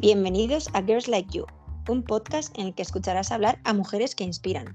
Bienvenidos 0.00 0.70
a 0.72 0.80
Girls 0.80 1.08
Like 1.08 1.30
You, 1.30 1.44
un 1.86 2.02
podcast 2.02 2.58
en 2.58 2.68
el 2.68 2.74
que 2.74 2.80
escucharás 2.80 3.30
hablar 3.32 3.60
a 3.64 3.74
mujeres 3.74 4.14
que 4.14 4.24
inspiran. 4.24 4.74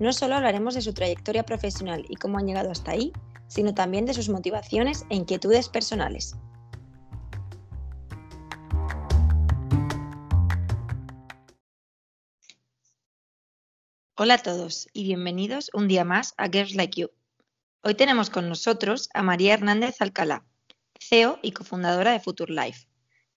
No 0.00 0.14
solo 0.14 0.34
hablaremos 0.34 0.72
de 0.72 0.80
su 0.80 0.94
trayectoria 0.94 1.42
profesional 1.42 2.06
y 2.08 2.14
cómo 2.14 2.38
han 2.38 2.46
llegado 2.46 2.70
hasta 2.70 2.92
ahí, 2.92 3.12
sino 3.48 3.74
también 3.74 4.06
de 4.06 4.14
sus 4.14 4.30
motivaciones 4.30 5.04
e 5.10 5.16
inquietudes 5.16 5.68
personales. 5.68 6.36
Hola 14.16 14.34
a 14.34 14.38
todos 14.38 14.88
y 14.94 15.04
bienvenidos 15.04 15.70
un 15.74 15.86
día 15.86 16.04
más 16.04 16.32
a 16.38 16.48
Girls 16.48 16.74
Like 16.74 16.98
You. 16.98 17.10
Hoy 17.82 17.94
tenemos 17.94 18.30
con 18.30 18.48
nosotros 18.48 19.10
a 19.12 19.22
María 19.22 19.52
Hernández 19.52 20.00
Alcalá, 20.00 20.46
CEO 20.98 21.38
y 21.42 21.52
cofundadora 21.52 22.12
de 22.12 22.20
Future 22.20 22.54
Life. 22.54 22.86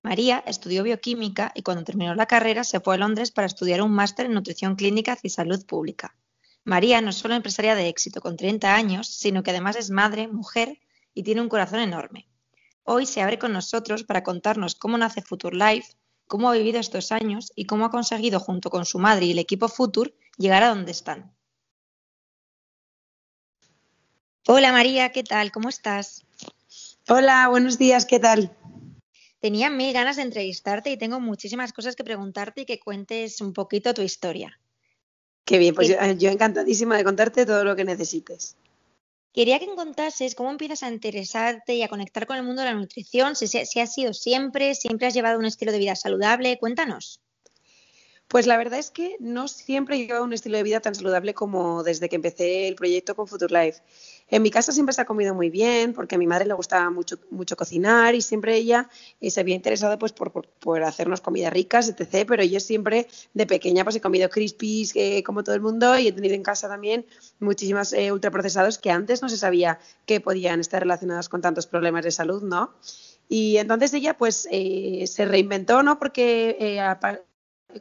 María 0.06 0.44
estudió 0.46 0.84
bioquímica 0.84 1.52
y 1.56 1.64
cuando 1.64 1.84
terminó 1.84 2.14
la 2.14 2.28
carrera 2.28 2.64
se 2.64 2.80
fue 2.80 2.94
a 2.94 2.98
Londres 3.00 3.32
para 3.32 3.48
estudiar 3.48 3.82
un 3.82 3.92
máster 3.92 4.28
en 4.28 4.34
nutrición 4.34 4.76
clínica 4.76 5.18
y 5.24 5.30
salud 5.30 5.66
pública. 5.66 6.16
María 6.64 7.02
no 7.02 7.10
es 7.10 7.16
solo 7.16 7.34
empresaria 7.34 7.74
de 7.74 7.90
éxito 7.90 8.22
con 8.22 8.38
30 8.38 8.76
años, 8.76 9.08
sino 9.08 9.42
que 9.42 9.50
además 9.50 9.78
es 9.78 9.90
madre, 9.90 10.28
mujer 10.28 10.80
y 11.16 11.24
tiene 11.24 11.42
un 11.42 11.50
corazón 11.50 11.80
enorme. 11.80 12.30
Hoy 12.84 13.08
se 13.08 13.24
abre 13.24 13.40
con 13.40 13.52
nosotros 13.52 14.04
para 14.04 14.22
contarnos 14.22 14.76
cómo 14.76 14.96
nace 14.96 15.24
Future 15.24 15.58
Life, 15.58 15.96
cómo 16.28 16.52
ha 16.52 16.54
vivido 16.54 16.80
estos 16.80 17.12
años 17.12 17.52
y 17.56 17.66
cómo 17.66 17.86
ha 17.86 17.90
conseguido 17.90 18.40
junto 18.40 18.70
con 18.70 18.86
su 18.86 19.00
madre 19.00 19.26
y 19.26 19.32
el 19.32 19.40
equipo 19.40 19.70
Future 19.70 20.14
llegar 20.38 20.62
a 20.62 20.70
donde 20.70 20.92
están. 20.92 21.36
Hola 24.46 24.72
María, 24.72 25.12
¿qué 25.12 25.24
tal? 25.24 25.52
¿Cómo 25.52 25.70
estás? 25.70 26.28
Hola, 27.08 27.48
buenos 27.48 27.80
días, 27.80 28.06
¿qué 28.06 28.20
tal? 28.20 28.56
Tenía 29.46 29.70
mil 29.70 29.94
ganas 29.94 30.16
de 30.16 30.24
entrevistarte 30.24 30.90
y 30.90 30.98
tengo 30.98 31.20
muchísimas 31.20 31.72
cosas 31.72 31.96
que 31.96 32.04
preguntarte 32.04 32.62
y 32.62 32.66
que 32.66 32.80
cuentes 32.80 33.42
un 33.42 33.54
poquito 33.54 33.94
tu 33.94 34.02
historia. 34.02 34.60
Qué 35.46 35.60
bien, 35.60 35.76
pues 35.76 35.88
yo, 35.88 35.98
yo, 36.18 36.32
encantadísima 36.32 36.98
de 36.98 37.04
contarte 37.04 37.46
todo 37.46 37.64
lo 37.64 37.76
que 37.76 37.86
necesites. 37.86 38.58
Quería 39.32 39.60
que 39.60 39.68
contases 39.68 40.34
cómo 40.34 40.50
empiezas 40.50 40.82
a 40.82 40.90
interesarte 40.90 41.76
y 41.76 41.84
a 41.84 41.90
conectar 41.90 42.26
con 42.26 42.38
el 42.38 42.44
mundo 42.44 42.64
de 42.64 42.70
la 42.70 42.74
nutrición, 42.74 43.36
si, 43.36 43.46
si 43.46 43.80
has 43.80 43.94
sido 43.94 44.16
siempre, 44.16 44.74
siempre 44.74 45.06
has 45.06 45.14
llevado 45.14 45.38
un 45.38 45.46
estilo 45.46 45.72
de 45.72 45.78
vida 45.78 45.96
saludable, 45.96 46.58
cuéntanos. 46.58 47.22
Pues 48.28 48.48
la 48.48 48.58
verdad 48.58 48.80
es 48.80 48.90
que 48.90 49.16
no 49.20 49.48
siempre 49.48 49.96
he 49.96 50.00
llevado 50.00 50.24
un 50.24 50.34
estilo 50.34 50.58
de 50.58 50.64
vida 50.64 50.80
tan 50.80 50.96
saludable 50.96 51.36
como 51.36 51.84
desde 51.84 52.10
que 52.10 52.16
empecé 52.16 52.68
el 52.68 52.74
proyecto 52.74 53.16
con 53.16 53.28
Future 53.28 53.54
Life. 53.54 53.84
En 54.28 54.42
mi 54.42 54.50
casa 54.50 54.72
siempre 54.72 54.94
se 54.94 55.02
ha 55.02 55.06
comido 55.06 55.36
muy 55.36 55.52
bien 55.52 55.94
porque 55.94 56.16
a 56.16 56.18
mi 56.18 56.26
madre 56.26 56.46
le 56.46 56.56
gustaba 56.56 56.90
mucho, 56.90 57.20
mucho 57.30 57.56
cocinar 57.56 58.16
y 58.16 58.22
siempre 58.22 58.56
ella 58.56 58.90
eh, 59.22 59.30
se 59.30 59.40
había 59.40 59.54
interesado 59.54 60.00
pues, 60.00 60.14
por, 60.14 60.32
por, 60.32 60.84
hacernos 60.84 61.22
comidas 61.22 61.54
ricas, 61.54 61.90
etc. 61.90 62.26
Pero 62.28 62.44
yo 62.44 62.60
siempre 62.60 63.08
de 63.34 63.46
pequeña 63.46 63.84
pues 63.84 63.98
he 63.98 64.02
comido 64.02 64.30
crispies 64.30 64.94
eh, 64.96 65.22
como 65.24 65.44
todo 65.44 65.54
el 65.54 65.62
mundo 65.62 65.98
y 66.00 66.08
he 66.08 66.12
tenido 66.12 66.34
en 66.34 66.42
casa 66.42 66.68
también 66.68 67.06
muchísimas 67.40 67.94
eh, 67.94 68.12
ultraprocesados 68.12 68.80
que 68.80 68.90
antes 68.90 69.22
no 69.22 69.30
se 69.30 69.38
sabía 69.38 69.80
que 70.08 70.20
podían 70.20 70.60
estar 70.60 70.82
relacionados 70.82 71.30
con 71.30 71.42
tantos 71.42 71.68
problemas 71.68 72.04
de 72.04 72.12
salud, 72.12 72.42
¿no? 72.42 72.74
Y 73.30 73.58
entonces 73.58 73.94
ella 73.94 74.18
pues 74.18 74.48
eh, 74.52 75.06
se 75.08 75.26
reinventó, 75.26 75.84
¿no? 75.84 76.00
Porque 76.00 76.80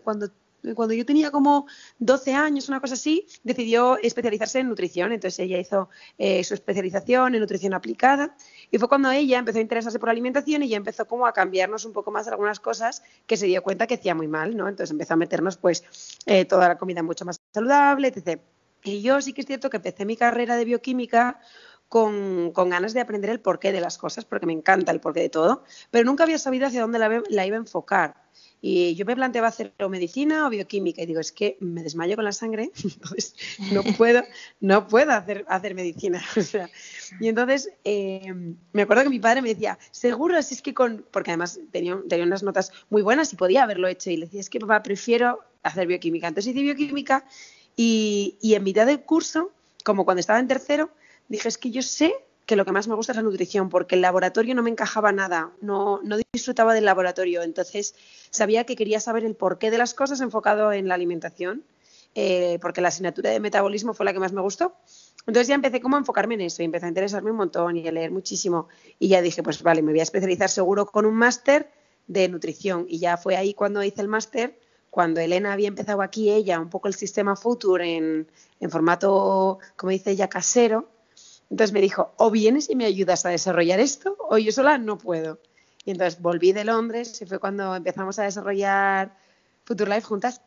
cuando 0.03 0.31
cuando 0.75 0.95
yo 0.95 1.05
tenía 1.05 1.31
como 1.31 1.67
12 1.99 2.33
años, 2.33 2.69
una 2.69 2.81
cosa 2.81 2.95
así, 2.95 3.27
decidió 3.43 3.99
especializarse 3.99 4.61
en 4.61 4.69
nutrición. 4.69 5.13
Entonces 5.13 5.39
ella 5.41 5.59
hizo 5.59 5.89
eh, 6.17 6.43
su 6.45 6.55
especialización 6.55 7.35
en 7.35 7.41
nutrición 7.41 7.75
aplicada 7.75 8.35
y 8.71 8.79
fue 8.79 8.89
cuando 8.89 9.11
ella 9.11 9.39
empezó 9.39 9.59
a 9.59 9.63
interesarse 9.63 9.99
por 9.99 10.09
la 10.09 10.13
alimentación 10.13 10.63
y 10.63 10.69
ya 10.69 10.77
empezó 10.77 11.07
como 11.07 11.27
a 11.27 11.33
cambiarnos 11.33 11.85
un 11.85 11.93
poco 11.93 12.11
más 12.11 12.27
algunas 12.29 12.61
cosas 12.61 13.03
que 13.27 13.37
se 13.37 13.47
dio 13.47 13.63
cuenta 13.63 13.87
que 13.87 13.95
hacía 13.95 14.15
muy 14.15 14.29
mal, 14.29 14.57
¿no? 14.57 14.69
Entonces 14.69 14.91
empezó 14.91 15.15
a 15.15 15.17
meternos 15.17 15.57
pues 15.57 15.85
eh, 16.27 16.45
toda 16.45 16.69
la 16.69 16.79
comida 16.79 17.03
mucho 17.03 17.25
más 17.25 17.41
saludable, 17.53 18.09
etc. 18.09 18.41
Y 18.85 19.03
yo 19.03 19.21
sí 19.21 19.33
que 19.33 19.43
es 19.43 19.47
cierto 19.47 19.71
que 19.71 19.79
empecé 19.79 20.05
mi 20.05 20.17
carrera 20.17 20.57
de 20.57 20.65
bioquímica 20.65 21.41
con, 21.89 22.53
ganas 22.53 22.93
de 22.93 23.01
aprender 23.01 23.31
el 23.31 23.41
porqué 23.41 23.73
de 23.73 23.81
las 23.81 23.99
cosas, 23.99 24.25
porque 24.25 24.47
me 24.47 24.53
encanta 24.53 24.93
el 24.93 25.01
porqué 25.01 25.21
de 25.21 25.29
todo, 25.29 25.65
pero 25.91 26.05
nunca 26.05 26.25
había 26.25 26.39
sabido 26.39 26.67
hacia 26.67 26.81
dónde 26.81 26.99
la 26.99 27.47
iba 27.47 27.57
a 27.57 27.61
enfocar. 27.61 28.24
Y 28.67 28.95
yo 28.95 29.05
me 29.05 29.15
planteaba 29.15 29.49
hacer 29.49 29.75
medicina 29.91 30.47
o 30.47 30.49
bioquímica 30.49 31.03
y 31.03 31.05
digo, 31.05 31.21
es 31.21 31.33
que 31.33 31.59
me 31.61 31.83
desmayo 31.83 32.17
con 32.17 32.25
la 32.25 32.33
sangre, 32.33 32.71
entonces 32.83 33.35
no 33.71 33.83
puedo, 33.83 34.23
no 34.59 34.89
puedo 34.89 35.13
hacer, 35.13 35.45
hacer 35.49 35.75
medicina. 35.75 36.25
y 37.21 37.29
entonces 37.29 37.69
eh, 37.85 38.33
me 38.73 38.81
acuerdo 38.81 39.03
que 39.03 39.11
mi 39.11 39.19
padre 39.19 39.43
me 39.43 39.51
decía, 39.51 39.79
seguro, 39.91 40.41
si 40.43 40.55
es 40.55 40.63
que 40.63 40.73
con, 40.73 41.05
porque 41.11 41.33
además 41.33 41.61
tenía, 41.73 42.01
tenía 42.09 42.25
unas 42.25 42.43
notas 42.43 42.73
muy 42.89 43.03
buenas 43.03 43.35
y 43.35 43.37
podía 43.37 43.65
haberlo 43.65 43.87
hecho. 43.87 44.09
Y 44.09 44.17
le 44.17 44.25
decía, 44.25 44.41
es 44.41 44.49
que 44.49 44.61
papá, 44.61 44.83
prefiero 44.83 45.41
hacer 45.63 45.87
bioquímica. 45.87 46.29
Entonces 46.29 46.55
hice 46.55 46.63
bioquímica 46.63 47.27
y, 47.77 48.39
y 48.41 48.55
en 48.55 48.65
mitad 48.65 48.87
del 48.87 49.03
curso, 49.03 49.53
como 49.85 50.07
cuando 50.07 50.21
estaba 50.21 50.41
en 50.41 50.49
tercero, 50.49 50.89
dije, 51.29 51.49
es 51.49 51.59
que 51.59 51.71
yo 51.71 51.83
sé 51.83 52.15
que 52.47 52.57
lo 52.57 52.65
que 52.65 52.73
más 52.73 52.89
me 52.89 52.95
gusta 52.95 53.13
es 53.13 53.17
la 53.17 53.23
nutrición, 53.23 53.71
porque 53.71 53.95
el 53.95 54.03
laboratorio 54.03 54.55
no 54.55 54.63
me 54.63 54.71
encajaba 54.71 55.13
nada, 55.13 55.53
no, 55.61 56.01
no 56.03 56.19
disfrutaba 56.33 56.75
del 56.75 56.85
laboratorio, 56.85 57.43
entonces 57.43 57.95
sabía 58.31 58.65
que 58.65 58.77
quería 58.77 59.01
saber 59.01 59.25
el 59.25 59.35
porqué 59.35 59.71
de 59.71 59.79
las 59.79 59.95
cosas 59.95 60.21
enfocado 60.21 60.73
en 60.73 60.89
la 60.89 60.95
alimentación, 60.95 61.65
eh, 62.15 62.59
porque 62.61 62.81
la 62.81 62.89
asignatura 62.89 63.31
de 63.31 63.41
metabolismo 63.41 63.95
fue 63.95 64.05
la 64.07 64.13
que 64.13 64.21
más 64.21 64.33
me 64.33 64.41
gustó. 64.41 64.77
Entonces 65.27 65.49
ya 65.49 65.55
empecé 65.55 65.81
como 65.81 65.97
a 65.97 65.99
enfocarme 65.99 66.35
en 66.35 66.43
eso 66.43 66.63
y 66.63 66.67
empecé 66.67 66.87
a 66.87 66.89
interesarme 66.89 67.31
un 67.31 67.39
montón 67.39 67.77
y 67.77 67.89
a 67.89 67.93
leer 67.93 68.11
muchísimo. 68.11 68.69
Y 68.99 69.09
ya 69.09 69.23
dije, 69.23 69.43
pues 69.43 69.63
vale, 69.63 69.83
me 69.83 69.91
voy 69.91 70.01
a 70.01 70.05
especializar 70.05 70.51
seguro 70.51 70.87
con 70.87 71.07
un 71.07 71.15
máster 71.15 71.71
de 72.07 72.29
nutrición. 72.29 72.87
Y 72.89 72.99
ya 72.99 73.17
fue 73.17 73.37
ahí 73.37 73.55
cuando 73.55 73.83
hice 73.83 74.03
el 74.03 74.09
máster, 74.09 74.59
cuando 74.91 75.21
Elena 75.21 75.53
había 75.53 75.69
empezado 75.69 76.03
aquí 76.03 76.31
ella 76.31 76.61
un 76.61 76.69
poco 76.69 76.89
el 76.89 76.95
sistema 76.95 77.35
Future 77.37 77.97
en, 77.97 78.29
en 78.61 78.71
formato, 78.71 79.59
como 79.77 79.91
dice 79.91 80.11
ella, 80.13 80.29
casero, 80.29 80.89
entonces 81.51 81.73
me 81.73 81.81
dijo, 81.81 82.13
o 82.17 82.31
vienes 82.31 82.71
y 82.71 82.77
me 82.77 82.85
ayudas 82.85 83.27
a 83.27 83.31
desarrollar 83.31 83.81
esto, 83.81 84.17
o 84.29 84.39
yo 84.39 84.53
sola 84.53 84.79
no 84.79 84.99
puedo. 84.99 85.41
Y 85.85 85.91
entonces 85.91 86.21
volví 86.21 86.53
de 86.53 86.65
Londres 86.65 87.21
y 87.21 87.27
fue 87.27 87.39
cuando 87.39 87.77
empezamos 87.77 88.19
a 88.19 88.25
desarrollar 88.25 89.17
Future 89.65 89.91
Life 89.91 90.07
juntas. 90.07 90.41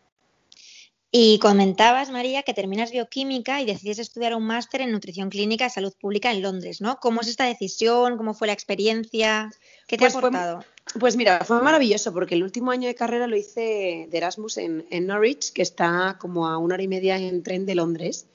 Y 1.10 1.40
comentabas, 1.40 2.10
María, 2.12 2.44
que 2.44 2.54
terminas 2.54 2.92
bioquímica 2.92 3.62
y 3.62 3.66
decides 3.66 4.00
estudiar 4.00 4.36
un 4.36 4.44
máster 4.44 4.82
en 4.82 4.92
nutrición 4.92 5.30
clínica 5.30 5.66
y 5.66 5.70
salud 5.70 5.94
pública 6.00 6.32
en 6.32 6.42
Londres, 6.42 6.82
¿no? 6.82 6.98
¿Cómo 6.98 7.22
es 7.22 7.28
esta 7.28 7.46
decisión? 7.46 8.18
¿Cómo 8.18 8.34
fue 8.34 8.48
la 8.48 8.54
experiencia? 8.54 9.50
¿Qué 9.88 9.98
te 9.98 10.06
ha 10.06 10.08
pues 10.08 10.16
aportado? 10.16 10.66
Pues 11.00 11.16
mira, 11.16 11.44
fue 11.46 11.62
maravilloso 11.62 12.14
porque 12.14 12.36
el 12.36 12.44
último 12.44 12.72
año 12.72 12.88
de 12.88 12.96
carrera 12.96 13.28
lo 13.28 13.36
hice 13.36 14.08
de 14.10 14.18
Erasmus 14.18 14.58
en, 14.58 15.08
Norwich, 15.08 15.52
que 15.54 15.62
está 15.62 16.18
como 16.20 16.48
a 16.48 16.58
una 16.58 16.76
hora 16.76 16.84
y 16.84 16.88
media 16.88 17.18
en 17.18 17.44
tren 17.44 17.66
de 17.66 17.76
Londres. 17.76 18.28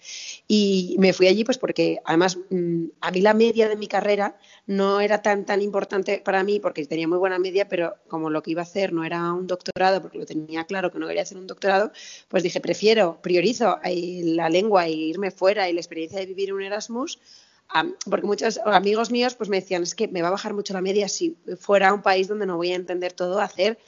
Y 0.49 0.97
me 0.99 1.13
fui 1.13 1.27
allí 1.27 1.45
pues 1.45 1.59
porque 1.59 1.99
además 2.05 2.39
mm, 2.51 2.85
a 3.01 3.11
mí 3.11 3.21
la 3.21 3.35
media 3.35 3.69
de 3.69 3.77
mi 3.77 3.87
carrera 3.87 4.37
no 4.67 5.01
era 5.01 5.23
tan, 5.23 5.45
tan 5.45 5.63
importante 5.63 6.23
para 6.25 6.45
mí 6.45 6.61
porque 6.61 6.87
tenía 6.87 7.09
muy 7.09 7.19
buena 7.19 7.39
media, 7.39 7.69
pero 7.69 7.95
como 8.09 8.31
lo 8.31 8.43
que 8.43 8.53
iba 8.53 8.63
a 8.63 8.65
hacer 8.65 8.93
no 8.93 9.05
era 9.05 9.33
un 9.33 9.47
doctorado, 9.47 10.03
porque 10.03 10.19
lo 10.19 10.27
tenía 10.27 10.65
claro 10.65 10.93
que 10.93 10.99
no 10.99 11.07
quería 11.07 11.23
hacer 11.23 11.39
un 11.39 11.47
doctorado, 11.47 11.93
pues 12.29 12.43
dije, 12.43 12.61
prefiero, 12.61 13.21
priorizo 13.23 13.79
eh, 13.85 14.23
la 14.25 14.49
lengua 14.49 14.87
e 14.87 14.93
irme 14.93 15.31
fuera 15.31 15.69
y 15.69 15.73
la 15.73 15.81
experiencia 15.81 16.19
de 16.19 16.27
vivir 16.27 16.53
un 16.53 16.63
Erasmus 16.63 17.19
porque 18.09 18.27
muchos 18.27 18.59
amigos 18.65 19.11
míos 19.11 19.35
pues 19.35 19.49
me 19.49 19.61
decían, 19.61 19.83
es 19.83 19.95
que 19.95 20.09
me 20.09 20.23
va 20.23 20.29
a 20.29 20.33
bajar 20.33 20.55
mucho 20.55 20.75
la 20.75 20.81
media 20.81 21.09
si 21.09 21.37
fuera 21.59 21.93
un 21.93 22.03
país 22.03 22.29
donde 22.29 22.47
no 22.47 22.57
voy 22.57 22.73
a 22.73 22.77
entender 22.77 23.13
todo, 23.13 23.41
hacer 23.41 23.79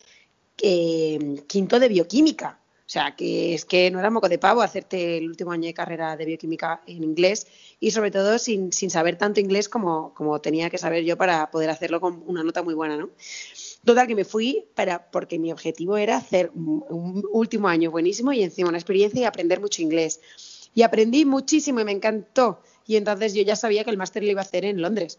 eh, 0.63 1.43
quinto 1.47 1.79
de 1.79 1.89
bioquímica. 1.89 2.61
O 2.87 2.91
sea, 2.95 3.17
que 3.17 3.55
es 3.55 3.65
que 3.65 3.91
no 3.91 3.99
era 3.99 4.11
moco 4.11 4.29
de 4.29 4.39
pavo 4.39 4.61
hacerte 4.61 5.17
el 5.17 5.27
último 5.27 5.53
año 5.53 5.65
de 5.65 5.73
carrera 5.73 6.19
de 6.19 6.27
bioquímica 6.27 6.83
en 6.87 7.03
inglés 7.03 7.47
y 7.81 7.93
sobre 7.93 8.11
todo 8.11 8.39
sin, 8.39 8.73
sin 8.73 8.91
saber 8.91 9.17
tanto 9.17 9.41
inglés 9.41 9.71
como, 9.71 10.13
como, 10.13 10.39
tenía 10.43 10.69
que 10.69 10.77
saber 10.77 11.03
yo 11.03 11.17
para 11.17 11.51
poder 11.51 11.71
hacerlo 11.71 11.99
con 11.99 12.23
una 12.27 12.45
nota 12.45 12.63
muy 12.63 12.75
buena, 12.75 12.99
¿no? 12.99 13.09
Total, 13.85 14.07
que 14.07 14.15
me 14.15 14.27
fui 14.27 14.67
para, 14.75 15.11
porque 15.11 15.39
mi 15.39 15.51
objetivo 15.51 15.97
era 15.97 16.19
hacer 16.19 16.51
un, 16.55 16.85
un 16.91 17.25
último 17.33 17.69
año 17.69 17.91
buenísimo 17.91 18.35
y 18.35 18.43
encima 18.43 18.69
una 18.69 18.79
experiencia 18.79 19.23
y 19.23 19.25
aprender 19.25 19.61
mucho 19.61 19.81
inglés. 19.81 20.21
Y 20.75 20.83
aprendí 20.83 21.25
muchísimo 21.25 21.81
y 21.81 21.85
me 21.85 21.93
encantó 21.93 22.61
y 22.87 22.97
entonces 22.97 23.35
yo 23.35 23.43
ya 23.43 23.57
sabía 23.57 23.85
que 23.85 23.91
el 23.91 23.97
máster 23.97 24.23
lo 24.23 24.31
iba 24.31 24.41
a 24.41 24.45
hacer 24.45 24.65
en 24.65 24.81
Londres. 24.81 25.19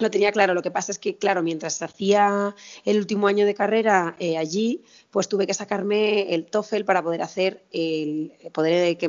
Lo 0.00 0.10
tenía 0.10 0.32
claro, 0.32 0.54
lo 0.54 0.62
que 0.62 0.72
pasa 0.72 0.90
es 0.90 0.98
que, 0.98 1.16
claro, 1.18 1.44
mientras 1.44 1.80
hacía 1.80 2.56
el 2.84 2.98
último 2.98 3.28
año 3.28 3.46
de 3.46 3.54
carrera 3.54 4.16
eh, 4.18 4.36
allí, 4.36 4.82
pues 5.12 5.28
tuve 5.28 5.46
que 5.46 5.54
sacarme 5.54 6.34
el 6.34 6.46
TOEFL 6.46 6.82
para 6.82 7.00
poder 7.00 7.22
hacer 7.22 7.64
el 7.70 8.32
poder 8.52 8.98
que, 8.98 9.08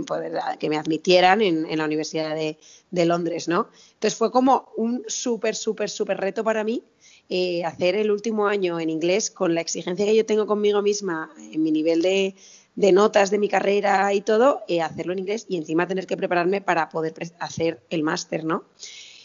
que 0.59 0.69
me 0.69 0.77
admitieran 0.77 1.42
en, 1.42 1.75
la 1.75 1.86
Universidad 1.86 2.36
de, 2.36 3.06
Londres, 3.06 3.47
¿no? 3.47 3.69
Entonces 3.94 4.15
fue 4.15 4.31
como 4.31 4.69
un 4.77 5.03
súper, 5.07 5.56
súper, 5.56 5.89
súper 5.89 6.18
reto 6.18 6.44
para 6.44 6.63
mí 6.63 6.83
eh, 7.30 7.65
hacer 7.65 7.95
el 7.95 8.12
último 8.12 8.45
año 8.45 8.80
en 8.80 8.92
inglés 8.92 9.31
con 9.31 9.56
la 9.56 9.62
exigencia 9.62 10.06
que 10.06 10.15
yo 10.15 10.25
tengo 10.25 10.45
conmigo 10.45 10.83
misma 10.83 11.33
en 11.51 11.63
mi 11.63 11.71
nivel 11.71 12.03
de, 12.03 12.36
de 12.75 12.92
notas 12.92 13.31
de 13.31 13.38
mi 13.38 13.48
carrera 13.48 14.13
y 14.13 14.22
todo, 14.22 14.63
eh, 14.68 14.81
hacerlo 14.81 15.13
en 15.13 15.19
inglés 15.19 15.45
y 15.48 15.57
encima 15.57 15.88
tener 15.88 16.07
que 16.07 16.18
prepararme 16.18 16.62
para 16.62 16.89
poder 16.89 17.13
hacer 17.39 17.81
el 17.89 18.04
máster, 18.04 18.44
¿no? 18.44 18.66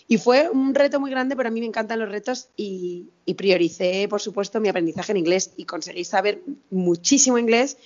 Y 0.07 0.19
fue 0.19 0.51
un 0.51 0.75
reto 0.75 0.99
muy 0.99 1.11
grande, 1.11 1.37
pero 1.37 1.49
a 1.49 1.53
mí 1.53 1.61
me 1.61 1.67
encantan 1.67 2.01
los 2.01 2.09
retos 2.09 2.49
y, 2.57 3.11
prioricé, 3.37 4.09
por 4.09 4.21
supuesto, 4.21 4.61
mi 4.61 4.69
aprendizaje 4.69 5.13
en 5.13 5.19
inglés 5.19 5.53
y 5.57 5.67
conseguí 5.67 6.05
saber 6.05 6.43
muchísimo 6.71 7.39
inglés 7.39 7.77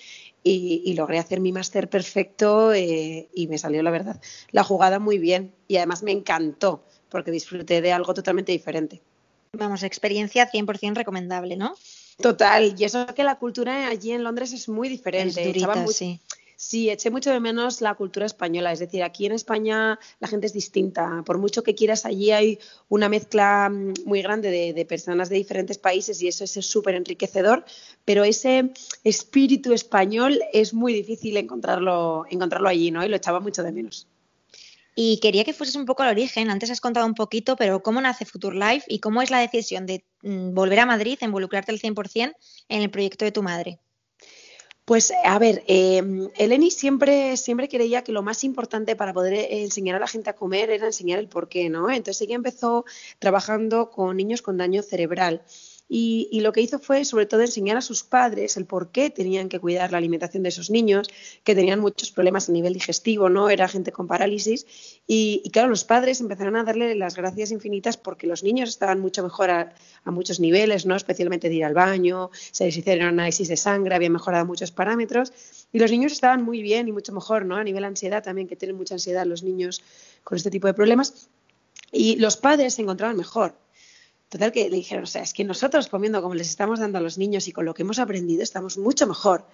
y, 0.42 0.94
logré 0.94 1.18
hacer 1.18 1.40
mi 1.40 1.52
máster 1.52 1.90
perfecto 1.90 2.72
eh, 2.72 3.28
y 3.34 3.46
me 3.48 3.58
salió, 3.58 3.82
la 3.82 3.90
verdad, 3.90 4.20
la 4.52 4.64
jugada 4.64 4.98
muy 4.98 5.18
bien 5.18 5.52
y 5.68 5.76
además 5.76 6.02
me 6.02 6.12
encantó 6.12 6.84
porque 7.10 7.30
disfruté 7.30 7.82
de 7.82 7.92
algo 7.92 8.14
totalmente 8.14 8.52
diferente. 8.52 9.02
Vamos, 9.52 9.82
experiencia 9.82 10.50
100% 10.50 10.94
recomendable, 10.94 11.56
¿no? 11.56 11.74
Total, 12.20 12.74
y 12.78 12.84
eso 12.84 13.06
que 13.06 13.24
la 13.24 13.38
cultura 13.38 13.88
allí 13.88 14.12
en 14.12 14.22
Londres 14.24 14.52
es 14.52 14.68
muy 14.68 14.88
diferente. 14.88 15.50
Es 15.50 15.96
sí. 15.96 16.20
Sí, 16.56 16.88
eché 16.88 17.10
mucho 17.10 17.30
de 17.30 17.40
menos 17.40 17.80
la 17.80 17.94
cultura 17.94 18.26
española. 18.26 18.72
Es 18.72 18.78
decir, 18.78 19.02
aquí 19.02 19.26
en 19.26 19.32
España 19.32 19.98
la 20.20 20.28
gente 20.28 20.46
es 20.46 20.52
distinta. 20.52 21.22
Por 21.26 21.38
mucho 21.38 21.62
que 21.62 21.74
quieras, 21.74 22.06
allí 22.06 22.30
hay 22.30 22.58
una 22.88 23.08
mezcla 23.08 23.68
mm, 23.68 23.94
muy 24.06 24.22
grande 24.22 24.72
de, 24.72 24.84
personas 24.86 25.28
de 25.28 25.36
diferentes 25.36 25.78
países 25.78 26.22
y 26.22 26.28
eso 26.28 26.44
es 26.44 26.52
súper 26.52 26.94
enriquecedor. 26.94 27.64
Pero 28.04 28.24
ese 28.24 28.72
espíritu 29.02 29.72
español 29.72 30.40
es 30.52 30.72
muy 30.72 30.94
difícil 30.94 31.36
encontrarlo, 31.36 32.24
encontrarlo 32.30 32.68
allí, 32.68 32.90
¿no? 32.90 33.04
Y 33.04 33.08
lo 33.08 33.16
echaba 33.16 33.40
mucho 33.40 33.62
de 33.62 33.72
menos. 33.72 34.06
Y 34.94 35.18
quería 35.20 35.44
que 35.44 35.52
fueses 35.52 35.76
un 35.76 35.86
poco 35.86 36.02
al 36.02 36.10
origen. 36.10 36.50
Antes 36.50 36.70
has 36.70 36.80
contado 36.80 37.06
un 37.06 37.14
poquito, 37.14 37.56
pero 37.56 37.82
¿cómo 37.82 38.00
nace 38.00 38.24
Future 38.24 38.56
Life 38.56 38.86
y 38.88 39.00
cómo 39.00 39.22
es 39.22 39.30
la 39.30 39.40
decisión 39.40 39.86
de 39.86 40.04
mm, 40.22 40.54
volver 40.54 40.80
a 40.80 40.86
Madrid, 40.86 41.18
involucrarte 41.20 41.72
al 41.72 41.80
100% 41.80 42.32
en 42.68 42.82
el 42.82 42.90
proyecto 42.90 43.24
de 43.24 43.32
tu 43.32 43.42
madre? 43.42 43.80
Pues 44.84 45.14
a 45.24 45.38
ver, 45.38 45.64
eh, 45.66 46.02
Eleni 46.36 46.70
siempre, 46.70 47.38
siempre 47.38 47.70
creía 47.70 48.04
que 48.04 48.12
lo 48.12 48.22
más 48.22 48.44
importante 48.44 48.96
para 48.96 49.14
poder 49.14 49.32
eh, 49.32 49.62
enseñar 49.62 49.96
a 49.96 49.98
la 49.98 50.06
gente 50.06 50.28
a 50.28 50.36
comer 50.36 50.68
era 50.68 50.84
enseñar 50.84 51.18
el 51.18 51.28
por 51.28 51.48
qué, 51.48 51.70
¿no? 51.70 51.90
Entonces 51.90 52.20
ella 52.20 52.34
empezó 52.34 52.84
trabajando 53.18 53.90
con 53.90 54.14
niños 54.18 54.42
con 54.42 54.58
daño 54.58 54.82
cerebral. 54.82 55.42
Y, 55.86 56.40
lo 56.40 56.52
que 56.52 56.62
hizo 56.62 56.78
fue, 56.78 57.04
sobre 57.04 57.26
todo, 57.26 57.42
enseñar 57.42 57.76
a 57.76 57.82
sus 57.82 58.02
padres 58.04 58.56
el 58.56 58.64
por 58.64 58.90
qué 58.90 59.10
tenían 59.10 59.48
que 59.50 59.60
cuidar 59.60 59.92
la 59.92 59.98
alimentación 59.98 60.42
de 60.42 60.48
esos 60.48 60.70
niños, 60.70 61.08
que 61.44 61.54
tenían 61.54 61.78
muchos 61.80 62.10
problemas 62.10 62.48
a 62.48 62.52
nivel 62.52 62.72
digestivo, 62.72 63.28
¿no? 63.28 63.50
Era 63.50 63.68
gente 63.68 63.92
con 63.92 64.06
parálisis. 64.06 64.66
Y, 65.06 65.48
claro, 65.52 65.68
los 65.68 65.84
padres 65.84 66.20
empezaron 66.20 66.56
a 66.56 66.64
darle 66.64 66.94
las 66.94 67.16
gracias 67.16 67.50
infinitas 67.50 67.98
porque 67.98 68.26
los 68.26 68.42
niños 68.42 68.70
estaban 68.70 68.98
mucho 69.00 69.22
mejor 69.22 69.50
a, 69.50 69.74
muchos 70.06 70.40
niveles, 70.40 70.86
¿no? 70.86 70.96
Especialmente 70.96 71.48
de 71.48 71.56
ir 71.56 71.64
al 71.64 71.74
baño, 71.74 72.30
se 72.50 72.64
les 72.64 72.76
hicieron 72.76 73.08
análisis 73.08 73.48
de 73.48 73.56
sangre, 73.56 73.94
habían 73.94 74.12
mejorado 74.12 74.46
muchos 74.46 74.70
parámetros. 74.70 75.32
Y 75.70 75.78
los 75.78 75.90
niños 75.90 76.12
estaban 76.12 76.42
muy 76.42 76.62
bien 76.62 76.88
y 76.88 76.92
mucho 76.92 77.12
mejor, 77.12 77.44
¿no? 77.44 77.56
A 77.56 77.64
nivel 77.64 77.84
ansiedad 77.84 78.22
también, 78.22 78.48
que 78.48 78.56
tienen 78.56 78.76
mucha 78.76 78.94
ansiedad 78.94 79.26
los 79.26 79.42
niños 79.42 79.82
con 80.24 80.36
este 80.36 80.50
tipo 80.50 80.66
de 80.66 80.74
problemas. 80.74 81.28
Y 81.92 82.16
los 82.16 82.36
padres 82.36 82.74
se 82.74 82.82
encontraban 82.82 83.16
mejor. 83.16 83.54
Total 84.28 84.52
que 84.52 84.68
le 84.68 84.76
dijeron, 84.76 85.04
o 85.04 85.06
sea, 85.06 85.22
es 85.22 85.32
que 85.32 85.44
nosotros 85.44 85.88
comiendo 85.88 86.20
como 86.22 86.34
les 86.34 86.48
estamos 86.48 86.80
dando 86.80 86.98
a 86.98 87.00
los 87.00 87.18
niños 87.18 87.46
y 87.46 87.52
con 87.52 87.64
lo 87.64 87.74
que 87.74 87.82
hemos 87.82 87.98
aprendido 87.98 88.42
estamos 88.42 88.78
mucho 88.78 89.06
mejor. 89.06 89.46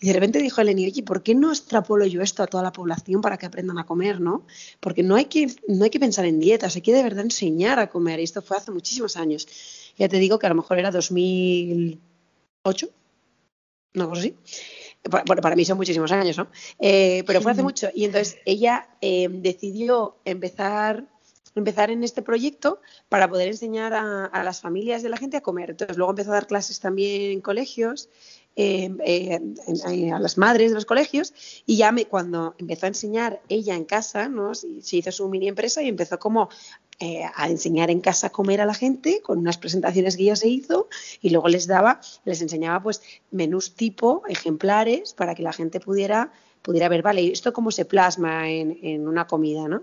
Y 0.00 0.08
de 0.08 0.12
repente 0.12 0.38
dijo 0.40 0.60
Eleni, 0.60 0.86
oye, 0.86 1.02
¿por 1.02 1.22
qué 1.22 1.34
no 1.34 1.50
extrapolo 1.50 2.04
yo 2.06 2.20
esto 2.20 2.42
a 2.42 2.46
toda 2.46 2.62
la 2.62 2.72
población 2.72 3.20
para 3.20 3.38
que 3.38 3.46
aprendan 3.46 3.78
a 3.78 3.86
comer, 3.86 4.20
no? 4.20 4.44
Porque 4.80 5.02
no 5.02 5.14
hay 5.14 5.26
que, 5.26 5.46
no 5.68 5.84
hay 5.84 5.90
que 5.90 6.00
pensar 6.00 6.24
en 6.24 6.40
dietas, 6.40 6.76
hay 6.76 6.82
que 6.82 6.92
de 6.92 7.02
verdad 7.02 7.24
enseñar 7.24 7.78
a 7.78 7.88
comer. 7.88 8.20
Y 8.20 8.24
esto 8.24 8.42
fue 8.42 8.56
hace 8.56 8.70
muchísimos 8.70 9.16
años. 9.16 9.46
Ya 9.96 10.08
te 10.08 10.18
digo 10.18 10.38
que 10.38 10.46
a 10.46 10.50
lo 10.50 10.56
mejor 10.56 10.78
era 10.78 10.90
2008, 10.90 12.88
no 13.94 14.08
cosa 14.08 14.20
así. 14.20 14.36
Bueno, 15.26 15.42
para 15.42 15.54
mí 15.54 15.64
son 15.64 15.76
muchísimos 15.76 16.10
años, 16.12 16.36
¿no? 16.38 16.48
Eh, 16.80 17.24
pero 17.26 17.40
fue 17.40 17.52
hace 17.52 17.62
mucho. 17.62 17.88
Y 17.94 18.04
entonces 18.04 18.38
ella 18.46 18.88
eh, 19.00 19.28
decidió 19.30 20.16
empezar 20.24 21.06
empezar 21.54 21.90
en 21.90 22.02
este 22.04 22.22
proyecto 22.22 22.80
para 23.08 23.28
poder 23.28 23.48
enseñar 23.48 23.94
a, 23.94 24.44
las 24.44 24.60
familias 24.60 25.02
de 25.02 25.08
la 25.08 25.16
gente 25.16 25.36
a 25.36 25.40
comer. 25.40 25.70
Entonces, 25.70 25.96
luego 25.96 26.12
empezó 26.12 26.30
a 26.30 26.34
dar 26.34 26.46
clases 26.46 26.80
también 26.80 27.32
en 27.32 27.40
colegios, 27.40 28.08
eh, 28.56 28.90
eh, 29.04 30.12
a 30.12 30.18
las 30.18 30.38
madres 30.38 30.70
de 30.70 30.74
los 30.74 30.84
colegios, 30.84 31.32
y 31.66 31.76
ya 31.76 31.92
cuando 32.08 32.54
empezó 32.58 32.86
a 32.86 32.88
enseñar 32.88 33.40
ella 33.48 33.74
en 33.74 33.84
casa, 33.84 34.28
¿no? 34.28 34.54
se, 34.54 34.68
hizo 34.96 35.12
su 35.12 35.28
mini 35.28 35.48
empresa 35.48 35.82
y 35.82 35.88
empezó 35.88 36.18
como 36.18 36.48
eh, 37.00 37.24
a 37.34 37.48
enseñar 37.48 37.90
en 37.90 38.00
casa 38.00 38.28
a 38.28 38.30
comer 38.30 38.60
a 38.60 38.66
la 38.66 38.74
gente, 38.74 39.20
con 39.22 39.38
unas 39.38 39.58
presentaciones 39.58 40.16
que 40.16 40.22
ella 40.24 40.36
se 40.36 40.48
hizo, 40.48 40.88
y 41.20 41.30
luego 41.30 41.48
les 41.48 41.66
daba, 41.66 42.00
les 42.24 42.40
enseñaba 42.42 42.82
pues 42.82 43.02
menús 43.32 43.74
tipo, 43.74 44.22
ejemplares, 44.28 45.14
para 45.14 45.34
que 45.34 45.42
la 45.42 45.52
gente 45.52 45.80
pudiera, 45.80 46.32
pudiera 46.62 46.88
ver, 46.88 47.02
vale, 47.02 47.32
esto 47.32 47.52
cómo 47.52 47.72
se 47.72 47.84
plasma 47.84 48.48
en, 48.50 48.78
en 48.82 49.08
una 49.08 49.26
comida, 49.26 49.66
¿no? 49.68 49.82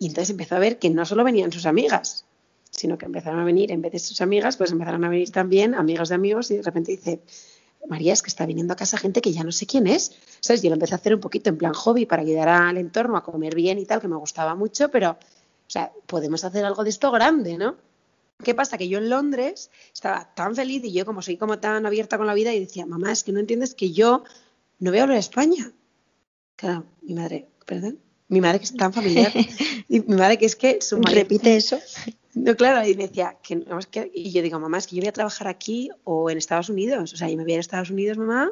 Y 0.00 0.06
entonces 0.06 0.30
empezó 0.30 0.56
a 0.56 0.58
ver 0.58 0.78
que 0.78 0.88
no 0.88 1.04
solo 1.04 1.22
venían 1.24 1.52
sus 1.52 1.66
amigas, 1.66 2.24
sino 2.70 2.96
que 2.96 3.04
empezaron 3.04 3.38
a 3.38 3.44
venir, 3.44 3.70
en 3.70 3.82
vez 3.82 3.92
de 3.92 3.98
sus 3.98 4.22
amigas, 4.22 4.56
pues 4.56 4.72
empezaron 4.72 5.04
a 5.04 5.10
venir 5.10 5.30
también 5.30 5.74
amigos 5.74 6.08
de 6.08 6.14
amigos 6.14 6.50
y 6.50 6.56
de 6.56 6.62
repente 6.62 6.92
dice, 6.92 7.20
María, 7.86 8.14
es 8.14 8.22
que 8.22 8.28
está 8.28 8.46
viniendo 8.46 8.72
a 8.72 8.76
casa 8.76 8.96
gente 8.96 9.20
que 9.20 9.30
ya 9.30 9.44
no 9.44 9.52
sé 9.52 9.66
quién 9.66 9.86
es. 9.86 10.12
¿Sabes? 10.40 10.62
Yo 10.62 10.70
lo 10.70 10.74
empecé 10.74 10.94
a 10.94 10.96
hacer 10.96 11.14
un 11.14 11.20
poquito 11.20 11.50
en 11.50 11.58
plan 11.58 11.74
hobby 11.74 12.06
para 12.06 12.22
ayudar 12.22 12.48
al 12.48 12.78
entorno 12.78 13.18
a 13.18 13.22
comer 13.22 13.54
bien 13.54 13.78
y 13.78 13.84
tal, 13.84 14.00
que 14.00 14.08
me 14.08 14.16
gustaba 14.16 14.54
mucho, 14.54 14.90
pero, 14.90 15.10
o 15.10 15.70
sea, 15.70 15.92
podemos 16.06 16.44
hacer 16.44 16.64
algo 16.64 16.82
de 16.82 16.90
esto 16.90 17.10
grande, 17.10 17.58
¿no? 17.58 17.76
¿Qué 18.42 18.54
pasa? 18.54 18.78
Que 18.78 18.88
yo 18.88 18.96
en 18.96 19.10
Londres 19.10 19.70
estaba 19.92 20.32
tan 20.34 20.56
feliz 20.56 20.82
y 20.82 20.92
yo 20.92 21.04
como 21.04 21.20
soy 21.20 21.36
como 21.36 21.58
tan 21.58 21.84
abierta 21.84 22.16
con 22.16 22.26
la 22.26 22.32
vida 22.32 22.54
y 22.54 22.60
decía, 22.60 22.86
mamá, 22.86 23.12
es 23.12 23.22
que 23.22 23.32
no 23.32 23.40
entiendes 23.40 23.74
que 23.74 23.92
yo 23.92 24.24
no 24.78 24.92
voy 24.92 25.00
a 25.00 25.02
hablar 25.02 25.18
España. 25.18 25.72
Claro, 26.56 26.86
mi 27.02 27.12
madre, 27.12 27.48
perdón, 27.66 27.98
mi 28.30 28.40
madre 28.40 28.58
que 28.58 28.64
es 28.64 28.76
tan 28.76 28.92
familiar, 28.92 29.32
y 29.88 30.00
mi 30.00 30.16
madre 30.16 30.38
que 30.38 30.46
es 30.46 30.56
que 30.56 30.80
su 30.80 30.98
madre... 30.98 31.22
Repite 31.22 31.56
eso. 31.56 31.78
No, 32.34 32.56
claro, 32.56 32.88
y 32.88 32.94
me 32.94 33.08
decía, 33.08 33.36
que, 33.42 33.56
no, 33.56 33.78
es 33.78 33.86
que, 33.86 34.10
y 34.14 34.30
yo 34.30 34.40
digo, 34.40 34.58
mamá, 34.58 34.78
es 34.78 34.86
que 34.86 34.96
yo 34.96 35.02
voy 35.02 35.08
a 35.08 35.12
trabajar 35.12 35.48
aquí 35.48 35.90
o 36.04 36.30
en 36.30 36.38
Estados 36.38 36.68
Unidos, 36.68 37.12
o 37.12 37.16
sea, 37.16 37.28
yo 37.28 37.36
me 37.36 37.42
voy 37.42 37.52
a 37.52 37.54
ir 37.54 37.58
a 37.58 37.60
Estados 37.60 37.90
Unidos, 37.90 38.16
mamá, 38.16 38.50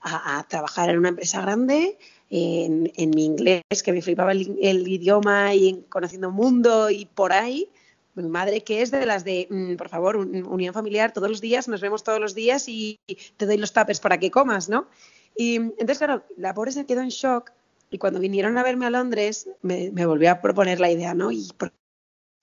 a, 0.00 0.46
trabajar 0.48 0.90
en 0.90 0.98
una 0.98 1.08
empresa 1.08 1.42
grande, 1.42 1.98
en, 2.30 2.92
en, 2.94 3.10
mi 3.10 3.24
inglés, 3.24 3.62
que 3.84 3.92
me 3.92 4.00
flipaba 4.00 4.30
el, 4.30 4.56
el 4.62 4.86
idioma 4.86 5.54
y 5.54 5.68
en, 5.70 5.82
conociendo 5.82 6.30
mundo 6.30 6.88
y 6.88 7.06
por 7.06 7.32
ahí, 7.32 7.68
mi 8.14 8.28
madre 8.28 8.62
que 8.62 8.82
es 8.82 8.90
de 8.90 9.04
las 9.04 9.24
de, 9.24 9.46
mm, 9.50 9.76
por 9.76 9.88
favor, 9.88 10.16
unión 10.16 10.72
familiar 10.72 11.12
todos 11.12 11.28
los 11.28 11.40
días, 11.40 11.68
nos 11.68 11.80
vemos 11.80 12.04
todos 12.04 12.20
los 12.20 12.34
días 12.34 12.68
y 12.68 12.98
te 13.36 13.46
doy 13.46 13.58
los 13.58 13.72
tapes 13.72 14.00
para 14.00 14.18
que 14.18 14.30
comas, 14.30 14.68
¿no? 14.68 14.88
Y 15.36 15.56
entonces, 15.56 15.98
claro, 15.98 16.24
la 16.36 16.54
pobre 16.54 16.72
se 16.72 16.86
quedó 16.86 17.02
en 17.02 17.08
shock 17.08 17.52
y 17.90 17.98
cuando 17.98 18.20
vinieron 18.20 18.58
a 18.58 18.62
verme 18.62 18.86
a 18.86 18.90
Londres, 18.90 19.48
me, 19.62 19.90
volvió 20.06 20.30
a 20.30 20.40
proponer 20.40 20.80
la 20.80 20.90
idea, 20.90 21.14
¿no? 21.14 21.30
¿Y 21.30 21.48
por 21.56 21.72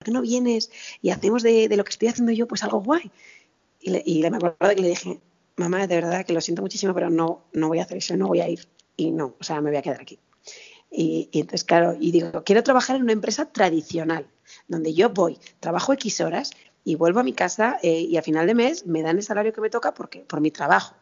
qué 0.03 0.11
no 0.11 0.21
vienes 0.21 0.71
y 1.01 1.09
hacemos 1.09 1.43
de, 1.43 1.67
lo 1.75 1.83
que 1.83 1.91
estoy 1.91 2.07
haciendo 2.07 2.31
yo, 2.31 2.47
pues 2.47 2.63
algo 2.63 2.81
guay? 2.81 3.11
Y, 3.79 3.89
le, 3.89 4.03
y 4.05 4.21
me 4.21 4.37
acuerdo 4.37 4.57
que 4.75 4.81
le 4.81 4.89
dije, 4.89 5.19
mamá, 5.57 5.87
de 5.87 5.95
verdad 5.95 6.25
que 6.25 6.33
lo 6.33 6.41
siento 6.41 6.61
muchísimo, 6.61 6.93
pero 6.93 7.09
no, 7.09 7.45
no 7.53 7.67
voy 7.67 7.79
a 7.79 7.83
hacer 7.83 7.97
eso, 7.97 8.15
no 8.15 8.27
voy 8.27 8.41
a 8.41 8.49
ir. 8.49 8.67
Y 8.95 9.11
no, 9.11 9.35
o 9.39 9.43
sea, 9.43 9.59
me 9.61 9.69
voy 9.69 9.77
a 9.77 9.81
quedar 9.81 10.01
aquí. 10.01 10.19
Y, 10.95 11.29
entonces, 11.33 11.63
claro, 11.63 11.97
y 11.99 12.11
digo, 12.11 12.43
quiero 12.43 12.63
trabajar 12.63 12.95
en 12.95 13.03
una 13.03 13.13
empresa 13.13 13.51
tradicional, 13.51 14.27
donde 14.67 14.93
yo 14.93 15.09
voy, 15.09 15.39
trabajo 15.59 15.93
X 15.93 16.21
horas 16.21 16.51
y 16.83 16.95
vuelvo 16.95 17.19
a 17.19 17.23
mi 17.23 17.33
casa 17.33 17.79
eh, 17.81 18.01
y 18.01 18.17
a 18.17 18.21
final 18.21 18.45
de 18.45 18.53
mes 18.53 18.85
me 18.85 19.01
dan 19.01 19.17
el 19.17 19.23
salario 19.23 19.53
que 19.53 19.61
me 19.61 19.69
toca 19.71 19.93
porque, 19.93 20.19
por 20.19 20.39
mi 20.39 20.51
trabajo. 20.51 20.95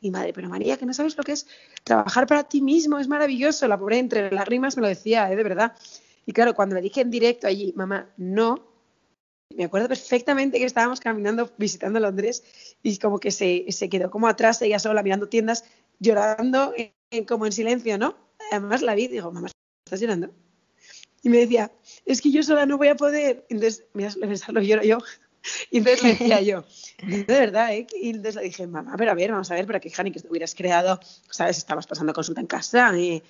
Y 0.00 0.10
madre, 0.10 0.32
pero 0.32 0.48
María, 0.48 0.76
que 0.76 0.86
no 0.86 0.94
sabes 0.94 1.16
lo 1.16 1.24
que 1.24 1.32
es 1.32 1.46
trabajar 1.82 2.26
para 2.26 2.44
ti 2.44 2.60
mismo, 2.60 2.98
es 2.98 3.08
maravilloso. 3.08 3.66
La 3.66 3.78
pobre 3.78 3.98
entre 3.98 4.30
las 4.30 4.46
rimas 4.46 4.76
me 4.76 4.82
lo 4.82 4.88
decía, 4.88 5.30
¿eh? 5.30 5.36
de 5.36 5.42
verdad. 5.42 5.74
Y 6.24 6.32
claro, 6.32 6.54
cuando 6.54 6.76
le 6.76 6.82
dije 6.82 7.00
en 7.00 7.10
directo 7.10 7.46
allí, 7.46 7.72
mamá, 7.74 8.12
no, 8.16 8.68
me 9.56 9.64
acuerdo 9.64 9.88
perfectamente 9.88 10.58
que 10.58 10.64
estábamos 10.64 11.00
caminando, 11.00 11.50
visitando 11.56 11.98
Londres, 11.98 12.44
y 12.82 12.98
como 12.98 13.18
que 13.18 13.30
se, 13.30 13.64
se 13.70 13.88
quedó 13.88 14.10
como 14.10 14.28
atrás, 14.28 14.60
ella 14.62 14.78
sola 14.78 15.02
mirando 15.02 15.28
tiendas, 15.28 15.64
llorando 15.98 16.74
como 17.26 17.46
en 17.46 17.52
silencio, 17.52 17.98
¿no? 17.98 18.14
Además 18.52 18.82
la 18.82 18.94
vi 18.94 19.08
digo, 19.08 19.32
mamá, 19.32 19.48
¿estás 19.84 20.00
llorando? 20.00 20.30
Y 21.22 21.30
me 21.30 21.38
decía, 21.38 21.72
es 22.04 22.20
que 22.20 22.30
yo 22.30 22.42
sola 22.42 22.66
no 22.66 22.78
voy 22.78 22.88
a 22.88 22.94
poder. 22.94 23.44
Entonces, 23.48 23.84
mira, 23.92 24.10
lo 24.48 24.60
lloro 24.60 24.82
yo. 24.82 24.98
Y 25.70 25.78
entonces 25.78 26.02
le 26.02 26.10
decía 26.10 26.40
yo, 26.42 26.64
de 27.02 27.24
verdad, 27.24 27.74
¿eh? 27.74 27.86
Y 28.00 28.10
entonces 28.10 28.36
le 28.36 28.42
dije, 28.42 28.66
mamá, 28.66 28.94
pero 28.96 29.10
a 29.10 29.14
ver, 29.14 29.30
vamos 29.30 29.50
a 29.50 29.54
ver, 29.54 29.66
para 29.66 29.80
que 29.80 29.90
Jani, 29.90 30.12
que 30.12 30.20
hubieras 30.28 30.54
creado, 30.54 31.00
¿sabes? 31.30 31.58
Estabas 31.58 31.86
pasando 31.86 32.12
consulta 32.12 32.40
en 32.40 32.46
casa. 32.46 32.96
Y, 32.98 33.22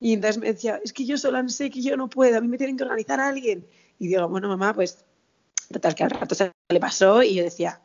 y 0.00 0.12
entonces 0.12 0.38
me 0.38 0.52
decía, 0.52 0.80
es 0.82 0.92
que 0.92 1.04
yo 1.04 1.16
sola 1.18 1.46
sé 1.48 1.70
que 1.70 1.82
yo 1.82 1.96
no 1.96 2.08
puedo, 2.08 2.36
a 2.38 2.40
mí 2.40 2.48
me 2.48 2.58
tienen 2.58 2.76
que 2.76 2.84
organizar 2.84 3.20
a 3.20 3.28
alguien. 3.28 3.66
Y 3.98 4.08
digo, 4.08 4.28
bueno, 4.28 4.48
mamá, 4.48 4.74
pues, 4.74 5.04
total, 5.70 5.94
que 5.94 6.04
al 6.04 6.10
rato 6.10 6.34
se 6.34 6.52
le 6.68 6.80
pasó 6.80 7.22
y 7.22 7.34
yo 7.34 7.42
decía, 7.42 7.80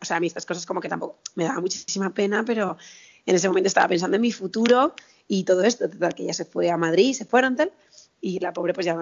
o 0.00 0.04
sea, 0.04 0.18
a 0.18 0.20
mí 0.20 0.26
estas 0.26 0.46
cosas 0.46 0.66
como 0.66 0.80
que 0.80 0.88
tampoco 0.88 1.18
me 1.34 1.44
daba 1.44 1.60
muchísima 1.60 2.12
pena, 2.12 2.44
pero 2.44 2.76
en 3.26 3.36
ese 3.36 3.48
momento 3.48 3.68
estaba 3.68 3.88
pensando 3.88 4.16
en 4.16 4.22
mi 4.22 4.32
futuro 4.32 4.94
y 5.26 5.44
todo 5.44 5.62
esto, 5.62 5.88
total, 5.88 6.14
que 6.14 6.24
ella 6.24 6.34
se 6.34 6.44
fue 6.44 6.70
a 6.70 6.76
Madrid, 6.76 7.14
se 7.14 7.24
fueron 7.24 7.56
tal, 7.56 7.72
y 8.20 8.38
la 8.40 8.52
pobre 8.52 8.74
pues 8.74 8.86
ya 8.86 8.96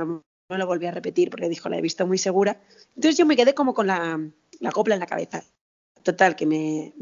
no 0.53 0.59
lo 0.59 0.67
volví 0.67 0.87
a 0.87 0.91
repetir 0.91 1.31
porque 1.31 1.49
dijo, 1.49 1.69
la 1.69 1.79
he 1.79 1.83
visto 1.83 2.07
muy 2.07 2.19
segura. 2.19 2.61
Entonces 2.95 3.17
yo 3.17 3.27
me 3.27 3.37
quedé 3.37 3.55
como 3.55 3.75
con 3.75 3.87
la, 3.87 4.21
copla 4.73 4.95
en 4.95 5.01
la 5.01 5.07
cabeza. 5.07 5.45
Total, 6.03 6.35
que 6.35 6.47
me, 6.47 6.93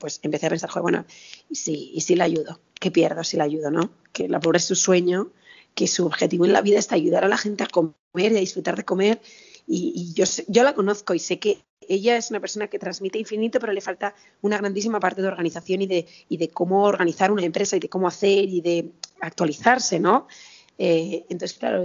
pues 0.00 0.20
empecé 0.22 0.46
a 0.46 0.50
pensar, 0.50 0.70
bueno, 0.82 1.04
sí, 1.52 1.92
y 1.94 2.00
sí 2.00 2.16
la 2.16 2.24
ayudo, 2.24 2.60
¿qué 2.80 2.90
pierdo 2.90 3.22
si 3.22 3.36
la 3.36 3.44
ayudo, 3.44 3.70
no? 3.70 3.92
Que 4.12 4.28
la 4.28 4.40
pobre 4.40 4.58
es 4.58 4.64
su 4.64 4.74
sueño, 4.74 5.32
que 5.74 5.86
su 5.86 6.04
objetivo 6.04 6.44
en 6.44 6.52
la 6.52 6.60
vida 6.60 6.78
es 6.80 6.90
ayudar 6.90 7.24
a 7.24 7.28
la 7.28 7.38
gente 7.38 7.62
a 7.62 7.68
comer 7.68 7.92
y 8.14 8.36
a 8.36 8.40
disfrutar 8.40 8.76
de 8.76 8.84
comer. 8.84 9.20
y, 9.66 10.12
yo, 10.14 10.24
yo 10.48 10.64
la 10.64 10.74
conozco 10.74 11.14
y 11.14 11.20
sé 11.20 11.38
que 11.38 11.62
ella 11.88 12.16
es 12.16 12.30
una 12.30 12.40
persona 12.40 12.68
que 12.68 12.78
transmite 12.78 13.18
infinito, 13.18 13.58
pero 13.58 13.72
le 13.72 13.80
falta 13.80 14.14
una 14.42 14.58
grandísima 14.58 15.00
parte 15.00 15.22
de 15.22 15.28
organización 15.28 15.82
y 15.82 15.86
de, 15.86 16.06
y 16.28 16.36
de 16.36 16.48
cómo 16.48 16.84
organizar 16.84 17.32
una 17.32 17.44
empresa 17.44 17.76
y 17.76 17.80
de 17.80 17.88
cómo 17.88 18.06
hacer 18.06 18.44
y 18.48 18.60
de 18.60 18.92
actualizarse, 19.20 19.98
¿no? 19.98 20.28
Eh, 20.76 21.24
entonces, 21.28 21.58
claro, 21.58 21.84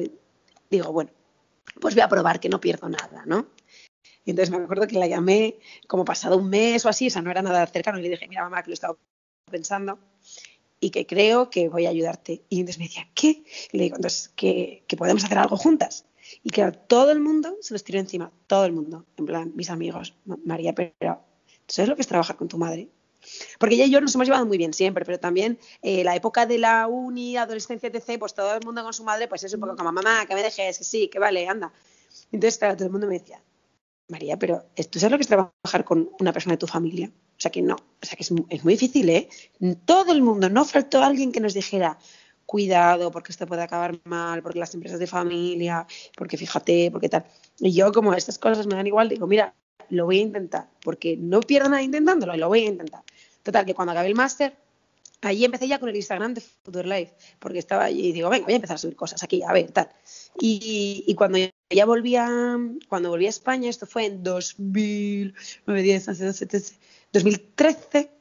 digo, 0.78 0.92
bueno, 0.92 1.12
pues 1.80 1.96
voy 1.96 2.02
a 2.02 2.10
probar 2.10 2.40
que 2.40 2.50
no 2.50 2.60
pierdo 2.60 2.90
nada, 2.90 3.24
¿no? 3.26 3.48
Y 4.26 4.32
entonces 4.32 4.56
me 4.56 4.64
acuerdo 4.64 4.88
que 4.88 4.98
la 4.98 5.08
llamé 5.08 5.60
como 5.88 6.06
pasado 6.06 6.38
un 6.38 6.50
mes 6.50 6.86
o 6.86 6.90
así, 6.90 7.08
o 7.08 7.10
sea, 7.10 7.22
no 7.22 7.32
era 7.32 7.42
nada 7.42 7.66
cercano, 7.68 8.00
y 8.00 8.04
le 8.04 8.10
dije, 8.10 8.28
mira, 8.28 8.44
mamá, 8.44 8.64
que 8.64 8.70
lo 8.70 8.74
estaba 8.74 8.98
pensando 9.50 10.00
y 10.80 10.90
que 10.90 11.06
creo 11.06 11.50
que 11.50 11.70
voy 11.70 11.86
a 11.86 11.90
ayudarte. 11.90 12.44
Y 12.50 12.60
entonces 12.60 12.80
me 12.80 12.86
decía, 12.86 13.08
¿qué? 13.14 13.44
Y 13.72 13.78
le 13.78 13.84
digo, 13.84 13.96
entonces, 13.96 14.30
que, 14.36 14.84
que 14.88 14.98
podemos 14.98 15.24
hacer 15.24 15.38
algo 15.38 15.58
juntas. 15.58 16.06
Y 16.44 16.50
claro, 16.50 16.74
todo 16.74 17.12
el 17.12 17.20
mundo 17.20 17.58
se 17.62 17.74
los 17.74 17.84
tiró 17.84 18.00
encima, 18.00 18.32
todo 18.48 18.66
el 18.66 18.74
mundo. 18.74 19.06
En 19.18 19.26
plan, 19.26 19.52
mis 19.56 19.70
amigos, 19.70 20.16
María, 20.46 20.74
pero 20.74 21.22
¿sabes 21.68 21.90
lo 21.90 21.96
que 21.96 22.02
es 22.02 22.08
trabajar 22.08 22.36
con 22.36 22.48
tu 22.48 22.58
madre? 22.58 22.90
Porque 23.60 23.76
ella 23.76 23.86
y 23.86 23.92
yo 23.92 24.02
nos 24.02 24.14
hemos 24.16 24.28
llevado 24.28 24.46
muy 24.46 24.58
bien 24.58 24.74
siempre, 24.74 25.06
pero 25.06 25.20
también 25.20 25.60
eh, 25.82 26.04
la 26.04 26.16
época 26.16 26.46
de 26.46 26.58
la 26.58 26.88
uni, 26.88 27.38
adolescencia, 27.38 27.90
etc., 27.90 28.20
pues 28.20 28.34
todo 28.34 28.54
el 28.54 28.64
mundo 28.64 28.84
con 28.84 28.94
su 28.94 29.04
madre, 29.04 29.28
pues 29.28 29.44
es 29.44 29.54
un 29.54 29.60
poco 29.60 29.76
como, 29.76 29.92
mamá, 29.92 30.26
que 30.26 30.36
me 30.36 30.44
dejes, 30.44 30.78
que 30.78 30.84
sí, 30.84 31.08
que 31.08 31.20
vale, 31.20 31.48
anda. 31.48 31.72
Entonces, 32.32 32.58
claro, 32.58 32.76
todo 32.76 32.86
el 32.86 32.92
mundo 32.92 33.08
me 33.08 33.20
decía, 33.20 33.42
María, 34.10 34.38
pero 34.38 34.66
¿tú 34.90 35.00
sabes 35.00 35.12
lo 35.12 35.18
que 35.18 35.24
es 35.24 35.28
trabajar 35.28 35.84
con 35.84 36.10
una 36.20 36.34
persona 36.34 36.54
de 36.54 36.58
tu 36.58 36.68
familia? 36.68 37.12
O 37.38 37.42
sea 37.44 37.52
que 37.52 37.62
no, 37.62 37.76
o 37.76 38.06
sea 38.06 38.16
que 38.16 38.24
es, 38.24 38.32
es 38.50 38.64
muy 38.64 38.74
difícil, 38.74 39.10
¿eh? 39.10 39.28
Todo 39.86 40.12
el 40.12 40.22
mundo, 40.22 40.50
no 40.50 40.66
faltó 40.66 41.04
alguien 41.04 41.32
que 41.32 41.40
nos 41.40 41.54
dijera, 41.54 41.98
cuidado, 42.46 43.12
porque 43.12 43.32
esto 43.32 43.48
puede 43.48 43.64
acabar 43.64 44.00
mal, 44.04 44.44
porque 44.44 44.60
las 44.60 44.74
empresas 44.74 45.00
de 45.00 45.08
familia, 45.08 45.88
porque 46.16 46.38
fíjate, 46.38 46.92
porque 46.92 47.10
tal. 47.10 47.26
Y 47.60 47.74
yo, 47.74 47.92
como 47.92 48.14
estas 48.14 48.38
cosas 48.38 48.68
me 48.68 48.76
dan 48.76 48.88
igual, 48.88 49.10
digo, 49.10 49.28
mira, 49.28 49.56
lo 49.90 50.06
voy 50.06 50.20
a 50.20 50.22
intentar, 50.22 50.70
porque 50.84 51.18
no 51.18 51.40
pierdo 51.42 51.70
nada 51.70 51.82
intentándolo, 51.82 52.36
y 52.36 52.38
lo 52.38 52.48
voy 52.48 52.66
a 52.66 52.70
intentar. 52.70 53.04
Total, 53.44 53.66
que 53.66 53.74
cuando 53.74 53.92
acabé 53.92 54.08
el 54.08 54.16
máster, 54.16 54.56
ahí 55.22 55.46
empecé 55.46 55.68
ya 55.68 55.80
con 55.80 55.90
el 55.90 55.96
Instagram 55.96 56.34
de 56.34 56.42
Future 56.42 56.88
Life, 56.88 57.14
porque 57.40 57.60
estaba 57.60 57.86
allí 57.86 58.08
y 58.08 58.12
digo, 58.12 58.30
venga, 58.30 58.46
voy 58.46 58.54
a 58.54 58.56
empezar 58.58 58.76
a 58.76 58.78
subir 58.78 58.96
cosas 58.96 59.24
aquí, 59.24 59.42
a 59.44 59.54
ver, 59.54 59.72
tal. 59.72 59.90
Y, 60.40 61.04
y 61.08 61.16
cuando 61.16 61.38
ya 61.70 61.86
volví 61.86 62.16
a, 62.16 62.58
cuando 62.90 63.10
volví 63.10 63.26
a 63.26 63.30
España, 63.30 63.70
esto 63.70 63.86
fue 63.86 64.06
en 64.06 64.24
2009, 64.24 65.82
10, 65.82 66.08
11, 66.10 66.26
12, 66.26 66.46
13, 66.46 66.76
2013, 67.12 68.12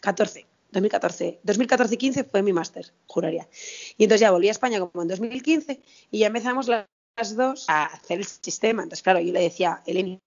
14, 0.00 0.46
2014, 0.72 1.40
2014 1.42 1.94
y 1.94 1.98
15 1.98 2.24
fue 2.24 2.42
mi 2.42 2.52
máster, 2.52 2.92
juraría. 3.06 3.48
Y 3.96 4.04
entonces 4.04 4.20
ya 4.22 4.30
volví 4.30 4.48
a 4.48 4.52
España 4.52 4.80
como 4.80 5.02
en 5.02 5.08
2015 5.08 5.80
y 6.10 6.18
ya 6.18 6.28
empezamos 6.28 6.68
las 6.68 6.86
dos 7.36 7.66
a 7.68 7.84
hacer 7.84 8.18
el 8.18 8.26
sistema. 8.26 8.82
Entonces, 8.82 9.02
claro, 9.02 9.20
yo 9.20 9.32
le 9.32 9.40
decía, 9.40 9.82
Eleni, 9.86 10.18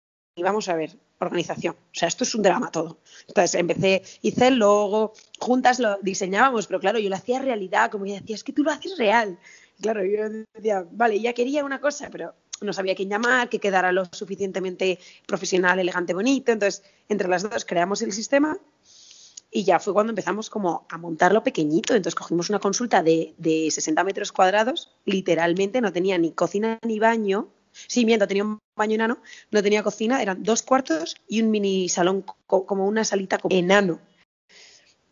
vamos 0.41 0.67
a 0.69 0.75
ver, 0.75 0.97
organización. 1.19 1.75
O 1.75 1.93
sea, 1.93 2.07
esto 2.07 2.23
es 2.23 2.35
un 2.35 2.41
drama 2.41 2.71
todo. 2.71 2.99
Entonces 3.27 3.55
empecé, 3.55 4.03
hice 4.21 4.47
el 4.47 4.55
logo, 4.55 5.13
juntas 5.39 5.79
lo 5.79 5.97
diseñábamos, 6.01 6.67
pero 6.67 6.79
claro, 6.79 6.99
yo 6.99 7.09
lo 7.09 7.15
hacía 7.15 7.41
realidad, 7.41 7.91
como 7.91 8.05
ella 8.05 8.19
decía, 8.19 8.35
es 8.35 8.43
que 8.43 8.53
tú 8.53 8.63
lo 8.63 8.71
haces 8.71 8.97
real. 8.97 9.39
claro, 9.81 10.03
yo 10.05 10.29
decía, 10.53 10.85
vale, 10.91 11.19
ya 11.19 11.33
quería 11.33 11.63
una 11.65 11.79
cosa, 11.79 12.09
pero 12.11 12.33
no 12.61 12.73
sabía 12.73 12.95
quién 12.95 13.09
llamar, 13.09 13.49
que 13.49 13.59
quedara 13.59 13.91
lo 13.91 14.05
suficientemente 14.11 14.99
profesional, 15.25 15.79
elegante, 15.79 16.13
bonito. 16.13 16.51
Entonces, 16.51 16.83
entre 17.09 17.27
las 17.27 17.43
dos 17.43 17.65
creamos 17.65 18.01
el 18.01 18.11
sistema 18.11 18.57
y 19.51 19.63
ya 19.63 19.79
fue 19.79 19.93
cuando 19.93 20.11
empezamos 20.11 20.49
como 20.49 20.85
a 20.89 20.97
montarlo 20.97 21.43
pequeñito. 21.43 21.95
Entonces 21.95 22.15
cogimos 22.15 22.49
una 22.49 22.59
consulta 22.59 23.03
de, 23.03 23.33
de 23.37 23.69
60 23.71 24.03
metros 24.03 24.31
cuadrados, 24.31 24.91
literalmente 25.05 25.79
no 25.79 25.93
tenía 25.93 26.17
ni 26.17 26.31
cocina 26.31 26.77
ni 26.85 26.99
baño. 26.99 27.47
Sí, 27.87 28.05
miento, 28.05 28.27
tenía 28.27 28.43
un 28.43 28.59
baño 28.75 28.95
enano, 28.95 29.19
no 29.51 29.63
tenía 29.63 29.83
cocina, 29.83 30.21
eran 30.21 30.43
dos 30.43 30.61
cuartos 30.61 31.15
y 31.27 31.41
un 31.41 31.51
mini 31.51 31.89
salón, 31.89 32.25
como 32.47 32.87
una 32.87 33.03
salita 33.03 33.39
enano. 33.49 33.99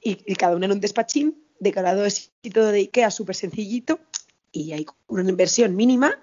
Y, 0.01 0.15
cada 0.35 0.55
uno 0.55 0.65
en 0.65 0.73
un 0.73 0.81
despachín, 0.81 1.43
decorado 1.59 2.05
todo 2.53 2.71
de 2.71 2.79
Ikea, 2.79 3.09
súper 3.11 3.35
sencillito, 3.35 3.99
y 4.51 4.73
hay 4.73 4.85
una 5.07 5.29
inversión 5.29 5.75
mínima. 5.75 6.19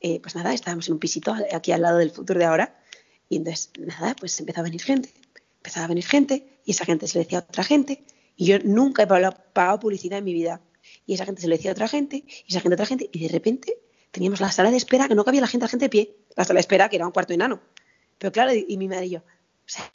Eh, 0.00 0.18
pues 0.20 0.34
nada, 0.34 0.52
estábamos 0.54 0.88
en 0.88 0.94
un 0.94 0.98
pisito 0.98 1.34
aquí 1.52 1.72
al 1.72 1.82
lado 1.82 1.98
del 1.98 2.10
futuro 2.10 2.38
de 2.38 2.46
ahora. 2.46 2.82
Y 3.28 3.36
entonces, 3.36 3.70
nada, 3.78 4.16
pues 4.18 4.38
empezó 4.40 4.60
a 4.60 4.64
venir 4.64 4.82
gente 4.82 5.12
empezaba 5.60 5.84
a 5.84 5.88
venir 5.88 6.06
gente 6.06 6.60
y 6.64 6.70
esa 6.70 6.84
gente 6.84 7.06
se 7.06 7.18
lo 7.18 7.24
decía 7.24 7.38
a 7.38 7.42
otra 7.42 7.64
gente 7.64 8.02
y 8.36 8.46
yo 8.46 8.58
nunca 8.64 9.02
he 9.02 9.06
pagado 9.06 9.80
publicidad 9.80 10.18
en 10.18 10.24
mi 10.24 10.32
vida. 10.32 10.60
Y 11.06 11.14
esa 11.14 11.26
gente 11.26 11.42
se 11.42 11.48
lo 11.48 11.56
decía 11.56 11.70
a 11.70 11.74
otra 11.74 11.88
gente 11.88 12.24
y 12.26 12.44
esa 12.48 12.60
gente 12.60 12.74
a 12.74 12.76
otra 12.76 12.86
gente 12.86 13.10
y 13.12 13.20
de 13.20 13.28
repente 13.28 13.78
teníamos 14.10 14.40
la 14.40 14.50
sala 14.52 14.70
de 14.70 14.76
espera 14.76 15.08
que 15.08 15.14
no 15.14 15.24
cabía 15.24 15.40
la 15.40 15.46
gente, 15.46 15.64
la 15.64 15.70
gente 15.70 15.86
de 15.86 15.90
pie, 15.90 16.16
la 16.36 16.44
sala 16.44 16.58
de 16.58 16.62
espera 16.62 16.88
que 16.88 16.96
era 16.96 17.06
un 17.06 17.12
cuarto 17.12 17.32
enano. 17.32 17.60
Pero 18.18 18.32
claro, 18.32 18.52
y, 18.54 18.76
mi 18.76 18.88
madre 18.88 19.06
y 19.06 19.10
yo, 19.10 19.18
o 19.20 19.22
sea, 19.66 19.90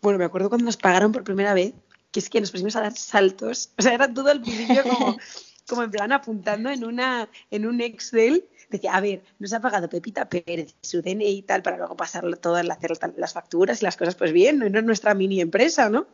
bueno, 0.00 0.18
me 0.18 0.24
acuerdo 0.24 0.48
cuando 0.48 0.64
nos 0.64 0.76
pagaron 0.76 1.12
por 1.12 1.24
primera 1.24 1.54
vez, 1.54 1.74
que 2.10 2.20
es 2.20 2.28
que 2.28 2.40
nos 2.40 2.50
pusimos 2.50 2.76
a 2.76 2.82
dar 2.82 2.96
saltos, 2.96 3.70
o 3.78 3.82
sea, 3.82 3.94
era 3.94 4.12
todo 4.12 4.30
el 4.30 4.40
principio 4.40 4.82
como, 4.84 5.16
como 5.68 5.82
en 5.82 5.90
plan 5.90 6.12
apuntando 6.12 6.70
en, 6.70 6.84
una, 6.84 7.28
en 7.50 7.66
un 7.66 7.80
Excel 7.80 8.48
decía, 8.72 8.94
a 8.94 9.00
ver, 9.00 9.22
nos 9.38 9.52
ha 9.52 9.60
pagado 9.60 9.88
Pepita 9.88 10.28
Pérez, 10.28 10.74
su 10.80 11.02
DNI 11.02 11.26
y 11.26 11.42
tal, 11.42 11.62
para 11.62 11.76
luego 11.76 11.96
pasarlo 11.96 12.36
todas, 12.36 12.68
hacer 12.68 12.92
las 13.16 13.32
facturas 13.32 13.80
y 13.80 13.84
las 13.84 13.96
cosas, 13.96 14.14
pues 14.14 14.32
bien, 14.32 14.58
no 14.58 14.66
es 14.66 14.84
nuestra 14.84 15.14
mini 15.14 15.40
empresa, 15.40 15.88
¿no? 15.88 16.06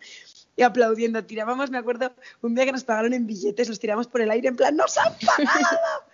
Y 0.56 0.62
aplaudiendo, 0.62 1.24
tirábamos, 1.24 1.70
me 1.70 1.78
acuerdo, 1.78 2.12
un 2.42 2.54
día 2.54 2.64
que 2.64 2.72
nos 2.72 2.84
pagaron 2.84 3.12
en 3.14 3.26
billetes, 3.26 3.68
los 3.68 3.78
tiramos 3.78 4.08
por 4.08 4.20
el 4.20 4.30
aire 4.30 4.48
en 4.48 4.56
plan, 4.56 4.76
¡nos 4.76 4.98
han 4.98 5.14
pagado! 5.14 5.78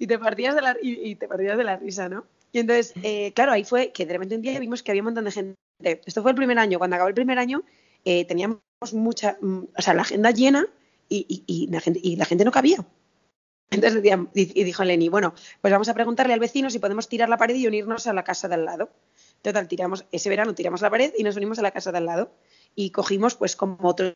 y, 0.00 0.06
te 0.06 0.18
partías 0.18 0.54
de 0.54 0.62
la, 0.62 0.76
y, 0.80 1.14
te 1.16 1.28
partías 1.28 1.58
de 1.58 1.64
la 1.64 1.76
risa, 1.76 2.08
¿no? 2.08 2.24
Y 2.52 2.58
entonces, 2.58 2.94
eh, 3.02 3.32
claro, 3.34 3.52
ahí 3.52 3.64
fue 3.64 3.92
que 3.92 4.06
de 4.06 4.14
repente 4.14 4.34
un 4.34 4.40
día 4.40 4.58
vimos 4.58 4.82
que 4.82 4.90
había 4.90 5.02
un 5.02 5.06
montón 5.06 5.26
de 5.26 5.30
gente. 5.30 5.56
Esto 5.82 6.22
fue 6.22 6.30
el 6.30 6.36
primer 6.36 6.58
año. 6.58 6.78
Cuando 6.78 6.96
acabó 6.96 7.08
el 7.08 7.14
primer 7.14 7.38
año, 7.38 7.62
eh, 8.06 8.24
teníamos 8.24 8.60
mucha, 8.92 9.36
mm, 9.40 9.64
o 9.76 9.82
sea, 9.82 9.92
la 9.92 10.02
agenda 10.02 10.30
llena 10.30 10.66
y, 11.10 11.44
y, 11.46 11.66
la 11.66 11.80
gente, 11.80 12.00
y 12.02 12.16
la 12.16 12.24
gente 12.24 12.46
no 12.46 12.50
cabía. 12.50 12.84
Entonces 13.70 14.02
y 14.34 14.64
dijo 14.64 14.84
Lenny, 14.84 15.10
bueno, 15.10 15.34
pues 15.60 15.70
vamos 15.70 15.88
a 15.90 15.94
preguntarle 15.94 16.32
al 16.32 16.40
vecino 16.40 16.70
si 16.70 16.78
podemos 16.78 17.06
tirar 17.06 17.28
la 17.28 17.36
pared 17.36 17.54
y 17.54 17.66
unirnos 17.66 18.06
a 18.06 18.14
la 18.14 18.24
casa 18.24 18.48
de 18.48 18.54
al 18.54 18.64
lado. 18.64 18.90
Total, 19.42 19.68
tiramos, 19.68 20.06
ese 20.12 20.30
verano 20.30 20.54
tiramos 20.54 20.80
la 20.80 20.90
pared 20.90 21.12
y 21.16 21.22
nos 21.24 21.36
unimos 21.36 21.58
a 21.58 21.62
la 21.62 21.72
casa 21.72 21.92
de 21.92 21.98
al 21.98 22.06
lado. 22.06 22.32
Y 22.74 22.90
cogimos 22.90 23.34
pues 23.34 23.54
como 23.54 23.76
otros 23.82 24.14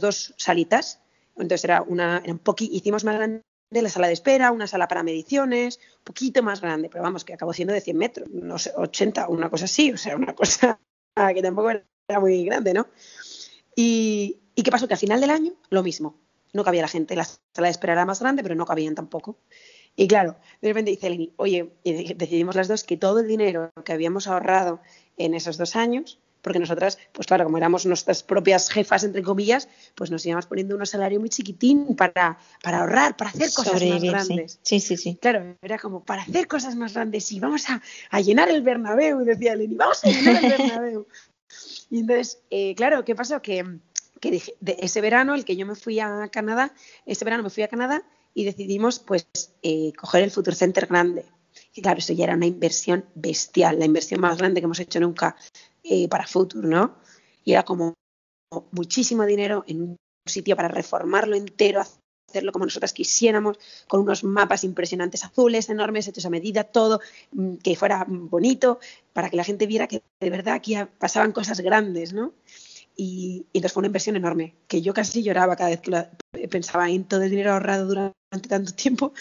dos 0.00 0.34
salitas. 0.36 1.00
Entonces 1.34 1.64
era 1.64 1.80
una, 1.80 2.20
era 2.22 2.34
un 2.34 2.38
poquito, 2.38 2.74
hicimos 2.74 3.04
más 3.04 3.16
grande 3.16 3.42
la 3.70 3.88
sala 3.88 4.06
de 4.06 4.12
espera, 4.12 4.52
una 4.52 4.66
sala 4.66 4.88
para 4.88 5.02
mediciones, 5.02 5.80
un 5.98 6.04
poquito 6.04 6.42
más 6.42 6.60
grande, 6.60 6.88
pero 6.88 7.02
vamos, 7.02 7.24
que 7.24 7.34
acabó 7.34 7.52
siendo 7.52 7.74
de 7.74 7.80
100 7.80 7.96
metros, 7.96 8.28
no 8.30 8.58
sé, 8.58 8.72
80, 8.76 9.28
una 9.28 9.50
cosa 9.50 9.64
así, 9.66 9.92
o 9.92 9.96
sea, 9.96 10.16
una 10.16 10.34
cosa 10.34 10.78
que 11.34 11.42
tampoco 11.42 11.70
era 11.70 12.20
muy 12.20 12.44
grande, 12.44 12.74
¿no? 12.74 12.88
Y, 13.74 14.40
¿y 14.54 14.62
qué 14.62 14.70
pasó? 14.70 14.88
Que 14.88 14.94
al 14.94 15.00
final 15.00 15.20
del 15.20 15.30
año, 15.30 15.54
lo 15.70 15.82
mismo 15.82 16.18
no 16.56 16.64
cabía 16.64 16.82
la 16.82 16.88
gente. 16.88 17.14
La 17.14 17.24
sala 17.24 17.68
de 17.68 17.70
espera 17.70 17.92
era 17.92 18.04
más 18.04 18.20
grande, 18.20 18.42
pero 18.42 18.56
no 18.56 18.66
cabían 18.66 18.96
tampoco. 18.96 19.38
Y 19.94 20.08
claro, 20.08 20.36
de 20.60 20.68
repente 20.68 20.90
dice 20.90 21.06
Eleni, 21.06 21.32
oye, 21.36 21.72
y 21.84 22.14
decidimos 22.14 22.56
las 22.56 22.68
dos 22.68 22.82
que 22.82 22.96
todo 22.96 23.20
el 23.20 23.28
dinero 23.28 23.72
que 23.84 23.92
habíamos 23.92 24.26
ahorrado 24.26 24.80
en 25.16 25.34
esos 25.34 25.56
dos 25.56 25.76
años, 25.76 26.18
porque 26.46 26.60
nosotras, 26.60 26.96
pues 27.10 27.26
claro, 27.26 27.42
como 27.42 27.56
éramos 27.56 27.86
nuestras 27.86 28.22
propias 28.22 28.70
jefas, 28.70 29.02
entre 29.02 29.20
comillas, 29.24 29.68
pues 29.96 30.12
nos 30.12 30.24
íbamos 30.24 30.46
poniendo 30.46 30.76
un 30.76 30.86
salario 30.86 31.18
muy 31.18 31.28
chiquitín 31.28 31.96
para, 31.96 32.38
para 32.62 32.82
ahorrar, 32.82 33.16
para 33.16 33.30
hacer 33.30 33.50
cosas 33.52 33.82
más 33.82 34.00
grandes. 34.00 34.60
Sí. 34.62 34.78
sí, 34.78 34.96
sí, 34.96 35.18
Claro, 35.20 35.56
era 35.60 35.76
como 35.76 36.04
para 36.04 36.22
hacer 36.22 36.46
cosas 36.46 36.76
más 36.76 36.94
grandes 36.94 37.32
y 37.32 37.40
vamos 37.40 37.68
a, 37.68 37.82
a 38.10 38.20
llenar 38.20 38.48
el 38.48 38.62
Bernabéu, 38.62 39.24
decía 39.24 39.54
Eleni, 39.54 39.74
vamos 39.74 40.04
a 40.04 40.08
llenar 40.08 40.44
el 40.44 40.50
Bernabéu. 40.56 41.08
y 41.90 41.98
entonces, 41.98 42.38
eh, 42.50 42.76
claro, 42.76 43.04
¿qué 43.04 43.16
pasó? 43.16 43.42
Que 43.42 43.64
que 44.20 44.30
dije, 44.30 44.54
de 44.60 44.76
ese 44.78 45.00
verano, 45.00 45.34
el 45.34 45.44
que 45.44 45.56
yo 45.56 45.66
me 45.66 45.74
fui 45.74 45.98
a 45.98 46.28
Canadá, 46.28 46.72
ese 47.06 47.24
verano 47.24 47.42
me 47.42 47.50
fui 47.50 47.64
a 47.64 47.68
Canadá 47.68 48.04
y 48.34 48.44
decidimos 48.44 49.00
pues 49.00 49.26
eh, 49.62 49.92
coger 49.98 50.22
el 50.22 50.30
Future 50.30 50.54
Center 50.54 50.86
grande. 50.86 51.26
Y 51.74 51.82
claro, 51.82 51.98
eso 51.98 52.12
ya 52.12 52.24
era 52.24 52.34
una 52.34 52.46
inversión 52.46 53.04
bestial, 53.14 53.78
la 53.78 53.84
inversión 53.84 54.20
más 54.20 54.38
grande 54.38 54.60
que 54.60 54.64
hemos 54.64 54.80
hecho 54.80 55.00
nunca 55.00 55.36
eh, 55.88 56.08
para 56.08 56.26
Future, 56.26 56.66
¿no? 56.66 56.96
Y 57.44 57.52
era 57.52 57.64
como 57.64 57.94
muchísimo 58.72 59.24
dinero 59.24 59.64
en 59.66 59.82
un 59.82 59.96
sitio 60.26 60.56
para 60.56 60.68
reformarlo 60.68 61.36
entero, 61.36 61.82
hacerlo 62.28 62.52
como 62.52 62.64
nosotras 62.64 62.92
quisiéramos, 62.92 63.58
con 63.88 64.00
unos 64.00 64.24
mapas 64.24 64.64
impresionantes 64.64 65.24
azules, 65.24 65.68
enormes, 65.68 66.08
hechos 66.08 66.26
a 66.26 66.30
medida, 66.30 66.64
todo, 66.64 67.00
mm, 67.32 67.56
que 67.56 67.76
fuera 67.76 68.04
bonito, 68.08 68.80
para 69.12 69.30
que 69.30 69.36
la 69.36 69.44
gente 69.44 69.66
viera 69.66 69.86
que 69.86 70.02
de 70.20 70.30
verdad 70.30 70.54
aquí 70.54 70.74
pasaban 70.98 71.32
cosas 71.32 71.60
grandes, 71.60 72.12
¿no? 72.12 72.32
Y, 72.96 73.46
entonces 73.52 73.72
fue 73.72 73.82
una 73.82 73.88
inversión 73.88 74.16
enorme, 74.16 74.54
que 74.68 74.80
yo 74.82 74.94
casi 74.94 75.22
lloraba 75.22 75.56
cada 75.56 75.70
vez 75.70 75.80
que 75.80 76.48
pensaba 76.48 76.88
en 76.90 77.04
todo 77.04 77.22
el 77.22 77.30
dinero 77.30 77.52
ahorrado 77.52 77.86
durante 77.86 78.48
tanto 78.48 78.72
tiempo, 78.74 79.12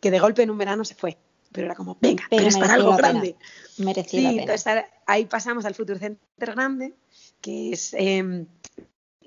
que 0.00 0.10
de 0.10 0.20
golpe 0.20 0.42
en 0.42 0.50
un 0.50 0.58
verano 0.58 0.84
se 0.84 0.94
fue. 0.94 1.16
Pero 1.52 1.66
era 1.66 1.74
como, 1.74 1.98
venga, 2.00 2.24
pero, 2.30 2.46
es 2.46 2.56
para 2.56 2.74
algo 2.74 2.96
grande. 2.96 3.36
Merecía 3.78 4.30
sí, 4.30 4.38
Entonces 4.38 4.84
ahí 5.06 5.26
pasamos 5.26 5.64
al 5.64 5.74
Future 5.74 5.98
Center 5.98 6.54
grande, 6.54 6.94
que 7.40 7.72
es, 7.72 7.94
em, 7.94 8.46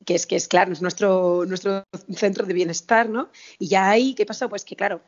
que 0.06 0.16
es, 0.16 0.26
que 0.26 0.36
es 0.36 0.48
claro, 0.48 0.74
es 0.74 0.82
nuestro, 0.82 1.46
nuestro 1.46 1.84
centro 2.16 2.46
de 2.46 2.54
bienestar, 2.54 3.10
¿no? 3.10 3.30
Y 3.60 3.68
ya 3.68 3.90
ahí, 3.90 4.14
¿qué 4.14 4.26
pasó? 4.26 4.50
Pues 4.50 4.66
que 4.66 4.76
claro, 4.76 5.02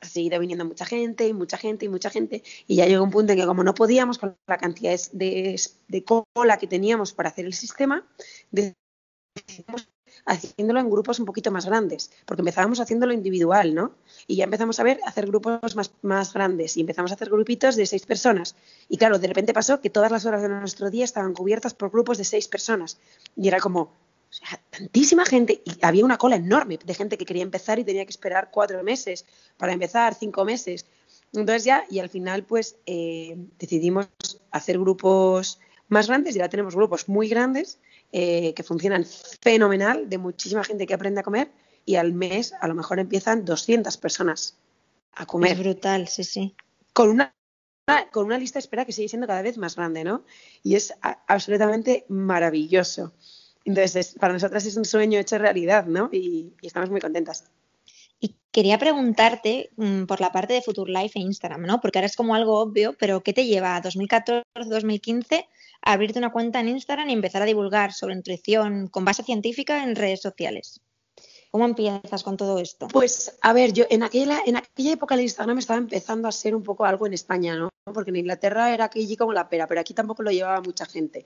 ha 0.00 0.06
seguido 0.06 0.38
viniendo 0.38 0.64
mucha 0.64 0.86
gente 0.86 1.26
y 1.26 1.32
mucha 1.32 1.56
gente 1.56 1.84
y 1.84 1.88
mucha 1.88 2.10
gente. 2.10 2.42
Y 2.66 2.76
ya 2.76 2.86
llegó 2.86 3.04
un 3.04 3.10
punto 3.10 3.32
en 3.32 3.38
que 3.38 3.46
como 3.46 3.62
no 3.62 3.74
podíamos 3.74 4.18
con 4.18 4.36
la 4.46 4.58
cantidad 4.58 4.98
de, 5.12 5.60
de 5.88 6.04
cola 6.04 6.58
que 6.58 6.66
teníamos 6.66 7.12
para 7.12 7.28
hacer 7.28 7.44
el 7.44 7.54
sistema, 7.54 8.06
decidimos 8.50 9.88
haciéndolo 10.26 10.80
en 10.80 10.90
grupos 10.90 11.18
un 11.18 11.26
poquito 11.26 11.50
más 11.50 11.66
grandes, 11.66 12.10
porque 12.24 12.42
empezábamos 12.42 12.80
haciéndolo 12.80 13.12
individual, 13.12 13.74
¿no? 13.74 13.92
Y 14.26 14.36
ya 14.36 14.44
empezamos 14.44 14.78
a 14.80 14.82
ver 14.82 15.00
hacer 15.04 15.26
grupos 15.26 15.76
más, 15.76 15.92
más 16.02 16.32
grandes 16.32 16.76
y 16.76 16.80
empezamos 16.80 17.10
a 17.10 17.14
hacer 17.14 17.30
grupitos 17.30 17.76
de 17.76 17.86
seis 17.86 18.06
personas. 18.06 18.54
Y 18.88 18.96
claro, 18.96 19.18
de 19.18 19.26
repente 19.26 19.52
pasó 19.52 19.80
que 19.80 19.90
todas 19.90 20.10
las 20.10 20.26
horas 20.26 20.42
de 20.42 20.48
nuestro 20.48 20.90
día 20.90 21.04
estaban 21.04 21.34
cubiertas 21.34 21.74
por 21.74 21.90
grupos 21.90 22.18
de 22.18 22.24
seis 22.24 22.48
personas. 22.48 22.98
Y 23.36 23.48
era 23.48 23.60
como, 23.60 23.80
o 23.80 23.90
sea, 24.32 24.60
tantísima 24.70 25.24
gente, 25.24 25.62
y 25.64 25.72
había 25.82 26.04
una 26.04 26.18
cola 26.18 26.36
enorme 26.36 26.78
de 26.84 26.94
gente 26.94 27.18
que 27.18 27.26
quería 27.26 27.42
empezar 27.42 27.78
y 27.78 27.84
tenía 27.84 28.04
que 28.04 28.10
esperar 28.10 28.50
cuatro 28.52 28.82
meses 28.82 29.24
para 29.56 29.72
empezar, 29.72 30.14
cinco 30.14 30.44
meses. 30.44 30.86
Entonces 31.32 31.64
ya, 31.64 31.84
y 31.88 32.00
al 32.00 32.08
final 32.08 32.44
pues 32.44 32.76
eh, 32.86 33.36
decidimos 33.58 34.08
hacer 34.50 34.78
grupos 34.78 35.60
más 35.88 36.06
grandes 36.06 36.34
y 36.34 36.38
ahora 36.38 36.48
tenemos 36.48 36.74
grupos 36.74 37.08
muy 37.08 37.28
grandes 37.28 37.78
eh, 38.12 38.54
que 38.54 38.62
funcionan 38.62 39.04
fenomenal, 39.40 40.08
de 40.08 40.18
muchísima 40.18 40.64
gente 40.64 40.86
que 40.86 40.94
aprende 40.94 41.20
a 41.20 41.22
comer 41.22 41.52
y 41.84 41.96
al 41.96 42.12
mes 42.12 42.52
a 42.60 42.68
lo 42.68 42.74
mejor 42.74 42.98
empiezan 42.98 43.44
200 43.44 43.96
personas 43.98 44.56
a 45.12 45.26
comer. 45.26 45.52
Es 45.52 45.58
brutal, 45.58 46.08
sí, 46.08 46.24
sí. 46.24 46.54
Con 46.92 47.10
una, 47.10 47.34
con 48.12 48.26
una 48.26 48.38
lista 48.38 48.58
de 48.58 48.60
espera 48.60 48.84
que 48.84 48.92
sigue 48.92 49.08
siendo 49.08 49.26
cada 49.26 49.42
vez 49.42 49.58
más 49.58 49.76
grande, 49.76 50.04
¿no? 50.04 50.24
Y 50.62 50.74
es 50.74 50.94
absolutamente 51.26 52.04
maravilloso. 52.08 53.12
Entonces, 53.64 54.16
para 54.18 54.32
nosotras 54.32 54.64
es 54.66 54.76
un 54.76 54.84
sueño 54.84 55.18
hecho 55.18 55.38
realidad, 55.38 55.86
¿no? 55.86 56.08
Y, 56.12 56.52
estamos 56.62 56.90
muy 56.90 57.00
contentas. 57.00 57.44
Y 58.18 58.36
quería 58.50 58.78
preguntarte 58.78 59.70
mm, 59.76 60.04
por 60.04 60.20
la 60.20 60.32
parte 60.32 60.54
de 60.54 60.62
Future 60.62 60.92
Life 60.92 61.18
e 61.18 61.22
Instagram, 61.22 61.62
¿no? 61.62 61.80
Porque 61.80 61.98
ahora 61.98 62.06
es 62.06 62.16
como 62.16 62.34
algo 62.34 62.58
obvio, 62.58 62.96
pero 62.98 63.22
¿qué 63.22 63.32
te 63.32 63.46
lleva 63.46 63.76
a 63.76 63.82
2014-2015 63.82 65.42
a 65.42 65.46
abrirte 65.82 66.18
una 66.18 66.32
cuenta 66.32 66.60
en 66.60 66.68
Instagram 66.68 67.08
y 67.10 67.12
empezar 67.12 67.42
a 67.42 67.46
divulgar 67.46 67.92
sobre 67.92 68.16
nutrición 68.16 68.88
con 68.88 69.04
base 69.04 69.22
científica 69.22 69.82
en 69.82 69.96
redes 69.96 70.20
sociales? 70.20 70.80
¿Cómo 71.50 71.64
empiezas 71.64 72.22
con 72.22 72.36
todo 72.36 72.60
esto? 72.60 72.86
Pues, 72.88 73.36
a 73.40 73.52
ver, 73.52 73.72
yo 73.72 73.84
en 73.90 74.04
aquella, 74.04 74.40
en 74.46 74.56
aquella 74.56 74.92
época 74.92 75.16
el 75.16 75.22
Instagram 75.22 75.58
estaba 75.58 75.78
empezando 75.78 76.28
a 76.28 76.32
ser 76.32 76.54
un 76.54 76.62
poco 76.62 76.84
algo 76.84 77.06
en 77.06 77.12
España, 77.12 77.56
¿no? 77.56 77.70
Porque 77.92 78.10
en 78.10 78.16
Inglaterra 78.16 78.72
era 78.72 78.84
aquí 78.84 79.16
como 79.16 79.32
la 79.32 79.48
pera, 79.48 79.66
pero 79.66 79.80
aquí 79.80 79.92
tampoco 79.92 80.22
lo 80.22 80.30
llevaba 80.30 80.60
mucha 80.60 80.86
gente. 80.86 81.24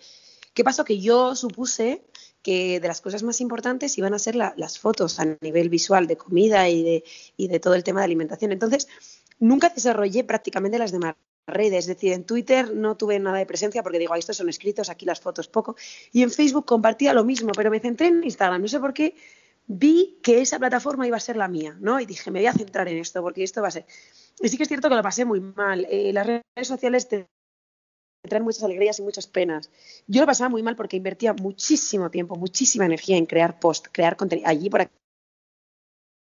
¿Qué 0.54 0.64
pasó? 0.64 0.84
Que 0.84 0.99
yo 0.99 1.37
supuse 1.37 2.04
que 2.42 2.80
de 2.80 2.88
las 2.88 3.02
cosas 3.02 3.23
más 3.23 3.40
importantes 3.40 3.99
iban 3.99 4.14
a 4.14 4.18
ser 4.18 4.37
las 4.37 4.78
fotos 4.78 5.20
a 5.20 5.37
nivel 5.40 5.68
visual 5.68 6.06
de 6.06 6.16
comida 6.16 6.68
y 6.68 6.82
de, 6.82 7.04
y 7.37 7.49
de 7.49 7.61
todo 7.61 7.75
el 7.75 7.84
tema 7.84 8.00
de 8.00 8.04
alimentación. 8.04 8.52
Entonces, 8.52 8.88
nunca 9.38 9.68
desarrollé 9.68 10.25
prácticamente 10.25 10.78
las 10.78 10.92
demás 10.92 11.16
redes, 11.46 11.80
es 11.80 11.86
decir, 11.86 12.12
en 12.12 12.24
Twitter 12.24 12.74
no 12.74 12.96
tuve 12.96 13.18
nada 13.18 13.38
de 13.38 13.46
presencia 13.46 13.82
porque 13.82 13.98
digo, 13.98 14.14
estos 14.14 14.36
son 14.36 14.48
escritos, 14.48 14.88
aquí 14.88 15.04
las 15.04 15.20
fotos 15.20 15.48
poco, 15.48 15.76
y 16.12 16.22
en 16.22 16.30
Facebook 16.30 16.64
compartía 16.64 17.12
lo 17.12 17.24
mismo, 17.24 17.52
pero 17.54 17.70
me 17.70 17.80
centré 17.80 18.08
en 18.08 18.24
Instagram, 18.24 18.62
no 18.62 18.68
sé 18.68 18.80
por 18.80 18.94
qué, 18.94 19.14
vi 19.66 20.18
que 20.22 20.40
esa 20.40 20.58
plataforma 20.58 21.06
iba 21.06 21.16
a 21.16 21.20
ser 21.20 21.36
la 21.36 21.48
mía, 21.48 21.76
¿no? 21.80 22.00
Y 22.00 22.06
dije, 22.06 22.30
me 22.30 22.40
voy 22.40 22.46
a 22.46 22.52
centrar 22.52 22.88
en 22.88 22.98
esto 22.98 23.22
porque 23.22 23.42
esto 23.42 23.62
va 23.62 23.68
a 23.68 23.70
ser. 23.70 23.86
Sí 24.42 24.56
que 24.56 24.64
es 24.64 24.68
cierto 24.68 24.88
que 24.88 24.94
lo 24.94 25.02
pasé 25.02 25.24
muy 25.24 25.40
mal. 25.40 25.86
Eh, 25.90 26.12
las 26.12 26.26
redes 26.26 26.42
sociales 26.62 27.08
te 27.08 27.26
traen 28.28 28.44
muchas 28.44 28.62
alegrías 28.62 28.98
y 28.98 29.02
muchas 29.02 29.26
penas. 29.26 29.70
Yo 30.06 30.20
lo 30.20 30.26
pasaba 30.26 30.50
muy 30.50 30.62
mal 30.62 30.76
porque 30.76 30.96
invertía 30.96 31.32
muchísimo 31.34 32.10
tiempo, 32.10 32.36
muchísima 32.36 32.86
energía 32.86 33.16
en 33.16 33.26
crear 33.26 33.58
post, 33.58 33.88
crear 33.92 34.16
contenido 34.16 34.48
allí 34.48 34.68
por 34.68 34.82
aquí. 34.82 34.94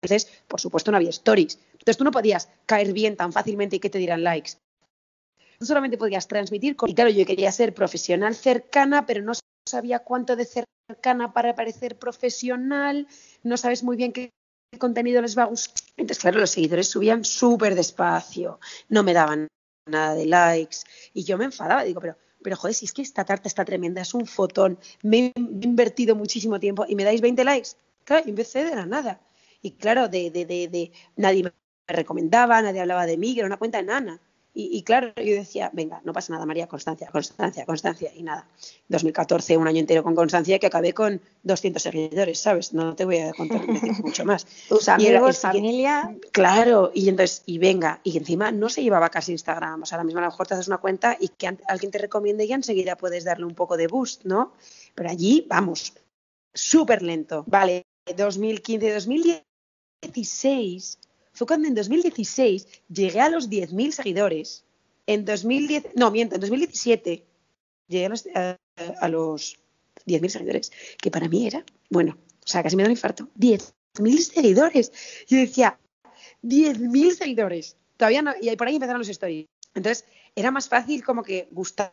Entonces, 0.03 0.43
por 0.49 0.61
supuesto, 0.61 0.91
no 0.91 0.97
había 0.97 1.11
stories. 1.11 1.59
Entonces, 1.73 1.97
tú 1.97 2.05
no 2.05 2.11
podías 2.11 2.49
caer 2.67 2.93
bien 2.93 3.17
tan 3.17 3.33
fácilmente 3.33 3.77
y 3.77 3.81
que 3.81 3.91
te 3.91 3.99
dieran 3.99 4.25
likes. 4.25 4.53
Solamente 5.63 5.99
podías 5.99 6.27
transmitir. 6.27 6.77
Y 6.87 6.95
claro, 6.95 7.11
yo 7.11 7.27
quería 7.27 7.53
ser 7.53 7.75
profesional 7.75 8.35
cercana, 8.35 9.05
pero 9.07 9.23
no 9.23 9.33
sabía 9.69 9.99
cuánto 10.01 10.37
de 10.37 10.47
cercana 10.47 11.33
para 11.33 11.55
parecer 11.55 11.99
profesional. 11.99 13.07
No 13.43 13.57
sabes 13.57 13.83
muy 13.83 13.97
bien 13.97 14.13
qué 14.13 14.31
contenido 14.79 15.21
les 15.21 15.37
va 15.37 15.45
a 15.45 15.47
gustar. 15.47 15.75
Entonces, 15.97 16.23
claro, 16.23 16.41
los 16.41 16.51
seguidores 16.51 16.89
subían 16.89 17.25
súper 17.25 17.75
despacio. 17.75 18.59
No 18.89 19.03
me 19.03 19.13
daban 19.13 19.49
nada 19.87 20.15
de 20.15 20.27
likes. 20.27 20.79
Y 21.13 21.25
yo 21.25 21.37
me 21.37 21.45
enfadaba, 21.45 21.85
digo, 21.85 22.01
pero, 22.01 22.17
pero 22.43 22.57
joder, 22.57 22.75
si 22.75 22.87
es 22.87 22.93
que 22.93 23.03
esta 23.03 23.25
tarta 23.25 23.49
está 23.49 23.65
tremenda, 23.65 24.01
es 24.01 24.15
un 24.15 24.27
fotón, 24.27 24.79
me 25.03 25.27
he 25.27 25.33
invertido 25.37 26.15
muchísimo 26.15 26.59
tiempo 26.59 26.87
y 26.89 26.95
me 26.95 27.05
dais 27.05 27.21
20 27.21 27.45
likes. 27.45 27.71
Claro, 28.05 28.23
y 28.27 28.31
empecé 28.31 28.65
de 28.65 28.75
la 28.75 28.87
nada. 28.87 29.21
Y 29.61 29.73
claro, 29.73 30.09
de, 30.09 30.31
de, 30.31 30.47
de, 30.47 30.69
de 30.69 30.93
nadie 31.17 31.43
me 31.45 31.53
recomendaba, 31.87 32.63
nadie 32.63 32.81
hablaba 32.81 33.05
de 33.05 33.19
mí, 33.19 33.35
que 33.35 33.41
era 33.41 33.47
una 33.47 33.59
cuenta 33.59 33.79
enana. 33.79 34.21
Y, 34.53 34.83
claro, 34.83 35.13
yo 35.15 35.35
decía, 35.35 35.71
venga, 35.73 36.01
no 36.05 36.13
pasa 36.13 36.33
nada, 36.33 36.45
María, 36.45 36.67
constancia, 36.67 37.09
constancia, 37.13 37.65
constancia, 37.65 38.11
y 38.15 38.25
nada. 38.25 38.49
2014, 38.89 39.57
un 39.57 39.69
año 39.69 39.79
entero 39.79 40.03
con 40.03 40.17
constancia 40.17 40.59
que 40.59 40.67
acabé 40.67 40.93
con 40.93 41.21
200 41.45 41.81
seguidores, 41.81 42.41
¿sabes? 42.41 42.73
No 42.73 42.97
te 42.97 43.05
voy 43.05 43.19
a 43.19 43.33
contar 43.33 43.65
mucho 44.03 44.25
más. 44.25 44.47
Tus 44.69 44.89
amigos, 44.89 45.39
familia. 45.39 46.17
claro, 46.33 46.91
y 46.93 47.09
entonces, 47.09 47.45
y 47.47 47.59
venga, 47.59 48.01
y 48.03 48.19
encima 48.19 48.51
no 48.51 48.69
se 48.69 48.83
llevaba 48.83 49.09
casi 49.09 49.33
Instagram, 49.33 49.83
o 49.83 49.87
sea, 49.87 49.97
ahora 49.97 50.05
mismo 50.05 50.19
a 50.19 50.23
lo 50.23 50.31
mejor 50.31 50.49
te 50.49 50.55
haces 50.55 50.67
una 50.67 50.79
cuenta 50.79 51.17
y 51.19 51.29
que 51.29 51.57
alguien 51.69 51.93
te 51.93 51.99
recomiende 51.99 52.45
y 52.45 52.53
enseguida 52.53 52.97
puedes 52.97 53.23
darle 53.23 53.45
un 53.45 53.55
poco 53.55 53.77
de 53.77 53.87
boost, 53.87 54.25
¿no? 54.25 54.53
Pero 54.97 55.11
allí, 55.11 55.47
vamos, 55.49 55.95
súper 56.53 57.03
lento. 57.03 57.45
Vale, 57.47 57.85
2015, 58.17 58.95
2016 58.95 60.99
fue 61.33 61.47
cuando 61.47 61.69
en 61.69 61.75
2016 61.75 62.67
llegué 62.89 63.21
a 63.21 63.29
los 63.29 63.49
10.000 63.49 63.93
seguidores. 63.93 64.65
En 65.07 65.25
2010, 65.25 65.97
no, 65.97 66.11
miento, 66.11 66.35
en 66.37 66.41
2017 66.41 67.25
llegué 67.89 68.07
a 68.07 68.09
los, 68.09 68.27
a, 68.35 69.09
los 69.09 69.59
10.000 70.07 70.29
seguidores, 70.29 70.73
que 71.01 71.11
para 71.11 71.29
mí 71.29 71.47
era, 71.47 71.65
bueno, 71.89 72.17
o 72.45 72.47
sea, 72.47 72.63
casi 72.63 72.77
me 72.77 72.83
da 72.83 72.89
un 72.89 72.93
infarto. 72.93 73.29
10.000 73.39 74.19
seguidores. 74.19 74.93
Yo 75.27 75.39
decía, 75.39 75.79
10.000 76.43 77.15
seguidores. 77.15 77.77
Todavía 77.97 78.23
no, 78.23 78.33
y 78.41 78.55
por 78.57 78.69
ahí 78.69 78.77
empezaron 78.77 79.01
los 79.01 79.09
stories. 79.09 79.47
Entonces, 79.75 80.05
era 80.35 80.51
más 80.51 80.69
fácil 80.69 81.05
como 81.05 81.23
que 81.23 81.49
gustar 81.51 81.93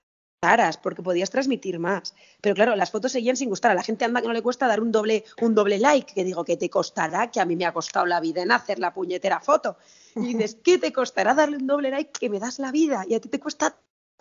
porque 0.81 1.01
podías 1.01 1.31
transmitir 1.31 1.79
más. 1.79 2.13
Pero 2.41 2.53
claro, 2.53 2.75
las 2.75 2.91
fotos 2.91 3.11
seguían 3.11 3.35
sin 3.35 3.49
gustar. 3.49 3.71
A 3.71 3.73
la 3.73 3.83
gente 3.83 4.05
anda 4.05 4.21
que 4.21 4.27
no 4.27 4.33
le 4.33 4.43
cuesta 4.43 4.67
dar 4.67 4.81
un 4.81 4.91
doble, 4.91 5.23
un 5.41 5.55
doble 5.55 5.79
like, 5.79 6.13
que 6.13 6.23
digo, 6.23 6.45
que 6.45 6.57
te 6.57 6.69
costará? 6.69 7.31
Que 7.31 7.39
a 7.39 7.45
mí 7.45 7.55
me 7.55 7.65
ha 7.65 7.73
costado 7.73 8.05
la 8.05 8.19
vida 8.19 8.43
en 8.43 8.51
hacer 8.51 8.77
la 8.77 8.93
puñetera 8.93 9.39
foto. 9.39 9.77
Y 10.15 10.19
dices, 10.33 10.57
¿qué 10.63 10.77
te 10.77 10.93
costará 10.93 11.33
darle 11.33 11.57
un 11.57 11.65
doble 11.65 11.89
like 11.89 12.11
que 12.11 12.29
me 12.29 12.39
das 12.39 12.59
la 12.59 12.71
vida? 12.71 13.03
Y 13.07 13.15
a 13.15 13.19
ti 13.19 13.29
te 13.29 13.39
cuesta 13.39 13.75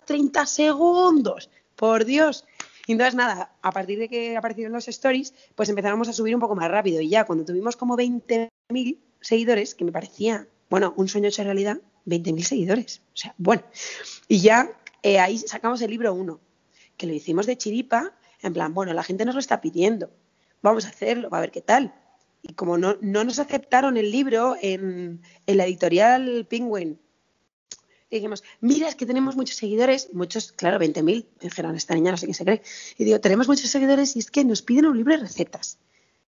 30 0.05 0.45
segundos. 0.47 1.49
Por 1.75 2.05
Dios. 2.05 2.45
Y 2.87 2.93
entonces, 2.93 3.13
nada, 3.13 3.55
a 3.61 3.71
partir 3.71 3.99
de 3.99 4.09
que 4.09 4.35
aparecieron 4.35 4.73
los 4.73 4.87
stories, 4.87 5.35
pues 5.53 5.69
empezamos 5.69 6.07
a 6.07 6.13
subir 6.13 6.33
un 6.33 6.41
poco 6.41 6.55
más 6.55 6.71
rápido. 6.71 6.99
Y 6.99 7.09
ya 7.09 7.25
cuando 7.25 7.45
tuvimos 7.45 7.75
como 7.75 7.95
20.000 7.95 8.97
seguidores, 9.21 9.75
que 9.75 9.85
me 9.85 9.91
parecía, 9.91 10.47
bueno, 10.71 10.93
un 10.97 11.07
sueño 11.07 11.27
hecho 11.27 11.43
realidad, 11.43 11.77
20.000 12.07 12.41
seguidores. 12.41 13.01
O 13.13 13.17
sea, 13.17 13.35
bueno. 13.37 13.61
Y 14.27 14.39
ya 14.39 14.71
eh, 15.03 15.19
ahí 15.19 15.37
sacamos 15.37 15.81
el 15.81 15.91
libro 15.91 16.13
1, 16.13 16.39
que 16.97 17.07
lo 17.07 17.13
hicimos 17.13 17.45
de 17.45 17.57
chiripa, 17.57 18.13
en 18.41 18.53
plan, 18.53 18.73
bueno, 18.73 18.93
la 18.93 19.03
gente 19.03 19.25
nos 19.25 19.35
lo 19.35 19.39
está 19.39 19.61
pidiendo, 19.61 20.11
vamos 20.61 20.85
a 20.85 20.89
hacerlo, 20.89 21.29
a 21.31 21.39
ver 21.39 21.51
qué 21.51 21.61
tal. 21.61 21.93
Y 22.41 22.53
como 22.53 22.77
no, 22.77 22.97
nos 23.01 23.39
aceptaron 23.39 23.97
el 23.97 24.11
libro 24.11 24.55
en, 24.61 25.21
la 25.47 25.65
editorial 25.65 26.45
Penguin, 26.49 26.99
dijimos, 28.09 28.43
mira, 28.61 28.87
es 28.87 28.95
que 28.95 29.05
tenemos 29.05 29.35
muchos 29.35 29.57
seguidores, 29.57 30.13
muchos, 30.13 30.51
claro, 30.53 30.79
20.000, 30.79 31.25
dijeron, 31.41 31.75
esta 31.75 31.93
niña 31.93 32.11
no 32.11 32.17
sé 32.17 32.27
qué 32.27 32.33
se 32.33 32.45
cree. 32.45 32.61
Y 32.97 33.03
digo, 33.03 33.19
tenemos 33.19 33.47
muchos 33.47 33.69
seguidores 33.69 34.15
y 34.15 34.19
es 34.19 34.31
que 34.31 34.45
nos 34.45 34.61
piden 34.61 34.85
un 34.85 34.97
libro 34.97 35.13
de 35.13 35.23
recetas. 35.23 35.79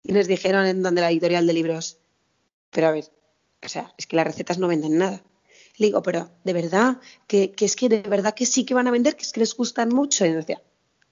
Y 0.04 0.14
nos 0.14 0.28
dijeron 0.28 0.66
en 0.66 0.84
donde 0.84 1.02
la 1.02 1.12
editorial 1.12 1.48
de 1.48 1.54
libros, 1.54 1.98
pero 2.70 2.88
a 2.88 2.92
ver, 2.92 3.12
o 3.64 3.68
sea, 3.68 3.94
es 3.98 4.06
que 4.08 4.16
las 4.16 4.28
recetas 4.28 4.58
no 4.58 4.68
venden 4.68 4.98
nada. 4.98 5.24
Le 5.78 5.88
digo, 5.88 6.02
pero 6.02 6.30
de 6.44 6.54
verdad, 6.54 7.00
que, 7.28 7.54
es 7.60 7.76
que 7.76 7.90
de 7.90 8.02
verdad 8.02 8.34
que 8.34 8.46
sí 8.46 8.66
que 8.66 8.74
van 8.74 8.88
a 8.88 8.92
vender, 8.92 9.16
que 9.16 9.24
es 9.24 9.34
que 9.34 9.42
les 9.42 9.56
gustan 9.56 9.90
mucho. 9.90 10.26
Y 10.26 10.32
decía, 10.32 10.62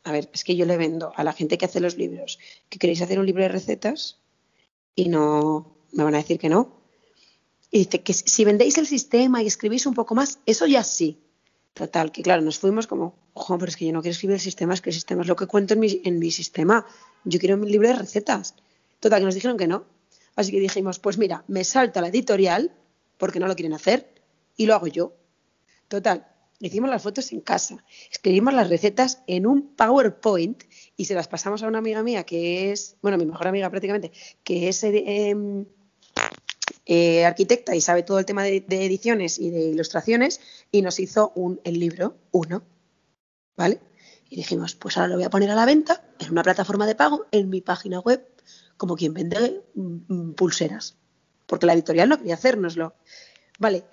a 0.04 0.12
ver, 0.12 0.30
es 0.34 0.44
que 0.44 0.56
yo 0.56 0.66
le 0.66 0.78
vendo 0.78 1.12
a 1.16 1.24
la 1.24 1.34
gente 1.34 1.58
que 1.58 1.66
hace 1.66 1.80
los 1.80 1.98
libros 1.98 2.40
que 2.70 2.80
queréis 2.80 3.02
hacer 3.02 3.20
un 3.20 3.26
libro 3.26 3.44
de 3.44 3.50
recetas 3.50 4.20
y 4.96 5.10
no 5.10 5.76
me 5.92 6.04
van 6.04 6.16
a 6.16 6.20
decir 6.20 6.40
que 6.40 6.50
no. 6.50 6.82
Y 7.72 7.80
dice 7.80 8.02
que 8.02 8.14
si 8.14 8.46
vendéis 8.46 8.78
el 8.78 8.88
sistema 8.88 9.42
y 9.42 9.48
escribís 9.48 9.86
un 9.86 9.94
poco 9.94 10.16
más, 10.16 10.40
eso 10.46 10.66
ya 10.68 10.84
sí. 10.84 11.20
Total, 11.74 12.12
que 12.12 12.22
claro, 12.22 12.44
nos 12.44 12.60
fuimos 12.60 12.86
como, 12.86 13.16
ojo, 13.34 13.58
pero 13.58 13.70
es 13.70 13.76
que 13.76 13.88
yo 13.88 13.94
no 13.94 14.02
quiero 14.02 14.14
escribir 14.14 14.36
el 14.36 14.40
sistema, 14.40 14.76
es 14.76 14.82
que 14.82 14.92
el 14.92 14.94
sistema 14.94 15.24
es 15.24 15.28
lo 15.28 15.36
que 15.36 15.48
cuento 15.48 15.74
en 15.74 15.80
mi, 15.80 16.02
en 16.04 16.20
mi 16.20 16.30
sistema. 16.30 16.86
Yo 17.24 17.40
quiero 17.40 17.56
un 17.56 17.70
libro 17.70 17.88
de 17.88 17.96
recetas. 17.96 18.54
Total, 19.00 19.20
que 19.20 19.26
nos 19.26 19.34
dijeron 19.34 19.58
que 19.58 19.68
no. 19.68 19.86
Así 20.36 20.52
que 20.52 20.60
dijimos, 20.60 21.00
pues 21.00 21.18
mira, 21.18 21.44
me 21.48 21.64
salta 21.64 22.00
la 22.00 22.10
editorial, 22.10 22.72
porque 23.18 23.40
no 23.40 23.48
lo 23.48 23.56
quieren 23.56 23.74
hacer, 23.74 24.13
y 24.58 24.66
lo 24.66 24.76
hago 24.76 24.88
yo. 24.88 25.14
Total, 25.88 26.28
hicimos 26.60 26.90
las 26.90 27.04
fotos 27.04 27.32
en 27.32 27.42
casa, 27.42 27.84
escribimos 28.12 28.54
las 28.54 28.70
recetas 28.70 29.22
en 29.28 29.46
un 29.46 29.76
PowerPoint 29.76 30.64
y 30.96 31.06
se 31.06 31.14
las 31.14 31.28
pasamos 31.28 31.62
a 31.64 31.68
una 31.68 31.80
amiga 31.80 32.04
mía 32.04 32.24
que 32.24 32.72
es, 32.72 32.96
bueno, 33.02 33.18
mi 33.18 33.26
mejor 33.26 33.48
amiga 33.48 33.70
prácticamente, 33.70 34.12
que 34.44 34.70
es 34.70 34.84
em, 34.84 35.66
eh, 36.86 37.26
arquitecta 37.26 37.76
y 37.76 37.82
sabe 37.82 38.04
todo 38.04 38.20
el 38.20 38.26
tema 38.26 38.44
de, 38.44 38.66
ediciones 38.70 39.40
y 39.40 39.50
de 39.50 39.70
ilustraciones 39.70 40.42
y 40.72 40.82
nos 40.82 41.00
hizo 41.00 41.32
un, 41.36 41.60
el 41.64 41.80
libro, 41.80 42.18
uno, 42.32 42.64
¿vale? 43.56 43.80
Y 44.30 44.38
dijimos, 44.38 44.76
pues 44.76 44.98
ahora 44.98 45.10
lo 45.10 45.16
voy 45.16 45.26
a 45.26 45.30
poner 45.30 45.52
a 45.52 45.56
la 45.56 45.66
venta 45.66 46.04
en 46.20 46.32
una 46.32 46.44
plataforma 46.44 46.88
de 46.88 46.96
pago 46.96 47.26
en 47.32 47.50
mi 47.50 47.62
página 47.62 48.00
web, 48.00 48.26
como 48.78 48.96
quien 48.96 49.14
vende 49.14 49.64
mm, 49.76 49.98
mm, 50.08 50.34
pulseras, 50.34 50.98
porque 51.46 51.66
la 51.66 51.74
editorial 51.74 52.10
no 52.10 52.18
quería 52.18 52.34
hacérnoslo. 52.36 52.96
Vale, 53.60 53.84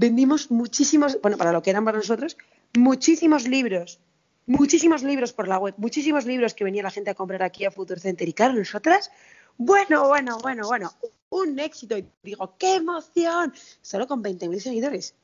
vendimos 0.00 0.50
muchísimos, 0.50 1.20
bueno, 1.20 1.36
para 1.36 1.52
lo 1.52 1.60
que 1.60 1.68
eran 1.68 1.84
para 1.84 1.98
nosotros, 1.98 2.38
muchísimos 2.74 3.46
libros, 3.46 4.00
muchísimos 4.46 5.02
libros 5.02 5.34
por 5.34 5.46
la 5.46 5.58
web, 5.58 5.74
muchísimos 5.76 6.24
libros 6.24 6.54
que 6.54 6.64
venía 6.64 6.82
la 6.82 6.90
gente 6.90 7.10
a 7.10 7.14
comprar 7.14 7.42
aquí 7.42 7.66
a 7.66 7.70
Future 7.70 8.00
Center. 8.00 8.26
Y 8.26 8.32
claro, 8.32 8.54
nosotras, 8.54 9.10
bueno, 9.58 10.08
bueno, 10.08 10.38
bueno, 10.38 10.66
bueno, 10.66 10.90
un 11.28 11.58
éxito. 11.58 11.98
Y 11.98 12.08
digo, 12.22 12.56
¡qué 12.58 12.76
emoción! 12.76 13.52
Solo 13.82 14.06
con 14.06 14.24
20.000 14.24 14.58
seguidores. 14.60 15.14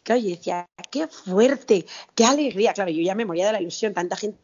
Y 0.00 0.02
claro, 0.02 0.20
yo 0.20 0.30
decía, 0.30 0.66
¡qué 0.90 1.06
fuerte! 1.06 1.86
¡Qué 2.16 2.24
alegría! 2.24 2.72
Claro, 2.72 2.90
yo 2.90 3.02
ya 3.02 3.14
me 3.14 3.24
moría 3.24 3.46
de 3.46 3.52
la 3.52 3.60
ilusión, 3.60 3.94
tanta 3.94 4.16
gente 4.16 4.40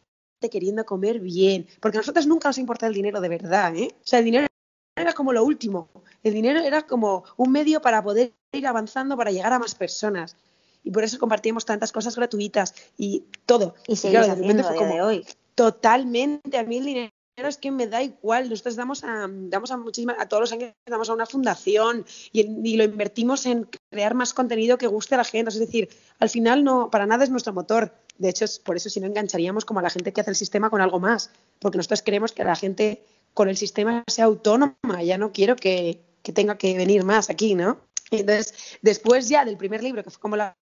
queriendo 0.49 0.85
comer 0.85 1.19
bien. 1.19 1.67
Porque 1.81 1.97
a 1.97 1.99
nosotros 1.99 2.27
nunca 2.27 2.47
nos 2.47 2.57
importa 2.59 2.87
el 2.87 2.93
dinero 2.93 3.19
de 3.19 3.27
verdad, 3.27 3.75
¿eh? 3.75 3.89
O 3.93 4.07
sea, 4.07 4.19
el 4.19 4.25
dinero 4.25 4.47
era 4.95 5.13
como 5.13 5.33
lo 5.33 5.43
último. 5.43 5.89
El 6.23 6.33
dinero 6.33 6.59
era 6.59 6.83
como 6.83 7.23
un 7.37 7.51
medio 7.51 7.81
para 7.81 8.03
poder 8.03 8.33
ir 8.51 8.67
avanzando, 8.67 9.17
para 9.17 9.31
llegar 9.31 9.53
a 9.53 9.59
más 9.59 9.75
personas. 9.75 10.35
Y 10.83 10.91
por 10.91 11.03
eso 11.03 11.19
compartíamos 11.19 11.65
tantas 11.65 11.91
cosas 11.91 12.15
gratuitas 12.15 12.73
y 12.97 13.25
todo. 13.45 13.75
Y, 13.87 13.95
claro, 13.97 14.35
de 14.35 14.63
fue 14.63 14.75
como, 14.75 14.93
de 14.93 15.01
hoy. 15.01 15.25
Totalmente. 15.55 16.57
A 16.57 16.63
mí 16.63 16.77
el 16.77 16.85
dinero 16.85 17.11
es 17.37 17.57
que 17.57 17.71
me 17.71 17.87
da 17.87 18.01
igual. 18.01 18.49
Nosotros 18.49 18.75
damos 18.75 19.03
a, 19.03 19.27
damos 19.29 19.71
a 19.71 19.77
muchísimas, 19.77 20.17
a 20.19 20.27
todos 20.27 20.41
los 20.41 20.51
años 20.51 20.73
damos 20.85 21.09
a 21.09 21.13
una 21.13 21.25
fundación 21.25 22.05
y, 22.31 22.75
lo 22.75 22.83
invertimos 22.83 23.45
en 23.45 23.67
crear 23.89 24.15
más 24.15 24.33
contenido 24.33 24.77
que 24.77 24.87
guste 24.87 25.15
a 25.15 25.19
la 25.19 25.23
gente. 25.23 25.49
Es 25.49 25.59
decir, 25.59 25.89
al 26.19 26.29
final 26.29 26.63
no, 26.63 26.89
para 26.89 27.05
nada 27.05 27.23
es 27.23 27.29
nuestro 27.29 27.53
motor. 27.53 27.93
De 28.17 28.29
hecho, 28.29 28.45
es 28.45 28.59
por 28.59 28.75
eso 28.75 28.89
si 28.89 28.99
no 28.99 29.07
engancharíamos 29.07 29.65
como 29.65 29.79
a 29.79 29.83
la 29.83 29.89
gente 29.89 30.11
que 30.13 30.21
hace 30.21 30.31
el 30.31 30.35
sistema 30.35 30.69
con 30.69 30.81
algo 30.81 30.99
más. 30.99 31.31
Porque 31.59 31.77
nosotros 31.77 32.01
queremos 32.01 32.31
que 32.31 32.43
la 32.43 32.55
gente 32.55 33.03
con 33.33 33.49
el 33.49 33.57
sistema 33.57 34.03
sea 34.07 34.25
autónoma. 34.25 35.03
Ya 35.03 35.17
no 35.17 35.31
quiero 35.31 35.55
que, 35.55 36.01
que 36.23 36.33
tenga 36.33 36.57
que 36.57 36.75
venir 36.75 37.03
más 37.03 37.29
aquí, 37.29 37.55
¿no? 37.55 37.79
Entonces, 38.11 38.53
después 38.81 39.29
ya 39.29 39.45
del 39.45 39.57
primer 39.57 39.83
libro, 39.83 40.03
que 40.03 40.09
fue 40.09 40.19
como 40.19 40.35
la 40.35 40.55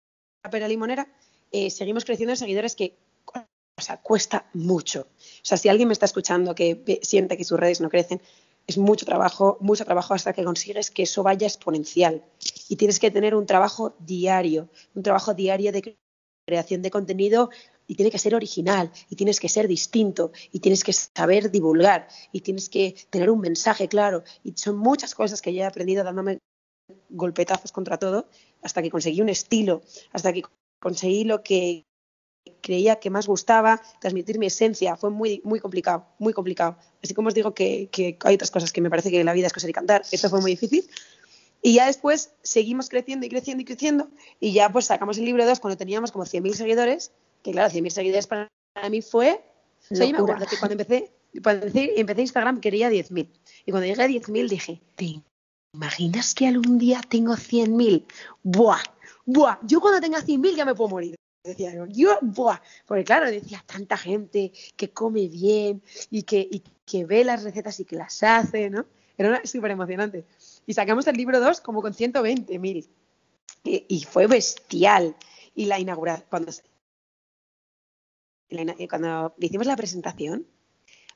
pera 0.51 0.69
limonera, 0.69 1.09
eh, 1.53 1.71
seguimos 1.71 2.05
creciendo 2.05 2.33
en 2.33 2.37
seguidores 2.37 2.75
que 2.75 2.97
o 3.79 3.83
sea, 3.83 3.99
cuesta 3.99 4.49
mucho. 4.55 5.03
O 5.03 5.45
sea, 5.45 5.59
si 5.59 5.69
alguien 5.69 5.89
me 5.89 5.93
está 5.93 6.07
escuchando 6.07 6.55
que 6.55 7.01
siente 7.03 7.37
que 7.37 7.45
sus 7.45 7.61
redes 7.61 7.81
no 7.81 7.91
crecen, 7.91 8.23
es 8.67 8.79
mucho 8.79 9.05
trabajo, 9.05 9.59
mucho 9.61 9.85
trabajo 9.85 10.15
hasta 10.15 10.33
que 10.33 10.45
consigues 10.45 10.91
que 10.91 11.03
eso 11.03 11.23
vaya 11.23 11.47
exponencial. 11.47 12.25
Y 12.69 12.77
tienes 12.77 12.99
que 12.99 13.11
tener 13.11 13.35
un 13.35 13.47
trabajo 13.47 13.95
diario, 13.99 14.69
un 14.95 15.03
trabajo 15.03 15.35
diario 15.35 15.73
de 15.73 15.97
creación 16.47 16.83
de 16.83 16.91
contenido 16.91 17.51
y 17.87 17.95
tiene 17.95 18.11
que 18.11 18.19
ser 18.19 18.35
original 18.35 18.91
y 19.09 19.17
tienes 19.17 19.41
que 19.41 19.49
ser 19.49 19.69
distinto 19.69 20.33
y 20.53 20.61
tienes 20.61 20.85
que 20.85 20.93
saber 20.93 21.51
divulgar 21.51 22.09
y 22.33 22.41
tienes 22.41 22.69
que 22.69 22.95
tener 23.11 23.31
un 23.31 23.41
mensaje 23.41 23.89
claro. 23.89 24.25
Y 24.43 24.53
son 24.57 24.77
muchas 24.77 25.15
cosas 25.15 25.43
que 25.43 25.53
ya 25.53 25.65
he 25.65 25.67
aprendido 25.67 26.05
dándome 26.05 26.39
golpetazos 27.09 27.73
contra 27.73 27.99
todo 27.99 28.29
hasta 28.63 28.83
que 28.83 28.91
conseguí 28.91 29.21
un 29.21 29.29
estilo, 29.29 29.83
hasta 30.13 30.33
que 30.33 30.43
conseguí 30.81 31.25
lo 31.25 31.43
que 31.43 31.85
creía 32.61 32.97
que 32.97 33.11
más 33.11 33.27
gustaba, 33.27 33.81
transmitir 34.01 34.39
mi 34.39 34.47
esencia. 34.47 34.97
Fue 34.97 35.11
muy, 35.11 35.41
muy 35.45 35.61
complicado, 35.61 36.07
muy 36.19 36.33
complicado. 36.33 36.77
Así 37.03 37.15
como 37.15 37.29
os 37.29 37.35
digo 37.35 37.55
que, 37.55 37.91
hay 38.25 38.35
otras 38.35 38.51
cosas 38.51 38.73
que 38.73 38.81
me 38.81 38.91
parece 38.91 39.11
que 39.11 39.23
la 39.25 39.33
vida 39.33 39.47
es 39.47 39.53
coser 39.53 39.71
y 39.71 39.73
cantar, 39.73 40.03
esto 40.11 40.29
fue 40.29 40.41
muy 40.41 40.53
difícil. 40.53 40.89
Y 41.63 41.75
ya 41.75 41.87
después 41.87 42.33
seguimos 42.43 42.89
creciendo 42.89 43.27
y 43.27 43.29
creciendo 43.29 43.63
y 43.63 43.65
creciendo 43.65 44.09
y 44.39 44.53
ya 44.53 44.71
pues 44.71 44.87
sacamos 44.87 45.19
el 45.19 45.25
libro 45.25 45.45
2 45.45 45.59
cuando 45.59 45.77
teníamos 45.77 46.13
como 46.13 46.25
100.000 46.25 46.55
seguidores, 46.55 47.13
que 47.47 47.53
claro, 47.53 47.73
100.000 47.73 47.91
seguidores 47.91 48.27
para 48.27 48.51
mí 48.91 49.03
fue... 49.03 49.41
O 49.89 49.95
sea, 49.95 50.05
yo 50.05 50.13
me 50.13 50.19
acuerdo 50.19 50.47
que 50.47 50.59
cuando 50.59 50.73
empecé, 50.73 51.13
cuando 51.45 51.67
empecé, 51.67 52.21
Instagram 52.23 52.61
quería 52.61 52.91
10.000 52.91 53.31
y 53.67 53.71
cuando 53.71 53.87
llegué 53.87 54.03
a 54.03 54.09
10.000 54.09 54.49
dije, 54.49 54.83
¿te 54.97 55.23
imaginas 55.73 56.35
que 56.35 56.49
algún 56.49 56.77
día 56.77 57.01
tengo 57.09 57.35
100.000? 57.35 58.05
¡Buah! 58.43 58.83
¡Buah! 59.27 59.59
Yo 59.63 59.81
cuando 59.81 60.01
tenga 60.01 60.19
100.000 60.19 60.57
ya 60.57 60.65
me 60.65 60.75
puedo 60.75 60.91
morir. 60.91 61.15
Decía 61.45 61.73
yo, 61.89 62.19
buah, 62.21 62.61
porque 62.85 63.05
claro, 63.05 63.31
decía 63.31 63.63
tanta 63.65 63.97
gente 63.97 64.51
que 64.75 64.91
come 64.91 65.29
bien 65.29 65.81
y 66.11 66.25
que, 66.25 66.41
y 66.41 66.65
que 66.85 67.05
ve 67.05 67.23
las 67.23 67.45
recetas 67.45 67.79
y 67.79 67.85
que 67.85 67.95
las 67.95 68.21
hace, 68.25 68.71
¿no? 68.71 68.87
Era 69.17 69.41
súper 69.47 69.71
emocionante. 69.71 70.25
Y 70.67 70.75
sacamos 70.75 71.07
el 71.07 71.17
libro 71.17 71.39
2 71.39 71.61
como 71.61 71.81
con 71.81 71.95
120.000. 71.95 72.89
Y, 73.63 73.85
y 73.87 74.03
fue 74.03 74.27
bestial. 74.27 75.15
Y 75.55 75.67
la 75.67 75.79
inauguración, 75.79 76.27
cuando, 76.29 76.51
cuando 78.89 79.35
hicimos 79.39 79.67
la 79.67 79.77
presentación, 79.77 80.47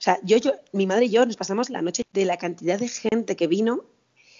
o 0.00 0.02
sea, 0.02 0.18
yo, 0.22 0.38
yo, 0.38 0.52
mi 0.72 0.86
madre 0.86 1.06
y 1.06 1.10
yo 1.10 1.26
nos 1.26 1.36
pasamos 1.36 1.68
la 1.68 1.82
noche 1.82 2.04
de 2.12 2.24
la 2.24 2.38
cantidad 2.38 2.78
de 2.78 2.88
gente 2.88 3.36
que 3.36 3.46
vino, 3.46 3.84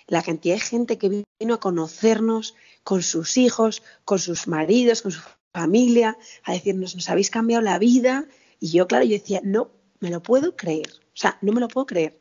la 0.07 0.23
cantidad 0.23 0.55
de 0.55 0.61
gente 0.61 0.99
que 0.99 1.25
vino 1.39 1.55
a 1.55 1.61
conocernos 1.61 2.55
con 2.83 3.03
sus 3.03 3.37
hijos, 3.37 3.83
con 4.05 4.19
sus 4.19 4.49
maridos, 4.49 5.03
con 5.03 5.13
sus 5.13 5.23
familia, 5.53 6.17
a 6.45 6.53
decirnos, 6.53 6.95
nos 6.95 7.09
habéis 7.09 7.31
cambiado 7.31 7.63
la 7.63 7.79
vida. 7.79 8.27
Y 8.59 8.71
yo, 8.71 8.87
claro, 8.87 9.05
yo 9.05 9.13
decía, 9.13 9.41
no, 9.45 9.71
me 10.01 10.11
lo 10.11 10.23
puedo 10.23 10.57
creer. 10.57 10.91
O 10.91 11.17
sea, 11.17 11.39
no 11.43 11.53
me 11.53 11.61
lo 11.61 11.69
puedo 11.69 11.87
creer. 11.87 12.21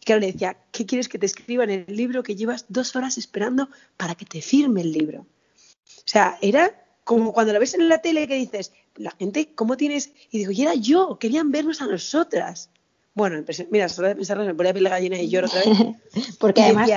Y 0.00 0.04
claro, 0.04 0.20
le 0.20 0.32
decía, 0.32 0.56
¿qué 0.72 0.86
quieres 0.86 1.08
que 1.08 1.18
te 1.18 1.26
escriba 1.26 1.64
en 1.64 1.70
el 1.70 1.96
libro 1.96 2.22
que 2.22 2.36
llevas 2.36 2.66
dos 2.68 2.96
horas 2.96 3.18
esperando 3.18 3.68
para 3.96 4.14
que 4.14 4.24
te 4.24 4.40
firme 4.40 4.80
el 4.80 4.92
libro? 4.92 5.20
O 5.20 6.06
sea, 6.06 6.38
era 6.40 6.84
como 7.10 7.32
cuando 7.32 7.52
lo 7.52 7.58
ves 7.58 7.74
en 7.74 7.88
la 7.88 7.98
tele 7.98 8.28
que 8.28 8.36
dices, 8.36 8.72
la 8.94 9.10
gente, 9.10 9.52
¿cómo 9.56 9.76
tienes? 9.76 10.12
Y 10.30 10.38
digo, 10.38 10.52
y 10.52 10.62
era 10.62 10.76
yo, 10.76 11.18
querían 11.18 11.50
vernos 11.50 11.82
a 11.82 11.88
nosotras. 11.88 12.70
Bueno, 13.14 13.44
mira, 13.68 13.88
solo 13.88 14.06
de 14.06 14.14
pensarlo 14.14 14.44
me 14.44 14.54
ponía 14.54 14.70
a 14.70 14.74
la 14.76 14.90
gallina 14.90 15.18
y 15.18 15.28
lloro 15.28 15.48
otra 15.48 15.60
vez. 15.60 16.36
Porque 16.38 16.62
además... 16.62 16.88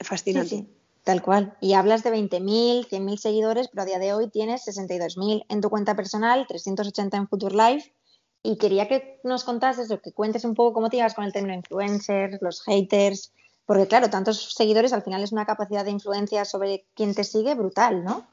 fascinante. 0.00 0.64
Tal 1.04 1.20
cual. 1.20 1.54
Y 1.60 1.74
hablas 1.74 2.02
de 2.02 2.10
20.000, 2.10 2.88
100.000 2.88 3.16
seguidores, 3.18 3.68
pero 3.68 3.82
a 3.82 3.84
día 3.84 3.98
de 3.98 4.14
hoy 4.14 4.30
tienes 4.30 4.66
62.000 4.66 5.44
en 5.46 5.60
tu 5.60 5.68
cuenta 5.68 5.94
personal, 5.94 6.46
380 6.48 7.18
en 7.18 7.28
Future 7.28 7.54
Life. 7.54 7.92
Y 8.42 8.56
quería 8.56 8.88
que 8.88 9.20
nos 9.22 9.44
contases 9.44 9.90
o 9.90 10.00
que 10.00 10.12
cuentes 10.12 10.46
un 10.46 10.54
poco 10.54 10.72
cómo 10.72 10.88
te 10.88 10.96
llevas 10.96 11.12
con 11.12 11.24
el 11.24 11.32
término 11.34 11.52
influencers, 11.52 12.38
los 12.40 12.62
haters, 12.62 13.34
porque 13.66 13.86
claro, 13.86 14.08
tantos 14.08 14.54
seguidores 14.54 14.94
al 14.94 15.02
final 15.02 15.22
es 15.22 15.32
una 15.32 15.44
capacidad 15.44 15.84
de 15.84 15.90
influencia 15.90 16.46
sobre 16.46 16.86
quien 16.94 17.14
te 17.14 17.22
sigue 17.22 17.54
brutal, 17.54 18.02
¿no? 18.02 18.26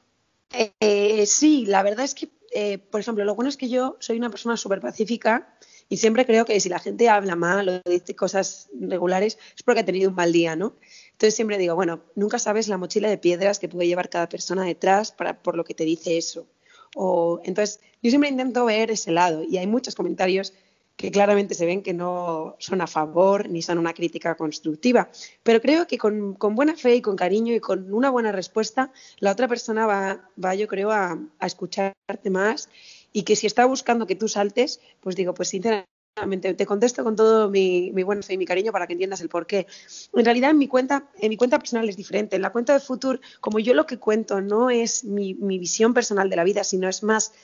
Eh, 0.52 1.26
sí, 1.26 1.66
la 1.66 1.82
verdad 1.82 2.04
es 2.04 2.14
que, 2.14 2.30
eh, 2.52 2.78
por 2.78 3.00
ejemplo, 3.00 3.24
lo 3.24 3.34
bueno 3.34 3.48
es 3.48 3.56
que 3.56 3.68
yo 3.68 3.96
soy 4.00 4.16
una 4.16 4.30
persona 4.30 4.56
súper 4.56 4.80
pacífica 4.80 5.56
y 5.88 5.98
siempre 5.98 6.26
creo 6.26 6.44
que 6.44 6.58
si 6.60 6.68
la 6.68 6.78
gente 6.78 7.08
habla 7.08 7.36
mal 7.36 7.68
o 7.68 7.90
dice 7.90 8.16
cosas 8.16 8.68
regulares 8.78 9.38
es 9.56 9.62
porque 9.62 9.80
ha 9.80 9.84
tenido 9.84 10.10
un 10.10 10.16
mal 10.16 10.32
día, 10.32 10.56
¿no? 10.56 10.76
Entonces 11.12 11.34
siempre 11.34 11.58
digo, 11.58 11.74
bueno, 11.74 12.02
nunca 12.14 12.38
sabes 12.38 12.68
la 12.68 12.78
mochila 12.78 13.08
de 13.08 13.18
piedras 13.18 13.58
que 13.58 13.68
puede 13.68 13.88
llevar 13.88 14.08
cada 14.08 14.28
persona 14.28 14.64
detrás 14.64 15.12
para, 15.12 15.42
por 15.42 15.56
lo 15.56 15.64
que 15.64 15.74
te 15.74 15.84
dice 15.84 16.16
eso. 16.16 16.46
O, 16.94 17.40
entonces, 17.44 17.80
yo 18.02 18.10
siempre 18.10 18.30
intento 18.30 18.64
ver 18.64 18.90
ese 18.90 19.12
lado 19.12 19.42
y 19.44 19.58
hay 19.58 19.66
muchos 19.66 19.94
comentarios 19.94 20.54
que 20.96 21.10
claramente 21.10 21.54
se 21.54 21.66
ven 21.66 21.82
que 21.82 21.92
no 21.92 22.56
son 22.58 22.80
a 22.80 22.86
favor 22.86 23.48
ni 23.48 23.62
son 23.62 23.78
una 23.78 23.92
crítica 23.92 24.34
constructiva. 24.34 25.10
Pero 25.42 25.60
creo 25.60 25.86
que 25.86 25.98
con, 25.98 26.36
buena 26.38 26.74
fe 26.74 26.96
y 26.96 27.02
con 27.02 27.16
cariño 27.16 27.54
y 27.54 27.60
con 27.60 27.92
una 27.92 28.10
buena 28.10 28.32
respuesta, 28.32 28.92
la 29.18 29.32
otra 29.32 29.46
persona 29.46 29.86
va, 29.86 30.30
va 30.42 30.54
yo 30.54 30.66
creo, 30.66 30.90
a, 30.90 31.18
escucharte 31.40 32.30
más 32.30 32.70
y 33.12 33.22
que 33.22 33.36
si 33.36 33.46
está 33.46 33.66
buscando 33.66 34.06
que 34.06 34.16
tú 34.16 34.26
saltes, 34.28 34.80
pues 35.00 35.16
digo, 35.16 35.34
pues 35.34 35.50
sinceramente 35.50 36.54
te 36.54 36.64
contesto 36.64 37.04
con 37.04 37.14
todo 37.14 37.50
mi, 37.50 37.90
mi 37.92 38.02
buen 38.02 38.22
fe 38.22 38.34
y 38.34 38.38
mi 38.38 38.46
cariño 38.46 38.72
para 38.72 38.86
que 38.86 38.94
entiendas 38.94 39.20
el 39.20 39.28
por 39.28 39.46
qué. 39.46 39.66
En 40.14 40.24
realidad, 40.24 40.50
en 40.50 40.58
mi 40.58 40.66
cuenta, 40.66 41.10
en 41.20 41.28
mi 41.28 41.36
cuenta 41.36 41.58
personal 41.58 41.88
es 41.90 41.96
diferente. 41.96 42.36
En 42.36 42.42
la 42.42 42.52
cuenta 42.52 42.72
de 42.72 42.80
Future, 42.80 43.20
como 43.40 43.58
yo 43.58 43.74
lo 43.74 43.86
que 43.86 43.98
cuento 43.98 44.40
no 44.40 44.70
es 44.70 45.04
mi, 45.04 45.34
mi 45.34 45.58
visión 45.58 45.92
personal 45.92 46.30
de 46.30 46.36
la 46.36 46.44
vida, 46.44 46.64
sino 46.64 46.88
es 46.88 47.02
más 47.02 47.34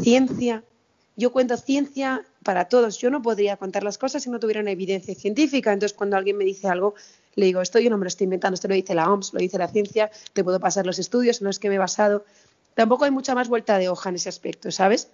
ciencia. 0.00 0.64
Yo 1.16 1.30
cuento 1.32 1.56
ciencia 1.56 2.24
para 2.42 2.68
todos. 2.68 2.98
Yo 2.98 3.10
no 3.10 3.22
podría 3.22 3.56
contar 3.56 3.84
las 3.84 3.98
cosas 3.98 4.22
si 4.22 4.30
no 4.30 4.40
tuviera 4.40 4.60
una 4.60 4.70
evidencia 4.70 5.14
científica. 5.14 5.72
Entonces, 5.72 5.96
cuando 5.96 6.16
alguien 6.16 6.36
me 6.38 6.44
dice 6.44 6.68
algo, 6.68 6.94
le 7.34 7.46
digo, 7.46 7.60
esto 7.60 7.78
yo 7.78 7.90
no 7.90 7.98
me 7.98 8.04
lo 8.04 8.08
estoy 8.08 8.24
inventando, 8.24 8.54
esto 8.54 8.68
lo 8.68 8.74
dice 8.74 8.94
la 8.94 9.10
OMS, 9.12 9.32
lo 9.32 9.40
dice 9.40 9.58
la 9.58 9.68
ciencia, 9.68 10.10
te 10.32 10.44
puedo 10.44 10.60
pasar 10.60 10.86
los 10.86 10.98
estudios, 10.98 11.42
no 11.42 11.50
es 11.50 11.58
que 11.58 11.68
me 11.68 11.76
he 11.76 11.78
basado. 11.78 12.24
Tampoco 12.74 13.04
hay 13.04 13.10
mucha 13.10 13.34
más 13.34 13.48
vuelta 13.48 13.78
de 13.78 13.88
hoja 13.88 14.08
en 14.08 14.16
ese 14.16 14.28
aspecto, 14.28 14.70
¿sabes? 14.70 15.08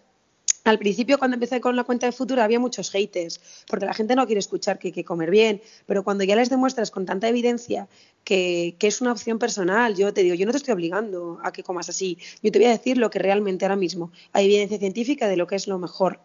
Al 0.68 0.78
principio, 0.78 1.18
cuando 1.18 1.36
empecé 1.36 1.62
con 1.62 1.76
la 1.76 1.84
cuenta 1.84 2.04
de 2.04 2.12
futuro, 2.12 2.42
había 2.42 2.60
muchos 2.60 2.90
haters, 2.90 3.40
porque 3.68 3.86
la 3.86 3.94
gente 3.94 4.14
no 4.14 4.26
quiere 4.26 4.40
escuchar 4.40 4.78
que 4.78 4.88
hay 4.88 4.92
que 4.92 5.02
comer 5.02 5.30
bien, 5.30 5.62
pero 5.86 6.04
cuando 6.04 6.24
ya 6.24 6.36
les 6.36 6.50
demuestras 6.50 6.90
con 6.90 7.06
tanta 7.06 7.26
evidencia 7.26 7.88
que, 8.22 8.76
es 8.78 9.00
una 9.00 9.12
opción 9.12 9.38
personal, 9.38 9.96
yo 9.96 10.12
te 10.12 10.22
digo, 10.22 10.34
yo 10.34 10.44
no 10.44 10.52
te 10.52 10.58
estoy 10.58 10.74
obligando 10.74 11.38
a 11.42 11.52
que 11.52 11.62
comas 11.62 11.88
así, 11.88 12.18
yo 12.42 12.52
te 12.52 12.58
voy 12.58 12.66
a 12.66 12.72
decir 12.72 12.98
lo 12.98 13.08
que 13.08 13.18
realmente 13.18 13.64
ahora 13.64 13.76
mismo 13.76 14.12
hay 14.34 14.44
evidencia 14.44 14.76
científica 14.76 15.26
de 15.26 15.38
lo 15.38 15.46
que 15.46 15.56
es 15.56 15.68
lo 15.68 15.78
mejor. 15.78 16.20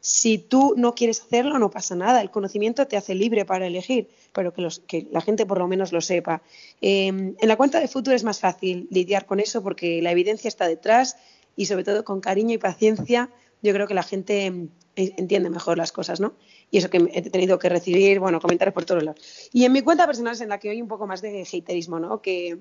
Si 0.00 0.38
tú 0.38 0.74
no 0.76 0.96
quieres 0.96 1.20
hacerlo, 1.20 1.56
no 1.60 1.70
pasa 1.70 1.94
nada. 1.94 2.20
El 2.22 2.32
conocimiento 2.32 2.88
te 2.88 2.96
hace 2.96 3.14
libre 3.14 3.44
para 3.44 3.68
elegir, 3.68 4.08
pero 4.32 4.52
que, 4.52 5.06
la 5.12 5.20
gente 5.20 5.46
por 5.46 5.58
lo 5.58 5.68
menos 5.68 5.92
lo 5.92 6.00
sepa. 6.00 6.42
Em, 6.80 7.36
en 7.38 7.48
la 7.48 7.56
cuenta 7.56 7.78
de 7.78 7.86
futuro 7.86 8.16
es 8.16 8.24
más 8.24 8.40
fácil 8.40 8.88
lidiar 8.90 9.26
con 9.26 9.38
eso 9.38 9.62
porque 9.62 10.02
la 10.02 10.10
evidencia 10.10 10.48
está 10.48 10.66
detrás 10.66 11.16
y 11.54 11.66
sobre 11.66 11.84
todo 11.84 12.04
con 12.04 12.20
cariño 12.20 12.54
y 12.54 12.58
paciencia 12.58 13.30
yo 13.62 13.72
creo 13.72 13.86
que 13.86 13.94
la 13.94 14.02
gente 14.02 14.46
em, 14.46 14.68
entiende 14.96 15.50
mejor 15.50 15.78
las 15.78 15.92
cosas, 15.92 16.20
¿no? 16.20 16.34
Y 16.70 16.78
eso 16.78 16.90
que 16.90 16.98
he 17.12 17.22
tenido 17.30 17.58
que 17.58 17.68
recibir, 17.68 18.18
bueno, 18.18 18.40
comentarios 18.40 18.74
por 18.74 18.84
todos 18.84 19.02
lados. 19.02 19.48
Y 19.52 19.64
en 19.64 19.72
mi 19.72 19.82
cuenta 19.82 20.06
personal 20.06 20.34
es 20.34 20.40
en 20.40 20.48
la 20.48 20.58
que 20.58 20.70
hay 20.70 20.80
un 20.80 20.88
poco 20.88 21.06
más 21.06 21.22
de 21.22 21.42
haterismo, 21.42 22.00
¿no? 22.00 22.22
Que, 22.22 22.58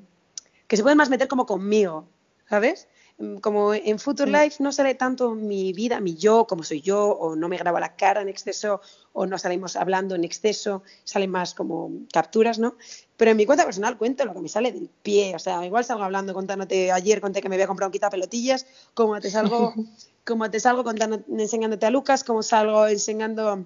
que 0.68 0.78
se 0.78 0.84
pueden 0.84 0.98
más 0.98 1.10
meter 1.10 1.28
como 1.28 1.46
conmigo, 1.46 2.08
¿sabes? 2.50 2.88
Mm, 3.18 3.38
como 3.38 3.74
en 3.74 3.98
Future 3.98 4.30
Life 4.30 4.62
no 4.62 4.74
sale 4.74 4.94
tanto 4.96 5.36
mi 5.36 5.72
vida, 5.72 6.02
mi 6.02 6.16
yo, 6.16 6.46
como 6.48 6.64
soy 6.64 6.82
yo, 6.82 7.08
o 7.08 7.36
no 7.36 7.48
me 7.48 7.58
grabo 7.58 7.80
la 7.80 7.96
cara 7.96 8.22
en 8.22 8.28
exceso, 8.28 8.82
o 9.14 9.26
no 9.26 9.38
salimos 9.38 9.78
hablando 9.78 10.16
en 10.16 10.26
exceso, 10.26 10.84
salen 11.06 11.32
más 11.32 11.54
como 11.54 11.92
capturas, 12.12 12.60
¿no? 12.60 12.76
Pero 13.16 13.32
en 13.32 13.38
mi 13.38 13.46
cuenta 13.46 13.64
personal 13.64 13.98
cuento 13.98 14.26
lo 14.26 14.34
que 14.34 14.42
me 14.42 14.50
sale 14.50 14.74
del 14.74 14.90
pie, 15.02 15.34
o 15.34 15.40
sea, 15.40 15.66
igual 15.66 15.86
salgo 15.86 16.04
hablando, 16.04 16.34
contándote, 16.34 16.92
ayer 16.92 17.22
conté 17.22 17.42
que 17.42 17.48
me 17.48 17.56
había 17.56 17.68
comprado 17.68 17.88
un 17.88 17.94
quita 17.94 18.10
pelotillas, 18.10 18.66
como 18.94 19.20
te 19.22 19.32
salgo, 19.32 19.74
como 20.26 20.52
te 20.52 20.60
salgo 20.60 20.84
contando, 20.84 21.24
enseñándote 21.30 21.86
a 21.86 21.92
Lucas, 21.92 22.26
como 22.26 22.44
salgo 22.44 22.88
enseñando 22.88 23.66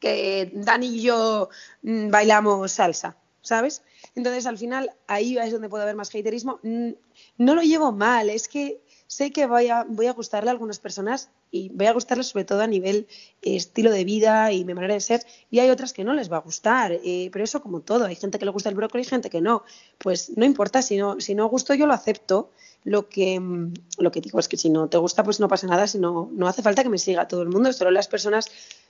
que 0.00 0.50
Dani 0.52 0.86
y 0.86 1.02
yo 1.02 1.48
mm, 1.82 2.10
bailamos 2.10 2.72
salsa, 2.72 3.16
¿sabes? 3.42 3.82
Entonces, 4.18 4.46
al 4.46 4.58
final, 4.58 4.90
ahí 5.06 5.38
es 5.38 5.52
donde 5.52 5.68
puede 5.68 5.84
haber 5.84 5.94
más 5.94 6.08
haterismo. 6.08 6.58
No 6.62 7.54
lo 7.54 7.62
llevo 7.62 7.92
mal, 7.92 8.30
es 8.30 8.48
que 8.48 8.82
sé 9.06 9.30
que 9.30 9.46
voy 9.46 9.68
a, 9.68 9.84
gustarle 10.12 10.50
a 10.50 10.52
algunas 10.52 10.80
personas 10.80 11.30
y 11.52 11.68
voy 11.68 11.86
a 11.86 11.92
gustarles 11.92 12.26
sobre 12.26 12.44
todo 12.44 12.60
a 12.60 12.66
nivel 12.66 13.06
eh, 13.42 13.54
estilo 13.54 13.92
de 13.92 14.04
vida 14.04 14.50
y 14.50 14.64
mi 14.64 14.74
manera 14.74 14.94
de 14.94 15.00
ser, 15.00 15.24
y 15.52 15.60
hay 15.60 15.70
otras 15.70 15.92
que 15.92 16.02
no 16.02 16.14
les 16.14 16.32
va 16.32 16.38
a 16.38 16.40
gustar, 16.40 16.98
eh, 17.04 17.30
pero 17.32 17.44
eso 17.44 17.62
como 17.62 17.80
todo, 17.80 18.06
hay 18.06 18.16
gente 18.16 18.40
que 18.40 18.44
le 18.44 18.50
gusta 18.50 18.70
el 18.70 18.74
brócoli 18.74 19.02
y 19.02 19.06
gente 19.06 19.30
que 19.30 19.40
no, 19.40 19.62
pues 19.98 20.36
no 20.36 20.44
importa, 20.44 20.82
si 20.82 20.96
no, 20.96 21.20
si 21.20 21.36
no 21.36 21.48
gusto 21.48 21.72
yo 21.74 21.86
lo 21.86 21.94
acepto, 21.94 22.50
lo 22.82 23.08
que, 23.08 23.38
mm, 23.38 23.72
lo 23.98 24.10
que 24.10 24.20
digo 24.20 24.40
es 24.40 24.48
que 24.48 24.56
si 24.56 24.68
no 24.68 24.88
te 24.88 24.98
gusta 24.98 25.22
pues 25.22 25.38
no 25.38 25.46
pasa 25.46 25.68
nada, 25.68 25.86
si 25.86 25.98
no, 26.00 26.28
no 26.32 26.48
hace 26.48 26.62
falta 26.62 26.82
que 26.82 26.88
me 26.88 26.98
siga 26.98 27.28
todo 27.28 27.42
el 27.42 27.50
mundo, 27.50 27.72
solo 27.72 27.92
las 27.92 28.08
personas 28.08 28.46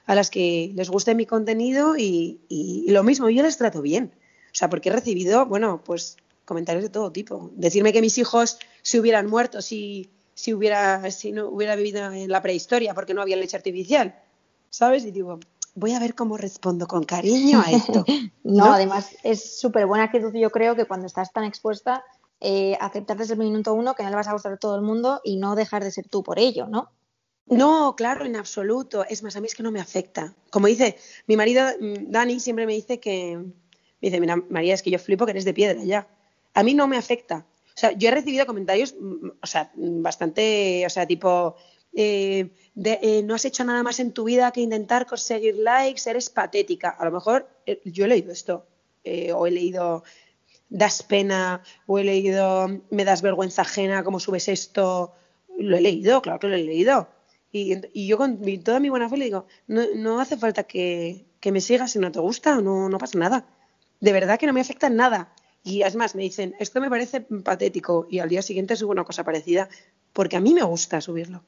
a 0.06 0.14
las 0.14 0.30
que 0.30 0.72
les 0.74 0.88
guste 0.88 1.14
mi 1.14 1.26
contenido 1.26 1.98
y, 1.98 2.40
y 2.48 2.90
lo 2.90 3.04
mismo, 3.04 3.28
yo 3.28 3.42
les 3.42 3.58
trato 3.58 3.82
bien. 3.82 4.10
O 4.58 4.60
sea, 4.60 4.68
porque 4.68 4.88
he 4.88 4.92
recibido, 4.92 5.46
bueno, 5.46 5.84
pues 5.84 6.16
comentarios 6.44 6.82
de 6.82 6.90
todo 6.90 7.12
tipo. 7.12 7.52
Decirme 7.54 7.92
que 7.92 8.00
mis 8.00 8.18
hijos 8.18 8.58
se 8.82 8.98
hubieran 8.98 9.28
muerto 9.28 9.62
si, 9.62 10.10
si, 10.34 10.52
hubiera, 10.52 11.08
si 11.12 11.30
no 11.30 11.48
hubiera 11.48 11.76
vivido 11.76 12.10
en 12.10 12.28
la 12.28 12.42
prehistoria 12.42 12.92
porque 12.92 13.14
no 13.14 13.22
había 13.22 13.36
leche 13.36 13.56
artificial. 13.56 14.20
¿Sabes? 14.68 15.04
Y 15.04 15.12
digo, 15.12 15.38
voy 15.76 15.92
a 15.92 16.00
ver 16.00 16.16
cómo 16.16 16.36
respondo 16.36 16.88
con 16.88 17.04
cariño 17.04 17.62
a 17.64 17.70
esto. 17.70 18.04
no, 18.42 18.72
además 18.72 19.10
es 19.22 19.60
súper 19.60 19.86
buena 19.86 20.06
actitud. 20.06 20.34
Yo 20.34 20.50
creo 20.50 20.74
que 20.74 20.86
cuando 20.86 21.06
estás 21.06 21.32
tan 21.32 21.44
expuesta, 21.44 22.02
eh, 22.40 22.76
aceptar 22.80 23.16
desde 23.16 23.34
el 23.34 23.38
minuto 23.38 23.74
uno 23.74 23.94
que 23.94 24.02
no 24.02 24.10
le 24.10 24.16
vas 24.16 24.26
a 24.26 24.32
gustar 24.32 24.54
a 24.54 24.56
todo 24.56 24.74
el 24.74 24.82
mundo 24.82 25.20
y 25.22 25.36
no 25.36 25.54
dejar 25.54 25.84
de 25.84 25.92
ser 25.92 26.08
tú 26.08 26.24
por 26.24 26.40
ello, 26.40 26.66
¿no? 26.66 26.90
No, 27.46 27.94
claro, 27.94 28.24
en 28.24 28.34
absoluto. 28.34 29.06
Es 29.08 29.22
más, 29.22 29.36
a 29.36 29.40
mí 29.40 29.46
es 29.46 29.54
que 29.54 29.62
no 29.62 29.70
me 29.70 29.78
afecta. 29.78 30.34
Como 30.50 30.66
dice 30.66 30.98
mi 31.28 31.36
marido, 31.36 31.64
mm, 31.80 32.10
Dani, 32.10 32.40
siempre 32.40 32.66
me 32.66 32.74
dice 32.74 32.98
que, 32.98 33.40
me 34.00 34.08
dice, 34.08 34.20
mira, 34.20 34.36
María, 34.48 34.74
es 34.74 34.82
que 34.82 34.90
yo 34.90 34.98
flipo 34.98 35.24
que 35.24 35.32
eres 35.32 35.44
de 35.44 35.54
piedra 35.54 35.82
ya. 35.82 36.08
A 36.54 36.62
mí 36.62 36.74
no 36.74 36.86
me 36.86 36.96
afecta. 36.96 37.46
O 37.78 37.80
sea, 37.80 37.92
yo 37.92 38.08
he 38.08 38.12
recibido 38.12 38.46
comentarios, 38.46 38.94
mm, 38.98 39.28
o 39.42 39.46
sea, 39.46 39.70
bastante, 39.76 40.84
o 40.86 40.90
sea, 40.90 41.06
tipo, 41.06 41.56
eh, 41.94 42.50
eh, 42.84 43.22
no 43.24 43.34
has 43.34 43.44
hecho 43.44 43.64
nada 43.64 43.82
más 43.82 44.00
en 44.00 44.12
tu 44.12 44.24
vida 44.24 44.50
que 44.52 44.60
intentar 44.60 45.06
conseguir 45.06 45.56
likes, 45.56 46.08
eres 46.08 46.30
patética. 46.30 46.90
A 46.90 47.04
lo 47.04 47.12
mejor 47.12 47.48
eh, 47.66 47.80
yo 47.84 48.04
he 48.04 48.08
leído 48.08 48.32
esto, 48.32 48.66
o 49.34 49.46
he 49.46 49.50
leído 49.50 50.04
das 50.68 51.02
pena, 51.02 51.62
o 51.86 51.98
he 51.98 52.04
leído 52.04 52.68
me 52.90 53.04
das 53.04 53.22
vergüenza 53.22 53.62
ajena, 53.62 54.04
cómo 54.04 54.20
subes 54.20 54.48
esto. 54.48 55.12
Lo 55.58 55.76
he 55.76 55.80
leído, 55.80 56.22
claro 56.22 56.38
que 56.38 56.48
lo 56.48 56.56
he 56.56 56.62
leído. 56.62 57.08
Y, 57.52 58.06
yo 58.06 58.18
con 58.18 58.40
toda 58.62 58.78
mi 58.80 58.90
buena 58.90 59.08
fe 59.08 59.16
le 59.16 59.24
digo, 59.24 59.46
no, 59.66 60.20
hace 60.20 60.36
falta 60.36 60.64
que, 60.64 61.26
me 61.44 61.60
sigas 61.60 61.92
si 61.92 61.98
no 61.98 62.12
te 62.12 62.20
gusta, 62.20 62.60
no 62.60 62.98
pasa 62.98 63.18
nada 63.18 63.57
de 64.00 64.12
verdad 64.12 64.38
que 64.38 64.46
no 64.46 64.52
me 64.52 64.60
afecta 64.60 64.90
nada. 64.90 65.32
Y 65.64 65.82
es 65.82 65.96
más, 65.96 66.14
me 66.14 66.22
dicen, 66.22 66.54
esto 66.58 66.80
me 66.80 66.88
parece 66.88 67.20
patético 67.20 68.06
y 68.10 68.20
al 68.20 68.28
día 68.28 68.42
siguiente 68.42 68.76
subo 68.76 68.92
una 68.92 69.04
cosa 69.04 69.24
parecida 69.24 69.68
porque 70.12 70.36
a 70.36 70.40
mí 70.40 70.54
me 70.54 70.62
gusta 70.62 71.00
subirlo. 71.00 71.42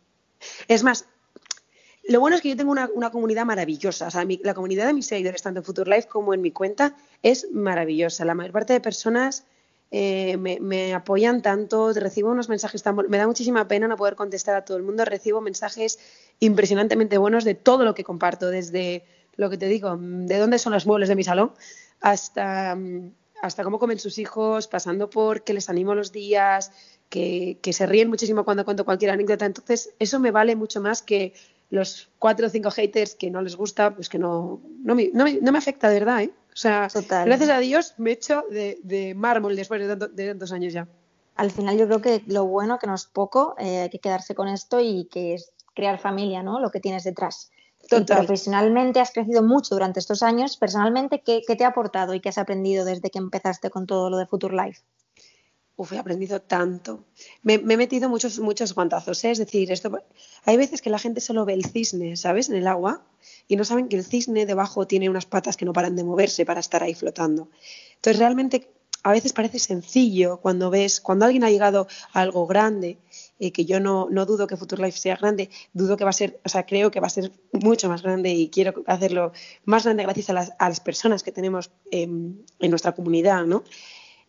Es 0.68 0.82
más, 0.82 1.06
lo 2.04 2.20
bueno 2.20 2.36
es 2.36 2.42
que 2.42 2.48
yo 2.48 2.56
tengo 2.56 2.72
una, 2.72 3.10
comunidad 3.10 3.44
maravillosa. 3.44 4.08
O 4.08 4.10
sea, 4.10 4.26
la 4.42 4.54
comunidad 4.54 4.86
de 4.86 4.94
mis 4.94 5.06
seguidores, 5.06 5.42
tanto 5.42 5.60
en 5.60 5.64
Future 5.64 5.90
Life 5.90 6.08
como 6.08 6.34
en 6.34 6.42
mi 6.42 6.50
cuenta, 6.50 6.96
es 7.22 7.50
maravillosa. 7.52 8.24
La 8.24 8.34
mayor 8.34 8.52
parte 8.52 8.72
de 8.72 8.80
personas 8.80 9.44
eh, 9.90 10.36
me, 10.36 10.94
apoyan 10.94 11.42
tanto, 11.42 11.92
recibo 11.92 12.30
unos 12.30 12.48
mensajes 12.48 12.82
tan 12.82 12.96
Me 13.08 13.18
da 13.18 13.26
muchísima 13.26 13.66
pena 13.68 13.88
no 13.88 13.96
poder 13.96 14.16
contestar 14.16 14.56
a 14.56 14.64
todo 14.64 14.76
el 14.76 14.82
mundo. 14.82 15.04
Recibo 15.04 15.40
mensajes 15.40 15.98
impresionantemente 16.40 17.18
buenos 17.18 17.44
de 17.44 17.54
todo 17.54 17.84
lo 17.84 17.94
que 17.94 18.04
comparto, 18.04 18.50
desde 18.50 19.04
lo 19.36 19.50
que 19.50 19.58
te 19.58 19.66
digo, 19.66 19.96
de 19.98 20.38
dónde 20.38 20.58
son 20.58 20.72
los 20.72 20.86
muebles 20.86 21.08
de 21.08 21.16
mi 21.16 21.24
salón, 21.24 21.52
hasta, 22.00 22.74
mm, 22.74 23.12
hasta 23.42 23.64
cómo 23.64 23.78
comen 23.78 23.98
sus 23.98 24.18
hijos, 24.18 24.66
pasando 24.66 25.10
por 25.10 25.42
que 25.44 25.54
les 25.54 25.68
animo 25.68 25.94
los 25.94 26.12
días, 26.12 26.72
que, 27.08 27.58
se 27.72 27.86
ríen 27.86 28.08
muchísimo 28.08 28.44
cuando 28.44 28.64
cuento 28.64 28.84
cualquier 28.84 29.10
anécdota. 29.10 29.46
Entonces, 29.46 29.94
eso 29.98 30.20
me 30.20 30.30
vale 30.30 30.56
mucho 30.56 30.80
más 30.80 31.02
que 31.02 31.34
los 31.70 32.10
cuatro 32.18 32.46
o 32.46 32.50
cinco 32.50 32.70
haters 32.70 33.14
que 33.14 33.30
no 33.30 33.42
les 33.42 33.56
gusta, 33.56 33.94
pues 33.94 34.08
que 34.08 34.18
no, 34.18 34.60
no, 34.82 34.94
me, 34.94 35.10
no, 35.12 35.24
me, 35.24 35.58
afecta 35.58 35.88
de 35.88 36.00
verdad, 36.00 36.22
¿eh? 36.22 36.32
O 36.52 36.56
sea, 36.56 36.88
gracias 37.24 37.48
a 37.48 37.58
Dios 37.60 37.94
me 37.96 38.10
he 38.10 38.12
hecho 38.14 38.44
de, 38.50 39.14
mármol 39.16 39.54
después 39.54 39.80
de, 39.80 39.94
de, 39.94 40.28
tantos 40.28 40.52
años 40.52 40.72
ya. 40.72 40.88
Al 41.36 41.52
final 41.52 41.78
yo 41.78 41.86
creo 41.86 42.00
que 42.02 42.22
lo 42.26 42.44
bueno, 42.44 42.78
que 42.78 42.88
no 42.88 42.94
es 42.94 43.06
poco, 43.06 43.54
eh, 43.56 43.82
hay 43.82 43.88
que 43.88 44.00
quedarse 44.00 44.34
con 44.34 44.48
esto 44.48 44.80
y 44.80 45.04
que 45.04 45.34
es 45.34 45.52
crear 45.74 45.98
familia, 45.98 46.42
¿no? 46.42 46.60
Lo 46.60 46.70
que 46.70 46.80
tienes 46.80 47.04
detrás 47.04 47.50
profesionalmente 47.88 49.00
has 49.00 49.10
crecido 49.10 49.42
mucho 49.42 49.74
durante 49.74 50.00
estos 50.00 50.22
años. 50.22 50.56
Personalmente, 50.56 51.22
¿qué, 51.22 51.42
te 51.42 51.64
ha 51.64 51.68
aportado 51.68 52.14
y 52.14 52.20
qué 52.20 52.28
has 52.28 52.38
aprendido 52.38 52.84
desde 52.84 53.10
que 53.10 53.18
empezaste 53.18 53.70
con 53.70 53.86
todo 53.86 54.10
lo 54.10 54.16
de 54.16 54.26
Future 54.26 54.54
Life? 54.54 54.82
Uf, 55.76 55.92
he 55.92 55.98
aprendido 55.98 56.42
tanto. 56.42 57.04
Me, 57.42 57.54
he 57.54 57.76
metido 57.76 58.08
muchos, 58.08 58.38
muchos 58.38 58.74
guantazos. 58.74 59.24
¿eh? 59.24 59.30
Es 59.30 59.38
decir, 59.38 59.72
esto, 59.72 59.90
hay 60.44 60.56
veces 60.56 60.82
que 60.82 60.90
la 60.90 60.98
gente 60.98 61.20
solo 61.20 61.44
ve 61.44 61.54
el 61.54 61.64
cisne, 61.64 62.16
¿sabes? 62.16 62.50
En 62.50 62.56
el 62.56 62.66
agua 62.66 63.02
y 63.48 63.56
no 63.56 63.64
saben 63.64 63.88
que 63.88 63.96
el 63.96 64.04
cisne 64.04 64.46
debajo 64.46 64.86
tiene 64.86 65.08
unas 65.08 65.26
patas 65.26 65.56
que 65.56 65.64
no 65.64 65.72
paran 65.72 65.96
de 65.96 66.04
moverse 66.04 66.44
para 66.44 66.60
estar 66.60 66.82
ahí 66.82 66.94
flotando. 66.94 67.48
Entonces, 67.96 68.18
realmente, 68.18 68.70
a 69.02 69.12
veces 69.12 69.32
parece 69.32 69.58
sencillo 69.58 70.38
cuando 70.38 70.70
ves, 70.70 71.00
cuando 71.00 71.24
alguien 71.24 71.44
ha 71.44 71.50
llegado 71.50 71.88
a 72.12 72.20
algo 72.20 72.46
grande 72.46 72.98
eh, 73.40 73.50
que 73.50 73.64
yo 73.64 73.80
no, 73.80 74.08
no, 74.10 74.26
dudo 74.26 74.46
que 74.46 74.56
Future 74.56 74.82
Life 74.82 74.98
sea 74.98 75.16
grande, 75.16 75.50
dudo 75.72 75.96
que 75.96 76.04
va 76.04 76.10
a 76.10 76.12
ser, 76.12 76.40
o 76.44 76.48
sea, 76.48 76.64
creo 76.64 76.92
que 76.92 77.00
va 77.00 77.08
a 77.08 77.10
ser 77.10 77.32
mucho 77.52 77.88
más 77.88 78.02
grande 78.02 78.30
y 78.30 78.50
quiero 78.50 78.84
hacerlo 78.86 79.32
más 79.64 79.84
grande 79.84 80.04
gracias 80.04 80.30
a 80.30 80.34
las, 80.34 80.52
a 80.58 80.68
las 80.68 80.80
personas 80.80 81.24
que 81.24 81.32
tenemos 81.32 81.72
en 81.90 82.44
nuestra 82.60 82.92
comunidad, 82.92 83.44
¿no? 83.44 83.64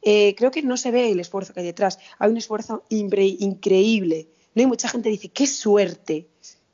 Eh, 0.01 0.33
creo 0.35 0.51
que 0.51 0.63
no 0.63 0.77
se 0.77 0.91
ve 0.91 1.11
el 1.11 1.19
esfuerzo 1.19 1.53
que 1.53 1.59
hay 1.59 1.65
detrás. 1.65 1.99
Hay 2.17 2.31
un 2.31 2.37
esfuerzo 2.37 2.83
increíble. 2.89 4.29
¿no? 4.55 4.61
hay 4.61 4.67
mucha 4.67 4.89
gente 4.89 5.09
dice, 5.09 5.29
qué 5.29 5.47
suerte. 5.47 6.27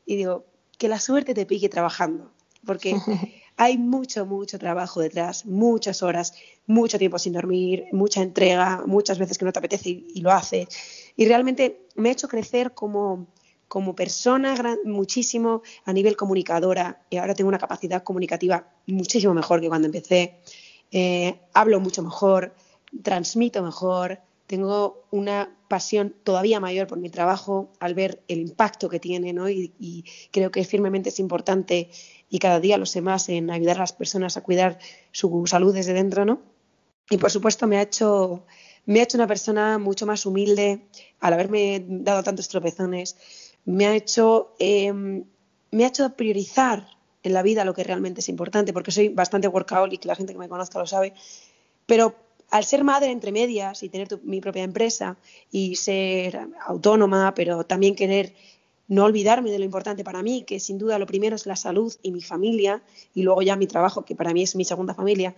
Y 0.06 0.16
digo, 0.16 0.46
que 0.78 0.88
la 0.88 1.00
suerte 1.00 1.34
te 1.34 1.46
pique 1.46 1.70
trabajando. 1.70 2.32
Porque 2.66 2.96
hay 3.58 3.78
mucho, 3.78 4.26
mucho 4.26 4.58
trabajo 4.60 5.02
detrás, 5.02 5.46
muchas 5.46 6.04
horas, 6.04 6.34
mucho 6.66 6.98
tiempo 6.98 7.20
sin 7.20 7.34
dormir, 7.34 7.86
mucha 7.92 8.22
entrega, 8.22 8.84
muchas 8.86 9.20
veces 9.20 9.38
que 9.38 9.46
no 9.46 9.52
te 9.52 9.60
apetece 9.60 9.90
y, 9.90 10.22
lo 10.22 10.32
haces. 10.32 10.68
Y 11.18 11.26
realmente 11.26 11.88
me 11.96 12.10
ha 12.10 12.12
hecho 12.14 12.30
crecer 12.30 12.74
como, 12.74 13.28
como 13.68 13.96
persona 13.96 14.56
muchísimo 14.86 15.64
a 15.84 15.92
nivel 15.92 16.16
comunicadora 16.16 17.02
y 17.10 17.18
ahora 17.18 17.36
tengo 17.36 17.50
una 17.50 17.60
capacidad 17.60 18.04
comunicativa 18.04 18.70
muchísimo 18.86 19.34
mejor 19.34 19.60
que 19.60 19.68
cuando 19.68 19.88
empecé. 19.88 20.40
Eh, 20.92 21.42
hablo 21.54 21.82
mucho 21.82 22.02
mejor, 22.02 22.56
transmito 23.04 23.62
mejor, 23.62 24.22
tengo 24.48 25.04
una 25.12 25.54
pasión 25.68 26.16
todavía 26.24 26.62
mayor 26.62 26.88
por 26.88 26.98
mi 26.98 27.10
trabajo 27.10 27.74
al 27.80 27.94
ver 27.94 28.24
el 28.30 28.40
impacto 28.40 28.88
que 28.88 29.00
tiene, 29.00 29.34
¿no? 29.34 29.50
Y, 29.50 30.06
creo 30.32 30.52
que 30.52 30.64
firmemente 30.64 31.10
es 31.10 31.20
importante 31.20 31.90
y 32.30 32.40
cada 32.40 32.60
día 32.62 32.78
lo 32.78 32.86
sé 32.86 33.02
más 33.02 33.28
en 33.28 33.52
ayudar 33.52 33.78
a 33.78 33.82
las 33.82 33.94
personas 33.94 34.38
a 34.38 34.42
cuidar 34.42 34.80
su 35.12 35.44
salud 35.46 35.74
desde 35.74 35.94
dentro, 35.94 36.24
¿no? 36.24 36.42
Y 37.10 37.18
por 37.18 37.32
supuesto 37.32 37.68
me 37.68 37.78
ha 37.78 37.82
hecho, 37.82 38.46
me 38.88 39.00
ha 39.00 39.04
hecho 39.04 39.18
una 39.18 39.28
persona 39.28 39.78
mucho 39.78 40.06
más 40.06 40.26
humilde 40.26 40.88
al 41.20 41.34
haberme 41.34 41.86
dado 41.88 42.24
tantos 42.24 42.48
tropezones, 42.48 43.16
me 43.66 43.86
ha 43.86 43.96
hecho, 43.96 44.56
em, 44.60 45.26
me 45.72 45.84
ha 45.84 45.88
hecho 45.90 46.10
priorizar 46.16 46.88
en 47.22 47.34
la 47.34 47.44
vida 47.44 47.66
lo 47.66 47.74
que 47.74 47.84
realmente 47.84 48.22
es 48.22 48.30
importante, 48.30 48.74
porque 48.74 48.92
soy 48.92 49.10
bastante 49.10 49.50
workaholic, 49.50 50.06
la 50.06 50.16
gente 50.16 50.34
que 50.34 50.40
me 50.40 50.48
conozca 50.48 50.80
lo 50.80 50.88
sabe, 50.88 51.14
pero 51.86 52.16
al 52.50 52.64
ser 52.64 52.86
madre 52.86 53.12
entre 53.12 53.34
medias 53.34 53.84
y 53.84 53.90
tener 53.90 54.08
mi 54.24 54.40
propia 54.40 54.64
empresa 54.64 55.18
y 55.52 55.76
ser 55.76 56.40
autónoma, 56.66 57.34
pero 57.36 57.66
también 57.66 57.94
querer 57.94 58.34
no 58.88 59.04
olvidarme 59.04 59.52
de 59.52 59.60
lo 59.60 59.66
importante 59.66 60.06
para 60.06 60.24
mí, 60.24 60.44
que 60.44 60.62
sin 60.62 60.78
duda 60.78 60.98
lo 60.98 61.06
primero 61.06 61.36
es 61.36 61.46
la 61.46 61.58
salud 61.58 61.94
y 62.02 62.12
mi 62.12 62.22
familia, 62.22 62.82
y 63.14 63.24
luego 63.24 63.42
ya 63.42 63.58
mi 63.58 63.68
trabajo, 63.68 64.06
que 64.06 64.16
para 64.16 64.34
mí 64.34 64.44
es 64.44 64.56
mi 64.56 64.64
segunda 64.64 64.94
familia, 64.94 65.36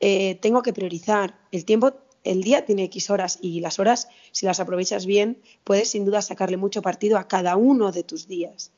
eh, 0.00 0.36
tengo 0.36 0.62
que 0.62 0.72
priorizar. 0.72 1.34
El 1.52 1.66
tiempo, 1.66 1.92
el 2.30 2.42
día 2.42 2.64
tiene 2.64 2.84
X 2.84 3.10
horas 3.10 3.38
y 3.40 3.60
las 3.60 3.78
horas, 3.78 4.08
si 4.32 4.46
las 4.46 4.60
aprovechas 4.60 5.06
bien, 5.06 5.40
puedes 5.64 5.90
sin 5.90 6.04
duda 6.04 6.22
sacarle 6.22 6.56
mucho 6.56 6.82
partido 6.82 7.18
a 7.18 7.26
cada 7.26 7.56
uno 7.56 7.90
de 7.90 8.04
tus 8.04 8.28
días. 8.28 8.72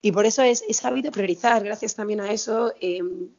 Y 0.00 0.12
por 0.12 0.26
eso 0.26 0.42
es, 0.42 0.62
he 0.68 0.74
sabido 0.74 1.10
priorizar, 1.10 1.64
gracias 1.64 1.94
también 1.94 2.20
a 2.20 2.30
eso. 2.30 2.72
Em, 2.80 3.30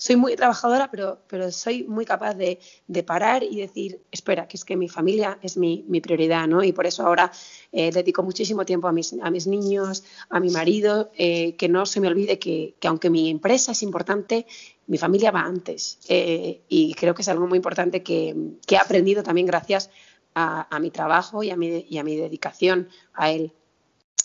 soy 0.00 0.16
muy 0.16 0.34
trabajadora, 0.34 0.90
pero, 0.90 1.18
pero 1.28 1.52
soy 1.52 1.84
muy 1.84 2.06
capaz 2.06 2.32
de, 2.32 2.58
parar 3.06 3.42
y 3.42 3.60
decir, 3.60 4.00
espera, 4.10 4.48
que 4.48 4.56
es 4.56 4.64
que 4.64 4.74
mi 4.74 4.88
familia 4.88 5.38
es 5.42 5.58
mi, 5.58 5.84
prioridad, 6.02 6.48
¿no? 6.48 6.64
Y 6.64 6.72
por 6.72 6.86
eso 6.86 7.06
ahora 7.06 7.30
eh, 7.70 7.90
dedico 7.92 8.22
muchísimo 8.22 8.64
tiempo 8.64 8.88
a 8.88 8.92
mis, 8.92 9.14
a 9.20 9.30
mis 9.30 9.46
niños, 9.46 10.02
a 10.30 10.40
mi 10.40 10.48
marido, 10.48 11.10
eh, 11.18 11.54
que 11.56 11.68
no 11.68 11.84
se 11.84 12.00
me 12.00 12.08
olvide 12.08 12.38
que, 12.38 12.76
aunque 12.84 13.10
mi 13.10 13.28
empresa 13.28 13.72
es 13.72 13.82
importante, 13.82 14.46
mi 14.90 14.98
familia 14.98 15.30
va 15.30 15.40
antes. 15.40 15.98
Eh, 16.08 16.62
y 16.68 16.94
creo 16.94 17.14
que 17.14 17.22
es 17.22 17.28
algo 17.28 17.46
muy 17.46 17.56
importante 17.56 18.02
que, 18.02 18.34
he 18.68 18.76
aprendido 18.76 19.22
también 19.22 19.46
gracias 19.46 19.90
a, 20.34 20.78
mi 20.80 20.90
trabajo 20.90 21.42
y 21.42 21.50
a 21.50 21.56
mi, 21.56 22.16
dedicación 22.16 22.88
a 23.14 23.30
él. 23.30 23.52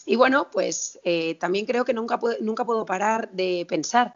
Y 0.06 0.16
bueno, 0.18 0.50
pues 0.52 1.00
también 1.40 1.66
creo 1.66 1.84
que 1.84 1.94
nunca, 1.94 2.20
nunca 2.42 2.66
puedo 2.66 2.86
parar 2.86 3.32
de 3.32 3.66
pensar 3.68 4.14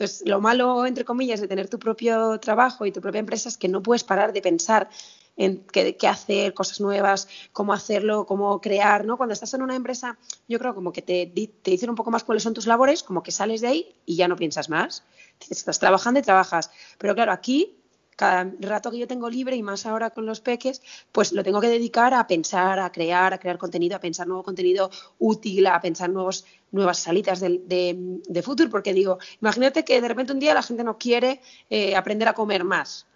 entonces, 0.00 0.26
lo 0.26 0.40
malo, 0.40 0.86
entre 0.86 1.04
comillas, 1.04 1.42
de 1.42 1.48
tener 1.48 1.68
tu 1.68 1.78
propio 1.78 2.40
trabajo 2.40 2.86
y 2.86 2.92
tu 2.92 3.02
propia 3.02 3.18
empresa 3.18 3.50
es 3.50 3.58
que 3.58 3.68
no 3.68 3.82
puedes 3.82 4.02
parar 4.02 4.32
de 4.32 4.40
pensar 4.40 4.88
en 5.40 5.64
qué, 5.72 5.96
hacer, 6.06 6.52
cosas 6.52 6.80
nuevas, 6.82 7.26
cómo 7.52 7.72
hacerlo, 7.72 8.26
cómo 8.26 8.60
crear, 8.60 9.06
¿no? 9.06 9.16
Cuando 9.16 9.32
estás 9.32 9.54
en 9.54 9.62
una 9.62 9.74
empresa, 9.74 10.18
yo 10.46 10.58
creo 10.58 10.74
como 10.74 10.92
que 10.92 11.00
te, 11.00 11.32
te 11.62 11.70
dicen 11.70 11.88
un 11.88 11.96
poco 11.96 12.10
más 12.10 12.24
cuáles 12.24 12.42
son 12.42 12.52
tus 12.52 12.66
labores, 12.66 13.02
como 13.02 13.22
que 13.22 13.32
sales 13.32 13.62
de 13.62 13.68
ahí 13.68 13.96
y 14.04 14.16
ya 14.16 14.28
no 14.28 14.36
piensas 14.36 14.68
más. 14.68 15.02
Estás 15.48 15.78
trabajando 15.78 16.20
y 16.20 16.22
trabajas. 16.22 16.70
Pero 16.98 17.14
claro, 17.14 17.32
aquí 17.32 17.78
cada 18.16 18.52
rato 18.60 18.90
que 18.90 18.98
yo 18.98 19.06
tengo 19.08 19.30
libre 19.30 19.56
y 19.56 19.62
más 19.62 19.86
ahora 19.86 20.10
con 20.10 20.26
los 20.26 20.42
peques, 20.42 20.82
pues 21.10 21.32
lo 21.32 21.42
tengo 21.42 21.58
que 21.58 21.68
dedicar 21.68 22.12
a 22.12 22.26
pensar, 22.26 22.78
a 22.78 22.92
crear, 22.92 23.32
a 23.32 23.38
crear 23.38 23.56
contenido, 23.56 23.96
a 23.96 23.98
pensar 23.98 24.26
nuevo 24.26 24.42
contenido 24.42 24.90
útil, 25.18 25.66
a 25.68 25.80
pensar 25.80 26.10
nuevos, 26.10 26.44
nuevas 26.70 26.98
salidas 26.98 27.40
de, 27.40 27.62
de, 28.28 28.42
futuro, 28.42 28.68
porque 28.68 28.92
digo, 28.92 29.16
imagínate 29.40 29.86
que 29.86 30.02
de 30.02 30.08
repente 30.08 30.34
un 30.34 30.38
día 30.38 30.52
la 30.52 30.62
gente 30.62 30.84
no 30.84 30.98
quiere 30.98 31.40
eh, 31.70 31.96
aprender 31.96 32.28
a 32.28 32.34
comer 32.34 32.62
más. 32.62 33.06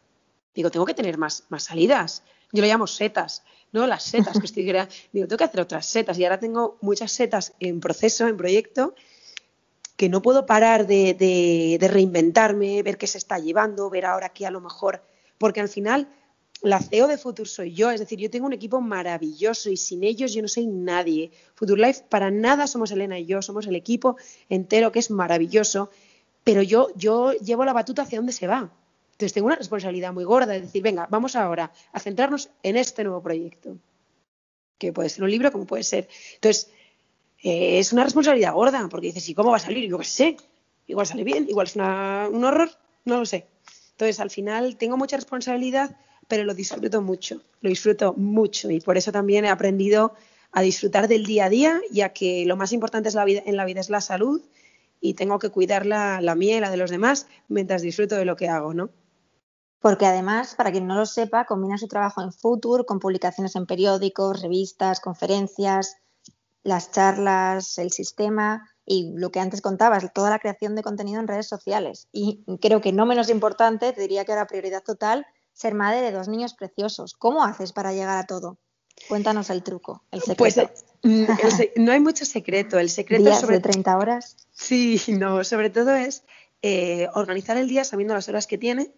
Digo, 0.54 0.70
tengo 0.70 0.86
que 0.86 0.94
tener 0.94 1.18
más, 1.18 1.44
más 1.48 1.64
salidas. 1.64 2.22
Yo 2.52 2.62
lo 2.62 2.68
llamo 2.68 2.86
setas, 2.86 3.42
¿no? 3.72 3.86
Las 3.86 4.04
setas 4.04 4.38
que 4.38 4.46
estoy 4.46 4.66
creando. 4.66 4.94
Digo, 5.12 5.26
tengo 5.26 5.38
que 5.38 5.44
hacer 5.44 5.60
otras 5.60 5.86
setas 5.86 6.18
y 6.18 6.24
ahora 6.24 6.38
tengo 6.38 6.78
muchas 6.80 7.12
setas 7.12 7.54
en 7.60 7.80
proceso, 7.80 8.28
en 8.28 8.36
proyecto 8.36 8.94
que 9.96 10.08
no 10.08 10.22
puedo 10.22 10.46
parar 10.46 10.86
de, 10.86 11.78
reinventarme, 11.80 12.82
ver 12.82 12.98
qué 12.98 13.06
se 13.06 13.18
está 13.18 13.38
llevando, 13.38 13.90
ver 13.90 14.06
ahora 14.06 14.30
qué 14.30 14.46
a 14.46 14.50
lo 14.50 14.60
mejor, 14.60 15.02
porque 15.38 15.60
al 15.60 15.68
final 15.68 16.08
la 16.62 16.80
CEO 16.80 17.06
de 17.06 17.18
Future 17.18 17.48
soy 17.48 17.74
yo, 17.74 17.90
es 17.90 18.00
decir, 18.00 18.18
yo 18.18 18.30
tengo 18.30 18.46
un 18.46 18.52
equipo 18.52 18.80
maravilloso 18.80 19.70
y 19.70 19.76
sin 19.76 20.02
ellos 20.02 20.32
yo 20.32 20.42
no 20.42 20.48
soy 20.48 20.66
nadie. 20.66 21.30
Future 21.54 21.80
Life 21.80 22.04
para 22.08 22.30
nada 22.30 22.66
somos 22.66 22.90
Elena 22.90 23.18
y 23.18 23.26
yo, 23.26 23.42
somos 23.42 23.66
el 23.66 23.76
equipo 23.76 24.16
entero 24.48 24.90
que 24.90 24.98
es 24.98 25.10
maravilloso, 25.10 25.90
pero 26.42 26.62
yo, 26.62 26.88
yo 26.96 27.32
llevo 27.32 27.64
la 27.64 27.72
batuta 27.72 28.02
hacia 28.02 28.18
donde 28.18 28.32
se 28.32 28.46
va. 28.46 28.72
Entonces 29.14 29.32
tengo 29.32 29.46
una 29.46 29.54
responsabilidad 29.54 30.12
muy 30.12 30.24
gorda 30.24 30.52
de 30.52 30.62
decir, 30.62 30.82
venga, 30.82 31.06
vamos 31.08 31.36
ahora 31.36 31.72
a 31.92 32.00
centrarnos 32.00 32.50
en 32.64 32.76
este 32.76 33.04
nuevo 33.04 33.22
proyecto, 33.22 33.78
que 34.76 34.92
puede 34.92 35.08
ser 35.08 35.22
un 35.22 35.30
libro 35.30 35.52
como 35.52 35.66
puede 35.66 35.84
ser. 35.84 36.08
Entonces, 36.34 36.68
eh, 37.40 37.78
es 37.78 37.92
una 37.92 38.02
responsabilidad 38.02 38.52
gorda, 38.54 38.88
porque 38.90 39.06
dices, 39.08 39.28
¿y 39.28 39.34
cómo 39.34 39.50
va 39.50 39.58
a 39.58 39.60
salir? 39.60 39.88
Yo 39.88 39.98
qué 39.98 40.04
sé, 40.04 40.36
igual 40.88 41.06
sale 41.06 41.22
bien, 41.22 41.46
igual 41.48 41.68
es 41.68 41.76
un 41.76 42.44
horror, 42.44 42.70
no 43.04 43.18
lo 43.18 43.24
sé. 43.24 43.46
Entonces, 43.92 44.18
al 44.18 44.30
final 44.30 44.76
tengo 44.78 44.96
mucha 44.96 45.16
responsabilidad, 45.16 45.96
pero 46.26 46.42
lo 46.42 46.52
disfruto 46.52 47.00
mucho, 47.00 47.40
lo 47.60 47.70
disfruto 47.70 48.14
mucho 48.14 48.68
y 48.68 48.80
por 48.80 48.96
eso 48.96 49.12
también 49.12 49.44
he 49.44 49.48
aprendido 49.48 50.14
a 50.50 50.60
disfrutar 50.62 51.06
del 51.06 51.24
día 51.24 51.44
a 51.44 51.50
día, 51.50 51.80
ya 51.92 52.08
que 52.08 52.44
lo 52.46 52.56
más 52.56 52.72
importante 52.72 53.08
es 53.08 53.14
la 53.14 53.24
vida, 53.24 53.44
en 53.46 53.56
la 53.56 53.64
vida 53.64 53.80
es 53.80 53.90
la 53.90 54.00
salud 54.00 54.42
y 55.00 55.14
tengo 55.14 55.38
que 55.38 55.50
cuidar 55.50 55.86
la 55.86 56.34
mía 56.34 56.56
y 56.56 56.60
la 56.60 56.70
de 56.70 56.78
los 56.78 56.90
demás 56.90 57.28
mientras 57.46 57.82
disfruto 57.82 58.16
de 58.16 58.24
lo 58.24 58.34
que 58.34 58.48
hago, 58.48 58.74
¿no? 58.74 58.90
Porque 59.84 60.06
además, 60.06 60.54
para 60.54 60.72
quien 60.72 60.86
no 60.86 60.94
lo 60.94 61.04
sepa, 61.04 61.44
combina 61.44 61.76
su 61.76 61.88
trabajo 61.88 62.22
en 62.22 62.32
Future 62.32 62.86
con 62.86 63.00
publicaciones 63.00 63.54
en 63.54 63.66
periódicos, 63.66 64.40
revistas, 64.40 64.98
conferencias, 64.98 65.98
las 66.62 66.90
charlas, 66.90 67.76
el 67.76 67.90
sistema 67.90 68.66
y 68.86 69.12
lo 69.14 69.30
que 69.30 69.40
antes 69.40 69.60
contabas, 69.60 70.10
toda 70.14 70.30
la 70.30 70.38
creación 70.38 70.74
de 70.74 70.82
contenido 70.82 71.20
en 71.20 71.28
redes 71.28 71.48
sociales. 71.48 72.08
Y 72.12 72.42
creo 72.62 72.80
que 72.80 72.92
no 72.94 73.04
menos 73.04 73.28
importante, 73.28 73.92
te 73.92 74.00
diría 74.00 74.24
que 74.24 74.32
era 74.32 74.46
prioridad 74.46 74.82
total, 74.82 75.26
ser 75.52 75.74
madre 75.74 76.00
de 76.00 76.12
dos 76.12 76.28
niños 76.28 76.54
preciosos. 76.54 77.12
¿Cómo 77.12 77.44
haces 77.44 77.74
para 77.74 77.92
llegar 77.92 78.16
a 78.16 78.24
todo? 78.24 78.56
Cuéntanos 79.10 79.50
el 79.50 79.62
truco, 79.62 80.02
el 80.12 80.22
pues, 80.34 80.54
secreto. 80.54 80.82
Pues 81.02 81.70
no 81.76 81.92
hay 81.92 82.00
mucho 82.00 82.24
secreto. 82.24 82.78
El 82.78 82.88
secreto 82.88 83.28
es 83.28 83.38
sobre 83.38 83.60
30 83.60 83.98
horas. 83.98 84.48
Sí, 84.50 84.98
no, 85.08 85.44
sobre 85.44 85.68
todo 85.68 85.94
es 85.94 86.24
eh, 86.62 87.06
organizar 87.12 87.58
el 87.58 87.68
día 87.68 87.84
sabiendo 87.84 88.14
las 88.14 88.30
horas 88.30 88.46
que 88.46 88.56
tiene 88.56 88.94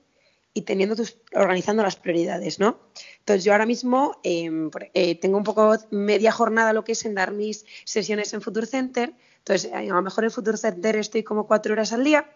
y 0.56 0.62
teniendo 0.62 0.96
organizando 1.34 1.82
las 1.82 1.96
prioridades, 1.96 2.58
¿no? 2.58 2.80
Entonces 3.18 3.44
yo 3.44 3.52
ahora 3.52 3.66
mismo 3.66 4.18
em, 4.22 4.70
eh, 4.94 5.14
tengo 5.14 5.36
un 5.36 5.44
poco 5.44 5.76
media 5.90 6.32
jornada 6.32 6.72
lo 6.72 6.82
que 6.82 6.92
es 6.92 7.04
en 7.04 7.14
dar 7.14 7.32
mis 7.32 7.66
sesiones 7.84 8.32
en 8.32 8.40
Future 8.40 8.66
Center, 8.66 9.12
entonces 9.36 9.70
a 9.70 9.82
lo 9.82 10.00
mejor 10.00 10.24
en 10.24 10.30
Future 10.30 10.56
Center 10.56 10.96
estoy 10.96 11.24
como 11.24 11.46
cuatro 11.46 11.74
horas 11.74 11.92
al 11.92 12.04
día 12.04 12.30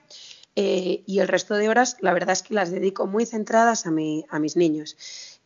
eh, 0.55 1.03
y 1.07 1.21
el 1.21 1.29
resto 1.29 1.55
de 1.55 1.71
horas 1.71 1.97
la 2.01 2.13
verdad 2.13 2.33
es 2.33 2.43
que 2.43 2.53
las 2.53 2.71
dedico 2.71 3.07
muy 3.07 3.25
centradas 3.25 3.87
a, 3.87 3.91
mi, 3.91 4.27
a 4.29 4.39
mis 4.39 4.55
niños. 4.55 4.99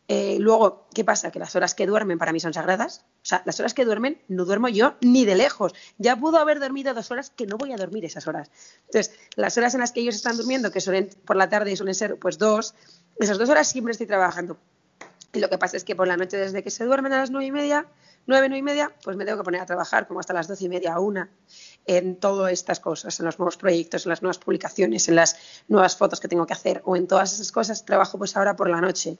Eh, 0.07 0.37
luego, 0.39 0.87
¿qué 0.93 1.03
pasa? 1.03 1.31
Que 1.31 1.39
las 1.39 1.55
horas 1.55 1.73
que 1.73 1.87
duermen 1.87 2.19
para 2.19 2.31
mí 2.31 2.39
son 2.39 2.53
sagradas. 2.53 3.05
O 3.23 3.25
sea, 3.25 3.41
las 3.45 3.59
horas 3.59 3.73
que 3.73 3.85
duermen 3.85 4.21
no 4.27 4.45
duermo 4.45 4.69
yo 4.69 4.95
ni 5.01 5.25
de 5.25 5.35
lejos. 5.35 5.73
Ya 5.97 6.15
pudo 6.15 6.37
haber 6.37 6.59
dormido 6.59 6.93
dos 6.93 7.09
horas 7.09 7.31
que 7.31 7.47
no 7.47 7.57
voy 7.57 7.71
a 7.71 7.77
dormir 7.77 8.05
esas 8.05 8.27
horas. 8.27 8.51
Entonces, 8.85 9.15
las 9.35 9.57
horas 9.57 9.73
en 9.73 9.79
las 9.79 9.91
que 9.91 10.01
ellos 10.01 10.15
están 10.15 10.37
durmiendo, 10.37 10.71
que 10.71 10.79
suelen 10.79 11.09
por 11.25 11.35
la 11.35 11.49
tarde 11.49 11.75
suelen 11.75 11.95
ser 11.95 12.19
pues 12.19 12.37
dos, 12.37 12.75
esas 13.19 13.37
dos 13.37 13.49
horas 13.49 13.67
siempre 13.67 13.91
estoy 13.91 14.05
trabajando. 14.05 14.57
Y 15.33 15.39
lo 15.39 15.49
que 15.49 15.57
pasa 15.57 15.75
es 15.75 15.83
que 15.83 15.95
por 15.95 16.07
la 16.07 16.17
noche, 16.17 16.37
desde 16.37 16.63
que 16.63 16.69
se 16.69 16.85
duermen 16.85 17.11
a 17.11 17.17
las 17.17 17.31
nueve 17.31 17.47
y 17.47 17.51
media, 17.51 17.87
nueve, 18.27 18.47
nueve 18.47 18.59
y 18.59 18.61
media, 18.61 18.93
pues 19.03 19.17
me 19.17 19.25
tengo 19.25 19.39
que 19.39 19.43
poner 19.43 19.61
a 19.61 19.65
trabajar 19.65 20.07
como 20.07 20.19
hasta 20.19 20.33
las 20.33 20.47
doce 20.47 20.65
y 20.65 20.69
media 20.69 20.93
a 20.93 20.99
una 20.99 21.29
en 21.85 22.15
todas 22.17 22.53
estas 22.53 22.79
cosas, 22.79 23.19
en 23.19 23.25
los 23.25 23.37
nuevos 23.37 23.57
proyectos, 23.57 24.05
en 24.05 24.11
las 24.11 24.21
nuevas 24.21 24.37
publicaciones, 24.37 25.09
en 25.09 25.15
las 25.15 25.35
nuevas 25.67 25.97
fotos 25.97 26.19
que 26.19 26.27
tengo 26.27 26.45
que 26.45 26.53
hacer 26.53 26.81
o 26.85 26.95
en 26.95 27.07
todas 27.07 27.33
esas 27.33 27.51
cosas, 27.51 27.85
trabajo 27.85 28.17
pues 28.17 28.37
ahora 28.37 28.55
por 28.55 28.69
la 28.69 28.79
noche. 28.79 29.17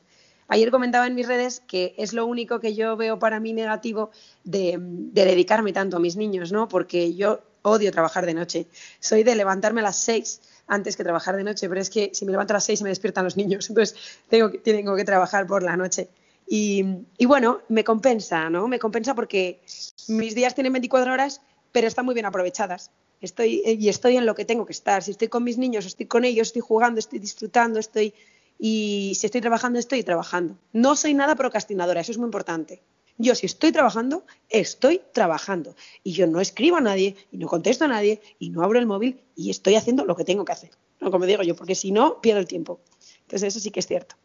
Ayer 0.47 0.69
comentaba 0.69 1.07
en 1.07 1.15
mis 1.15 1.27
redes 1.27 1.61
que 1.67 1.95
es 1.97 2.13
lo 2.13 2.25
único 2.25 2.59
que 2.59 2.75
yo 2.75 2.95
veo 2.95 3.17
para 3.17 3.39
mí 3.39 3.53
negativo 3.53 4.11
de, 4.43 4.77
dedicarme 4.79 5.73
tanto 5.73 5.97
a 5.97 5.99
mis 5.99 6.15
niños, 6.15 6.51
¿no? 6.51 6.67
Porque 6.67 7.15
yo 7.15 7.41
odio 7.63 7.91
trabajar 7.91 8.25
de 8.25 8.35
noche. 8.35 8.67
Soy 8.99 9.23
de 9.23 9.35
levantarme 9.35 9.81
a 9.81 9.85
las 9.85 9.97
seis 9.97 10.41
antes 10.67 10.95
que 10.95 11.03
trabajar 11.03 11.35
de 11.35 11.43
noche, 11.43 11.67
pero 11.67 11.81
es 11.81 11.89
que 11.89 12.11
si 12.13 12.25
me 12.25 12.31
levanto 12.31 12.53
a 12.53 12.55
las 12.55 12.65
seis 12.65 12.79
se 12.79 12.83
me 12.83 12.89
despiertan 12.89 13.23
los 13.23 13.37
niños, 13.37 13.69
entonces 13.69 14.19
tengo 14.29 14.51
que, 14.51 14.61
que 14.61 15.03
trabajar 15.03 15.47
por 15.47 15.63
la 15.63 15.75
noche. 15.75 16.09
Y, 16.47 16.85
y, 17.17 17.25
bueno, 17.25 17.61
me 17.69 17.83
compensa, 17.83 18.51
¿no? 18.51 18.67
Me 18.67 18.77
compensa 18.77 19.15
porque 19.15 19.61
mis 20.07 20.35
días 20.35 20.53
tienen 20.53 20.73
24 20.73 21.11
horas, 21.11 21.41
pero 21.71 21.87
están 21.87 22.05
muy 22.05 22.13
bien 22.13 22.27
aprovechadas. 22.27 22.91
Estoy, 23.19 23.63
y 23.65 23.89
estoy 23.89 24.17
en 24.17 24.27
lo 24.27 24.35
que 24.35 24.45
tengo 24.45 24.67
que 24.67 24.73
estar. 24.73 25.01
Si 25.01 25.09
estoy 25.09 25.29
con 25.29 25.43
mis 25.43 25.57
niños, 25.57 25.87
estoy 25.87 26.05
con 26.05 26.23
ellos, 26.23 26.49
estoy 26.49 26.61
jugando, 26.61 26.99
estoy 26.99 27.17
disfrutando, 27.17 27.79
estoy 27.79 28.13
y 28.57 29.13
si 29.15 29.25
estoy 29.25 29.41
trabajando, 29.41 29.79
estoy 29.79 30.03
trabajando. 30.03 30.57
No 30.73 30.95
soy 30.95 31.13
nada 31.13 31.35
procrastinadora, 31.35 32.01
eso 32.01 32.11
es 32.11 32.17
muy 32.17 32.25
importante. 32.25 32.83
Yo 33.17 33.33
si 33.33 33.45
estoy 33.45 33.71
trabajando, 33.71 34.25
estoy 34.49 35.01
trabajando. 35.13 35.75
Y 36.03 36.11
yo 36.11 36.27
no 36.27 36.41
escribo 36.41 36.77
a 36.77 36.81
nadie, 36.81 37.15
y 37.31 37.37
no 37.37 37.47
contesto 37.47 37.85
a 37.85 37.87
nadie, 37.87 38.21
y 38.39 38.49
no 38.49 38.61
abro 38.63 38.77
el 38.79 38.85
móvil, 38.85 39.21
y 39.35 39.49
estoy 39.49 39.75
haciendo 39.75 40.05
lo 40.05 40.15
que 40.15 40.25
tengo 40.25 40.43
que 40.43 40.51
hacer. 40.51 40.71
Como 40.99 41.25
digo 41.25 41.43
yo, 41.43 41.55
porque 41.55 41.75
si 41.75 41.91
no, 41.91 42.19
pierdo 42.19 42.39
el 42.39 42.47
tiempo. 42.47 42.81
Entonces 43.21 43.55
eso 43.55 43.59
sí 43.59 43.71
que 43.71 43.79
es 43.79 43.87
cierto. 43.87 44.15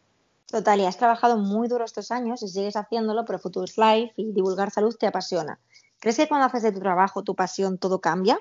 Total, 0.47 0.81
y 0.81 0.85
has 0.85 0.97
trabajado 0.97 1.37
muy 1.37 1.69
duro 1.69 1.85
estos 1.85 2.11
años 2.11 2.43
y 2.43 2.49
sigues 2.49 2.75
haciéndolo, 2.75 3.23
pero 3.23 3.39
Future 3.39 3.71
Life 3.77 4.13
y 4.17 4.33
divulgar 4.33 4.71
salud 4.71 4.93
te 4.97 5.07
apasiona. 5.07 5.59
¿Crees 6.01 6.17
que 6.17 6.27
cuando 6.27 6.47
haces 6.47 6.63
de 6.63 6.73
tu 6.73 6.79
trabajo 6.79 7.23
tu 7.23 7.35
pasión 7.35 7.77
todo 7.77 8.01
cambia? 8.01 8.37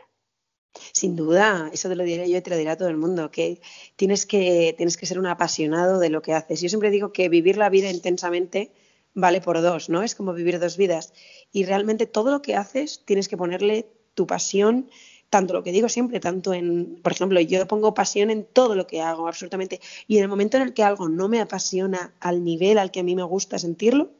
Sin 0.92 1.16
duda, 1.16 1.70
eso 1.72 1.88
te 1.88 1.96
lo 1.96 2.04
diré 2.04 2.30
yo 2.30 2.38
y 2.38 2.40
te 2.40 2.50
lo 2.50 2.56
dirá 2.56 2.76
todo 2.76 2.88
el 2.88 2.96
mundo, 2.96 3.30
que 3.30 3.60
tienes, 3.96 4.26
que 4.26 4.74
tienes 4.76 4.96
que 4.96 5.06
ser 5.06 5.18
un 5.18 5.26
apasionado 5.26 5.98
de 5.98 6.10
lo 6.10 6.22
que 6.22 6.32
haces. 6.32 6.60
Yo 6.60 6.68
siempre 6.68 6.90
digo 6.90 7.12
que 7.12 7.28
vivir 7.28 7.56
la 7.56 7.68
vida 7.68 7.90
intensamente 7.90 8.72
vale 9.14 9.40
por 9.40 9.60
dos, 9.60 9.88
¿no? 9.88 10.02
Es 10.02 10.14
como 10.14 10.32
vivir 10.32 10.58
dos 10.60 10.76
vidas. 10.76 11.12
Y 11.52 11.64
realmente 11.64 12.06
todo 12.06 12.30
lo 12.30 12.42
que 12.42 12.54
haces 12.54 13.02
tienes 13.04 13.28
que 13.28 13.36
ponerle 13.36 13.88
tu 14.14 14.26
pasión, 14.26 14.88
tanto 15.28 15.54
lo 15.54 15.62
que 15.62 15.72
digo 15.72 15.88
siempre, 15.88 16.20
tanto 16.20 16.54
en, 16.54 17.00
por 17.02 17.12
ejemplo, 17.12 17.40
yo 17.40 17.66
pongo 17.66 17.94
pasión 17.94 18.30
en 18.30 18.44
todo 18.44 18.74
lo 18.74 18.86
que 18.86 19.00
hago, 19.00 19.26
absolutamente. 19.26 19.80
Y 20.06 20.18
en 20.18 20.22
el 20.22 20.28
momento 20.28 20.56
en 20.56 20.64
el 20.64 20.74
que 20.74 20.84
algo 20.84 21.08
no 21.08 21.28
me 21.28 21.40
apasiona 21.40 22.14
al 22.20 22.44
nivel 22.44 22.78
al 22.78 22.90
que 22.90 23.00
a 23.00 23.04
mí 23.04 23.16
me 23.16 23.24
gusta 23.24 23.58
sentirlo, 23.58 24.10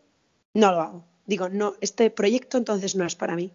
no 0.55 0.73
lo 0.73 0.81
hago. 0.81 1.05
Digo, 1.27 1.49
no, 1.49 1.75
este 1.81 2.11
proyecto 2.11 2.59
entonces 2.59 2.97
no 2.97 3.07
es 3.07 3.15
para 3.15 3.37
mí 3.37 3.53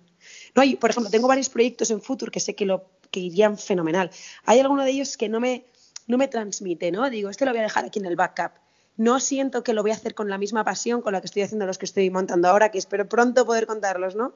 No 0.55 0.61
hay, 0.61 0.75
por 0.75 0.89
ejemplo, 0.89 1.11
tengo 1.11 1.27
varios 1.27 1.49
proyectos 1.49 1.91
en 1.91 2.01
Future 2.01 2.31
que 2.31 2.39
sé 2.39 2.55
que, 2.55 2.65
lo, 2.65 2.85
que 3.11 3.19
irían 3.19 3.57
fenomenal. 3.57 4.09
Hay 4.45 4.59
alguno 4.59 4.83
de 4.83 4.91
ellos 4.91 5.17
que 5.17 5.29
no 5.29 5.39
me, 5.39 5.65
no 6.07 6.17
me 6.17 6.27
transmite, 6.27 6.91
¿no? 6.91 7.09
Digo, 7.09 7.29
este 7.29 7.45
lo 7.45 7.51
voy 7.51 7.59
a 7.59 7.63
dejar 7.63 7.85
aquí 7.85 7.99
en 7.99 8.05
el 8.05 8.15
backup. 8.15 8.51
No 8.97 9.19
siento 9.19 9.63
que 9.63 9.73
lo 9.73 9.81
voy 9.81 9.91
a 9.91 9.95
hacer 9.95 10.15
con 10.15 10.29
la 10.29 10.37
misma 10.37 10.63
pasión 10.63 11.01
con 11.01 11.13
la 11.13 11.19
que 11.19 11.27
estoy 11.27 11.41
haciendo 11.41 11.65
los 11.65 11.77
que 11.77 11.85
estoy 11.85 12.09
montando 12.09 12.47
ahora, 12.47 12.71
que 12.71 12.77
espero 12.77 13.07
pronto 13.09 13.45
poder 13.45 13.67
contarlos, 13.67 14.15
¿no? 14.15 14.33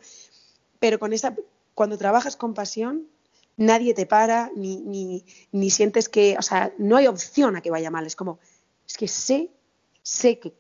Pero 0.79 0.99
con 0.99 1.13
esa, 1.13 1.35
cuando 1.73 1.97
trabajas 1.97 2.35
con 2.35 2.53
pasión, 2.53 3.07
nadie 3.55 3.93
te 3.93 4.05
para, 4.05 4.51
ni, 4.55 4.77
ni, 4.77 5.23
ni 5.53 5.69
sientes 5.69 6.09
que, 6.09 6.35
o 6.37 6.41
sea, 6.41 6.73
no 6.77 6.97
hay 6.97 7.07
opción 7.07 7.55
a 7.55 7.61
que 7.61 7.71
vaya 7.71 7.89
mal. 7.89 8.05
Es 8.05 8.17
como, 8.17 8.39
es 8.85 8.97
que 8.97 9.07
sé, 9.07 9.51
sé 10.03 10.39
que 10.39 10.53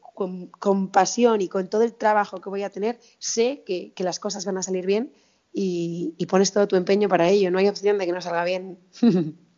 con, 0.59 0.89
pasión 0.89 1.41
y 1.41 1.47
con 1.47 1.69
todo 1.69 1.83
el 1.83 1.93
trabajo 1.93 2.41
que 2.41 2.49
voy 2.49 2.63
a 2.63 2.69
tener, 2.69 2.99
sé 3.19 3.63
que, 3.65 3.93
las 3.97 4.19
cosas 4.19 4.45
van 4.45 4.57
a 4.57 4.63
salir 4.63 4.85
bien 4.85 5.13
y, 5.51 6.25
pones 6.27 6.51
todo 6.51 6.67
tu 6.67 6.75
empeño 6.75 7.09
para 7.09 7.29
ello. 7.29 7.51
No 7.51 7.59
hay 7.59 7.67
opción 7.67 7.97
de 7.97 8.05
que 8.05 8.11
no 8.11 8.21
salga 8.21 8.43
bien. 8.43 8.79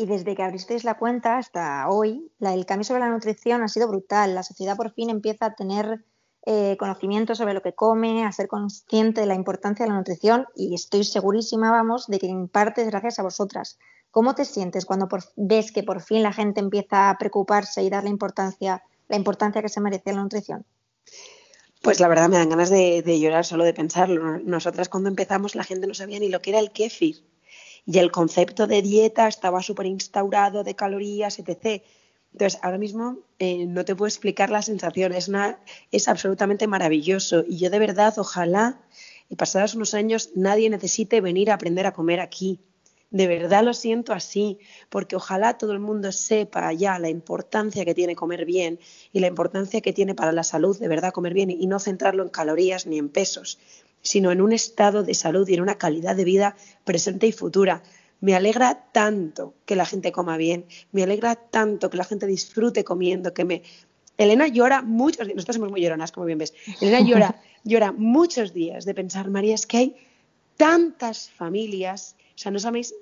Y 0.00 0.06
desde 0.06 0.36
que 0.36 0.44
abristeis 0.44 0.84
la 0.84 0.96
cuenta 0.96 1.38
hasta 1.38 1.88
hoy, 1.88 2.30
el 2.38 2.66
cambio 2.66 2.84
sobre 2.84 3.00
la 3.00 3.10
nutrición 3.10 3.64
ha 3.64 3.68
sido 3.68 3.88
brutal. 3.88 4.32
La 4.32 4.44
sociedad 4.44 4.76
por 4.76 4.92
fin 4.92 5.10
empieza 5.10 5.46
a 5.46 5.54
tener 5.56 6.04
eh, 6.46 6.76
conocimiento 6.78 7.34
sobre 7.34 7.52
lo 7.52 7.62
que 7.62 7.74
come, 7.74 8.24
a 8.24 8.30
ser 8.30 8.46
consciente 8.46 9.20
de 9.20 9.26
la 9.26 9.34
importancia 9.34 9.84
de 9.84 9.90
la 9.90 9.98
nutrición 9.98 10.46
y 10.54 10.72
estoy 10.72 11.02
segurísima, 11.02 11.72
vamos, 11.72 12.06
de 12.06 12.20
que 12.20 12.28
en 12.28 12.46
parte 12.46 12.82
es 12.82 12.90
gracias 12.90 13.18
a 13.18 13.24
vosotras. 13.24 13.76
¿Cómo 14.12 14.36
te 14.36 14.44
sientes 14.44 14.86
cuando 14.86 15.08
ves 15.36 15.72
que 15.72 15.82
por 15.82 16.00
fin 16.00 16.22
la 16.22 16.32
gente 16.32 16.60
empieza 16.60 17.10
a 17.10 17.18
preocuparse 17.18 17.82
y 17.82 17.90
darle 17.90 18.10
importancia 18.10 18.84
la 19.08 19.16
importancia 19.16 19.62
que 19.62 19.68
se 19.68 19.80
merece 19.80 20.12
la 20.12 20.22
nutrición? 20.22 20.64
Pues 21.82 22.00
la 22.00 22.08
verdad 22.08 22.28
me 22.28 22.36
dan 22.38 22.50
ganas 22.50 22.70
de, 22.70 23.20
llorar 23.20 23.44
solo 23.44 23.64
de 23.64 23.72
pensarlo. 23.74 24.38
Nosotras 24.40 24.88
cuando 24.88 25.08
empezamos 25.08 25.54
la 25.54 25.64
gente 25.64 25.86
no 25.86 25.94
sabía 25.94 26.18
ni 26.18 26.28
lo 26.28 26.42
que 26.42 26.50
era 26.50 26.58
el 26.58 26.72
kéfir 26.72 27.24
y 27.86 27.98
el 27.98 28.10
concepto 28.10 28.66
de 28.66 28.82
dieta 28.82 29.28
estaba 29.28 29.62
súper 29.62 29.86
instaurado, 29.86 30.64
de 30.64 30.74
calorías, 30.74 31.38
etc. 31.38 31.82
Entonces, 32.32 32.60
ahora 32.62 32.78
mismo 32.78 33.18
eh, 33.38 33.64
no 33.66 33.84
te 33.84 33.94
puedo 33.94 34.08
explicar 34.08 34.50
la 34.50 34.62
sensación, 34.62 35.12
es, 35.12 35.30
es 35.90 36.08
absolutamente 36.08 36.66
maravilloso 36.66 37.44
y 37.48 37.58
yo 37.58 37.70
de 37.70 37.78
verdad 37.78 38.14
ojalá, 38.18 38.82
y 39.30 39.36
pasados 39.36 39.74
unos 39.74 39.94
años, 39.94 40.30
nadie 40.34 40.68
necesite 40.68 41.20
venir 41.20 41.50
a 41.50 41.54
aprender 41.54 41.86
a 41.86 41.92
comer 41.92 42.20
aquí 42.20 42.60
de 43.10 43.26
verdad 43.26 43.64
lo 43.64 43.72
siento 43.72 44.12
así, 44.12 44.58
porque 44.90 45.16
ojalá 45.16 45.56
todo 45.56 45.72
el 45.72 45.78
mundo 45.78 46.12
sepa 46.12 46.72
ya 46.72 46.98
la 46.98 47.08
importancia 47.08 47.84
que 47.84 47.94
tiene 47.94 48.14
comer 48.14 48.44
bien 48.44 48.78
y 49.12 49.20
la 49.20 49.28
importancia 49.28 49.80
que 49.80 49.92
tiene 49.92 50.14
para 50.14 50.32
la 50.32 50.42
salud 50.42 50.78
de 50.78 50.88
verdad 50.88 51.12
comer 51.12 51.32
bien 51.32 51.50
y 51.50 51.66
no 51.66 51.78
centrarlo 51.78 52.22
en 52.22 52.28
calorías 52.28 52.86
ni 52.86 52.98
en 52.98 53.08
pesos, 53.08 53.58
sino 54.02 54.30
en 54.30 54.42
un 54.42 54.52
estado 54.52 55.02
de 55.04 55.14
salud 55.14 55.48
y 55.48 55.54
en 55.54 55.62
una 55.62 55.78
calidad 55.78 56.16
de 56.16 56.24
vida 56.24 56.56
presente 56.84 57.26
y 57.26 57.32
futura. 57.32 57.82
Me 58.20 58.34
alegra 58.34 58.90
tanto 58.92 59.54
que 59.64 59.76
la 59.76 59.86
gente 59.86 60.12
coma 60.12 60.36
bien, 60.36 60.66
me 60.92 61.02
alegra 61.02 61.36
tanto 61.36 61.88
que 61.88 61.96
la 61.96 62.04
gente 62.04 62.26
disfrute 62.26 62.84
comiendo, 62.84 63.32
que 63.32 63.44
me... 63.44 63.62
Elena 64.18 64.48
llora 64.48 64.82
muchos 64.82 65.26
días, 65.26 65.36
nosotros 65.36 65.56
somos 65.56 65.70
muy 65.70 65.80
lloronas, 65.80 66.10
como 66.10 66.26
bien 66.26 66.38
ves. 66.38 66.52
Elena 66.80 67.00
llora, 67.00 67.40
llora 67.64 67.92
muchos 67.92 68.52
días 68.52 68.84
de 68.84 68.92
pensar, 68.92 69.30
María, 69.30 69.54
es 69.54 69.64
que 69.64 69.76
hay 69.76 69.96
tantas 70.56 71.30
familias 71.30 72.16
sea, 72.38 72.52
no 72.52 72.58
sabéis 72.58 72.94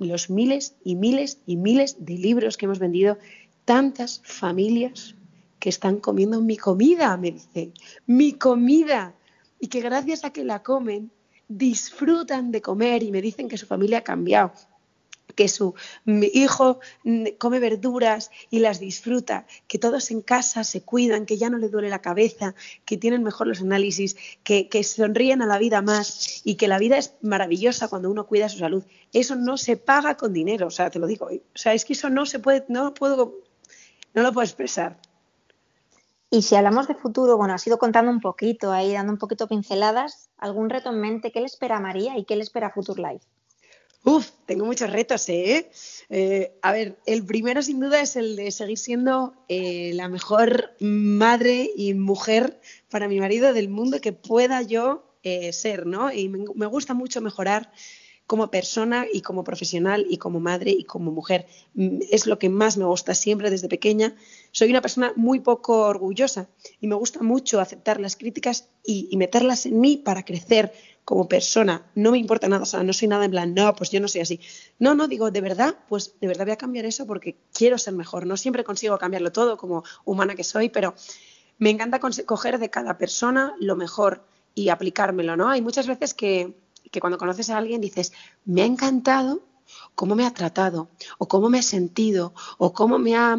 los 0.00 0.30
miles 0.30 0.74
y 0.84 0.96
miles 0.96 1.38
y 1.46 1.56
miles 1.56 1.96
de 2.04 2.18
libros 2.18 2.56
que 2.56 2.66
hemos 2.66 2.78
vendido, 2.78 3.18
tantas 3.64 4.20
familias 4.24 5.14
que 5.58 5.68
están 5.68 5.98
comiendo 5.98 6.40
mi 6.40 6.56
comida, 6.56 7.16
me 7.16 7.30
dice, 7.30 7.72
mi 8.06 8.32
comida, 8.32 9.14
y 9.60 9.68
que 9.68 9.80
gracias 9.80 10.24
a 10.24 10.30
que 10.30 10.44
la 10.44 10.62
comen, 10.62 11.10
disfrutan 11.48 12.50
de 12.50 12.60
comer 12.60 13.02
y 13.02 13.10
me 13.10 13.22
dicen 13.22 13.48
que 13.48 13.58
su 13.58 13.66
familia 13.66 13.98
ha 13.98 14.04
cambiado 14.04 14.52
que 15.34 15.48
su 15.48 15.74
hijo 16.06 16.80
come 17.38 17.58
verduras 17.58 18.30
y 18.50 18.60
las 18.60 18.80
disfruta, 18.80 19.46
que 19.66 19.78
todos 19.78 20.10
en 20.10 20.22
casa 20.22 20.64
se 20.64 20.82
cuidan, 20.82 21.26
que 21.26 21.38
ya 21.38 21.50
no 21.50 21.58
le 21.58 21.68
duele 21.68 21.88
la 21.88 22.00
cabeza, 22.00 22.54
que 22.84 22.96
tienen 22.96 23.22
mejor 23.22 23.46
los 23.46 23.60
análisis, 23.60 24.16
que, 24.44 24.68
sonríen 24.82 25.42
a 25.42 25.46
la 25.46 25.58
vida 25.58 25.82
más 25.82 26.42
y 26.44 26.56
que 26.56 26.68
la 26.68 26.78
vida 26.78 26.98
es 26.98 27.14
maravillosa 27.22 27.88
cuando 27.88 28.10
uno 28.10 28.26
cuida 28.26 28.48
su 28.48 28.58
salud. 28.58 28.84
Eso 29.12 29.36
no 29.36 29.56
se 29.56 29.76
paga 29.76 30.16
con 30.16 30.32
dinero, 30.32 30.66
o 30.66 30.70
sea, 30.70 30.90
te 30.90 30.98
lo 30.98 31.06
digo. 31.06 31.26
O 31.26 31.58
sea, 31.58 31.74
es 31.74 31.84
que 31.84 31.92
eso 31.92 32.10
no 32.10 32.26
se 32.26 32.38
puede, 32.38 32.64
no 32.68 32.84
lo 32.84 32.94
puedo, 32.94 33.38
no 34.14 34.22
lo 34.22 34.32
puedo 34.32 34.44
expresar. 34.44 34.98
Y 36.34 36.40
si 36.40 36.56
hablamos 36.56 36.88
de 36.88 36.94
futuro, 36.94 37.36
bueno, 37.36 37.52
has 37.52 37.66
ido 37.66 37.78
contando 37.78 38.10
un 38.10 38.20
poquito 38.20 38.72
ahí, 38.72 38.94
dando 38.94 39.12
un 39.12 39.18
poquito 39.18 39.46
pinceladas, 39.48 40.30
¿algún 40.38 40.70
reto 40.70 40.88
en 40.88 40.98
mente? 40.98 41.30
¿Qué 41.30 41.40
le 41.40 41.46
espera 41.46 41.76
a 41.76 41.80
María 41.80 42.16
y 42.16 42.24
qué 42.24 42.36
le 42.36 42.42
espera 42.42 42.68
a 42.68 42.70
Future 42.70 43.02
Life? 43.02 43.26
Uf, 44.04 44.30
tengo 44.46 44.64
muchos 44.64 44.90
retos, 44.90 45.28
¿eh? 45.28 45.70
¿eh? 46.10 46.58
A 46.62 46.72
ver, 46.72 46.98
el 47.06 47.24
primero 47.24 47.62
sin 47.62 47.78
duda 47.78 48.00
es 48.00 48.16
el 48.16 48.34
de 48.34 48.50
seguir 48.50 48.76
siendo 48.76 49.34
eh, 49.48 49.92
la 49.94 50.08
mejor 50.08 50.74
madre 50.80 51.70
y 51.76 51.94
mujer 51.94 52.60
para 52.90 53.06
mi 53.06 53.20
marido 53.20 53.52
del 53.52 53.68
mundo 53.68 54.00
que 54.00 54.12
pueda 54.12 54.60
yo 54.62 55.04
eh, 55.22 55.52
ser, 55.52 55.86
¿no? 55.86 56.12
Y 56.12 56.28
me, 56.28 56.66
gusta 56.66 56.94
mucho 56.94 57.20
mejorar 57.20 57.70
como 58.26 58.50
persona 58.50 59.06
y 59.12 59.20
como 59.20 59.44
profesional 59.44 60.04
y 60.10 60.16
como 60.16 60.40
madre 60.40 60.72
y 60.72 60.82
como 60.82 61.12
mujer. 61.12 61.46
Mm, 61.74 61.98
es 62.10 62.26
lo 62.26 62.40
que 62.40 62.48
más 62.48 62.76
me 62.76 62.84
gusta 62.84 63.14
siempre 63.14 63.50
desde 63.50 63.68
pequeña. 63.68 64.16
Soy 64.50 64.70
una 64.70 64.82
persona 64.82 65.12
muy 65.14 65.38
poco 65.38 65.86
orgullosa 65.86 66.48
y 66.80 66.88
me 66.88 66.96
gusta 66.96 67.22
mucho 67.22 67.60
aceptar 67.60 68.00
las 68.00 68.16
críticas 68.16 68.68
y 68.84 69.16
meterlas 69.16 69.64
en 69.64 69.78
mí 69.78 69.96
para 69.96 70.24
crecer, 70.24 70.72
como 71.04 71.28
persona, 71.28 71.84
no 71.94 72.12
me 72.12 72.18
importa 72.18 72.48
nada, 72.48 72.62
o 72.62 72.66
sea, 72.66 72.82
no 72.82 72.92
soy 72.92 73.08
nada 73.08 73.24
en 73.24 73.32
plan, 73.32 73.54
no, 73.54 73.74
pues 73.74 73.90
yo 73.90 74.00
no 74.00 74.08
soy 74.08 74.20
así. 74.20 74.40
No, 74.78 74.94
no, 74.94 75.08
digo, 75.08 75.30
de 75.30 75.40
verdad, 75.40 75.76
pues 75.88 76.14
de 76.20 76.28
verdad 76.28 76.44
voy 76.44 76.52
a 76.52 76.56
cambiar 76.56 76.84
eso 76.84 77.06
porque 77.06 77.36
quiero 77.52 77.76
ser 77.78 77.94
mejor. 77.94 78.26
No 78.26 78.36
siempre 78.36 78.62
consigo 78.62 78.98
cambiarlo 78.98 79.32
todo 79.32 79.56
como 79.56 79.82
humana 80.04 80.34
que 80.34 80.44
soy, 80.44 80.68
pero 80.68 80.94
me 81.58 81.70
encanta 81.70 81.98
coger 82.00 82.58
de 82.58 82.70
cada 82.70 82.98
persona 82.98 83.54
lo 83.58 83.74
mejor 83.76 84.24
y 84.54 84.68
aplicármelo, 84.68 85.36
¿no? 85.36 85.48
Hay 85.48 85.60
muchas 85.60 85.86
veces 85.86 86.14
que, 86.14 86.56
que 86.90 87.00
cuando 87.00 87.18
conoces 87.18 87.50
a 87.50 87.58
alguien 87.58 87.80
dices, 87.80 88.12
me 88.44 88.62
ha 88.62 88.66
encantado 88.66 89.42
cómo 89.94 90.14
me 90.14 90.26
ha 90.26 90.34
tratado, 90.34 90.88
o 91.18 91.26
cómo 91.26 91.48
me 91.48 91.58
ha 91.58 91.62
sentido, 91.62 92.34
o 92.58 92.72
cómo 92.72 92.98
me 92.98 93.16
ha, 93.16 93.36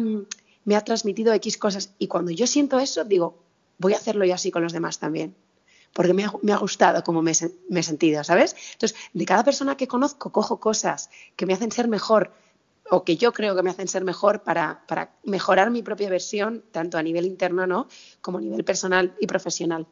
me 0.64 0.76
ha 0.76 0.80
transmitido 0.82 1.32
X 1.32 1.56
cosas. 1.56 1.94
Y 1.98 2.08
cuando 2.08 2.30
yo 2.30 2.46
siento 2.46 2.78
eso, 2.78 3.04
digo, 3.04 3.38
voy 3.78 3.94
a 3.94 3.96
hacerlo 3.96 4.24
yo 4.24 4.34
así 4.34 4.50
con 4.50 4.62
los 4.62 4.72
demás 4.72 4.98
también 4.98 5.34
porque 5.94 6.12
me 6.12 6.24
ha, 6.24 6.58
gustado 6.58 7.02
cómo 7.04 7.22
me, 7.22 7.30
he 7.30 7.82
sentido, 7.82 8.24
¿sabes? 8.24 8.54
Entonces, 8.72 8.98
de 9.14 9.24
cada 9.24 9.44
persona 9.44 9.76
que 9.76 9.86
conozco, 9.86 10.32
cojo 10.32 10.58
cosas 10.58 11.08
que 11.36 11.46
me 11.46 11.54
hacen 11.54 11.70
ser 11.70 11.88
mejor 11.88 12.32
o 12.90 13.04
que 13.04 13.16
yo 13.16 13.32
creo 13.32 13.54
que 13.56 13.62
me 13.62 13.70
hacen 13.70 13.88
ser 13.88 14.04
mejor 14.04 14.42
para, 14.42 14.84
mejorar 15.22 15.70
mi 15.70 15.82
propia 15.82 16.10
versión, 16.10 16.64
tanto 16.72 16.98
a 16.98 17.02
nivel 17.02 17.24
interno 17.24 17.66
¿no? 17.66 17.86
como 18.20 18.38
a 18.38 18.40
nivel 18.40 18.64
personal 18.64 19.14
y 19.20 19.26
profesional. 19.26 19.86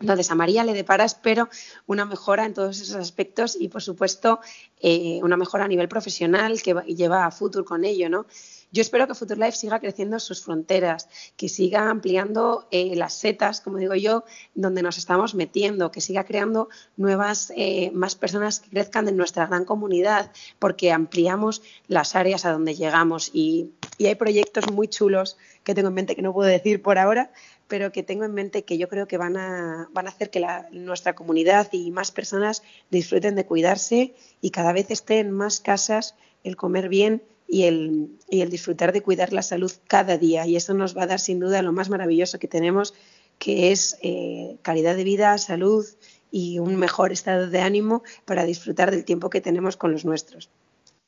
Entonces, 0.00 0.30
a 0.30 0.34
María 0.34 0.64
le 0.64 0.74
depara, 0.74 1.04
espero, 1.04 1.48
una 1.86 2.04
mejora 2.04 2.44
en 2.44 2.54
todos 2.54 2.80
esos 2.80 2.96
aspectos 2.96 3.56
y, 3.58 3.68
por 3.68 3.82
supuesto, 3.82 4.40
eh, 4.80 5.20
una 5.22 5.36
mejora 5.36 5.64
a 5.64 5.68
nivel 5.68 5.88
profesional 5.88 6.60
que 6.62 6.74
lleva 6.86 7.26
a 7.26 7.30
futuro 7.30 7.64
con 7.64 7.84
ello, 7.84 8.08
¿no? 8.08 8.26
Yo 8.70 8.82
espero 8.82 9.06
que 9.06 9.14
Future 9.14 9.40
Life 9.40 9.56
siga 9.56 9.80
creciendo 9.80 10.20
sus 10.20 10.42
fronteras, 10.42 11.08
que 11.36 11.48
siga 11.48 11.88
ampliando 11.88 12.68
eh, 12.70 12.94
las 12.96 13.14
setas, 13.14 13.62
como 13.62 13.78
digo 13.78 13.94
yo, 13.94 14.24
donde 14.54 14.82
nos 14.82 14.98
estamos 14.98 15.34
metiendo, 15.34 15.90
que 15.90 16.02
siga 16.02 16.24
creando 16.24 16.68
nuevas, 16.96 17.50
eh, 17.56 17.90
más 17.94 18.14
personas 18.14 18.60
que 18.60 18.68
crezcan 18.68 19.08
en 19.08 19.16
nuestra 19.16 19.46
gran 19.46 19.64
comunidad, 19.64 20.32
porque 20.58 20.92
ampliamos 20.92 21.62
las 21.86 22.14
áreas 22.14 22.44
a 22.44 22.52
donde 22.52 22.74
llegamos. 22.74 23.30
Y, 23.32 23.72
hay 24.00 24.14
proyectos 24.14 24.70
muy 24.70 24.86
chulos 24.86 25.38
que 25.64 25.74
tengo 25.74 25.88
en 25.88 25.94
mente 25.94 26.14
que 26.14 26.22
no 26.22 26.32
puedo 26.32 26.48
decir 26.48 26.82
por 26.82 26.98
ahora, 26.98 27.32
pero 27.66 27.90
que 27.90 28.04
tengo 28.04 28.24
en 28.24 28.32
mente 28.32 28.64
que 28.64 28.78
yo 28.78 28.88
creo 28.88 29.08
que 29.08 29.16
van 29.16 29.36
a, 29.36 29.88
van 29.92 30.06
a 30.06 30.10
hacer 30.10 30.30
que 30.30 30.46
nuestra 30.70 31.14
comunidad 31.14 31.68
y 31.72 31.90
más 31.90 32.12
personas 32.12 32.62
disfruten 32.90 33.34
de 33.34 33.44
cuidarse 33.44 34.14
y 34.40 34.50
cada 34.50 34.72
vez 34.72 34.90
estén 34.90 35.26
en 35.26 35.32
más 35.32 35.60
casas 35.60 36.14
el 36.44 36.54
comer 36.54 36.88
bien 36.88 37.22
y 37.48 37.64
el, 37.64 38.18
y 38.28 38.42
el 38.42 38.50
disfrutar 38.50 38.92
de 38.92 39.02
cuidar 39.02 39.32
la 39.32 39.42
salud 39.42 39.72
cada 39.88 40.18
día. 40.18 40.46
Y 40.46 40.54
eso 40.54 40.74
nos 40.74 40.96
va 40.96 41.04
a 41.04 41.06
dar 41.06 41.18
sin 41.18 41.40
duda 41.40 41.62
lo 41.62 41.72
más 41.72 41.88
maravilloso 41.88 42.38
que 42.38 42.46
tenemos, 42.46 42.94
que 43.38 43.72
es 43.72 43.96
eh, 44.02 44.58
calidad 44.62 44.94
de 44.94 45.04
vida, 45.04 45.38
salud 45.38 45.86
y 46.30 46.58
un 46.58 46.76
mejor 46.76 47.10
estado 47.10 47.48
de 47.48 47.60
ánimo 47.60 48.02
para 48.26 48.44
disfrutar 48.44 48.90
del 48.90 49.04
tiempo 49.04 49.30
que 49.30 49.40
tenemos 49.40 49.78
con 49.78 49.92
los 49.92 50.04
nuestros. 50.04 50.50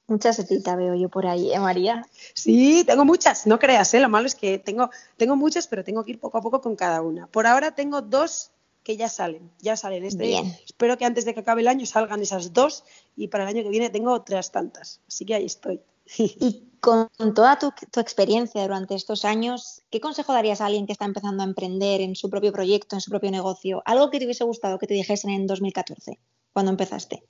Muchas 0.06 0.36
setitas 0.36 0.76
veo 0.76 0.96
yo 0.96 1.08
por 1.08 1.26
ahí, 1.26 1.52
¿eh, 1.52 1.60
María? 1.60 2.04
Sí, 2.34 2.82
tengo 2.84 3.04
muchas, 3.04 3.46
no 3.46 3.60
creas, 3.60 3.94
¿eh? 3.94 4.00
lo 4.00 4.08
malo 4.08 4.26
es 4.26 4.34
que 4.34 4.58
tengo, 4.58 4.90
tengo 5.16 5.36
muchas, 5.36 5.68
pero 5.68 5.84
tengo 5.84 6.02
que 6.04 6.12
ir 6.12 6.18
poco 6.18 6.38
a 6.38 6.40
poco 6.40 6.60
con 6.60 6.74
cada 6.74 7.00
una. 7.00 7.28
Por 7.28 7.46
ahora 7.46 7.76
tengo 7.76 8.00
dos 8.00 8.50
que 8.82 8.96
ya 8.96 9.08
salen, 9.08 9.50
ya 9.60 9.76
salen. 9.76 10.04
Este, 10.04 10.40
Espero 10.64 10.98
que 10.98 11.04
antes 11.04 11.24
de 11.24 11.34
que 11.34 11.40
acabe 11.40 11.60
el 11.60 11.68
año 11.68 11.86
salgan 11.86 12.22
esas 12.22 12.52
dos 12.52 12.82
y 13.14 13.28
para 13.28 13.44
el 13.44 13.50
año 13.50 13.62
que 13.62 13.68
viene 13.68 13.90
tengo 13.90 14.12
otras 14.12 14.50
tantas. 14.50 15.00
Así 15.06 15.24
que 15.24 15.34
ahí 15.34 15.44
estoy. 15.44 15.80
Y 16.18 16.70
con 16.80 17.08
toda 17.34 17.58
tu, 17.58 17.72
experiencia 18.00 18.62
durante 18.62 18.94
estos 18.94 19.24
años, 19.24 19.82
¿qué 19.90 20.00
consejo 20.00 20.32
darías 20.32 20.60
a 20.60 20.66
alguien 20.66 20.86
que 20.86 20.92
está 20.92 21.04
empezando 21.04 21.42
a 21.42 21.46
emprender 21.46 22.00
en 22.00 22.16
su 22.16 22.30
propio 22.30 22.52
proyecto, 22.52 22.96
en 22.96 23.00
su 23.00 23.10
propio 23.10 23.30
negocio? 23.30 23.82
Algo 23.84 24.10
que 24.10 24.18
te 24.18 24.24
hubiese 24.24 24.44
gustado 24.44 24.78
que 24.78 24.86
te 24.86 24.94
dijesen 24.94 25.30
en 25.30 25.46
2014. 25.46 26.18
cuando 26.52 26.70
empezaste? 26.72 27.22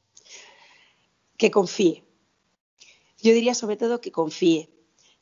Que 1.36 1.50
confíe. 1.50 2.04
Yo 3.18 3.32
diría 3.32 3.54
sobre 3.54 3.76
todo 3.76 4.00
que 4.00 4.12
confíe. 4.12 4.70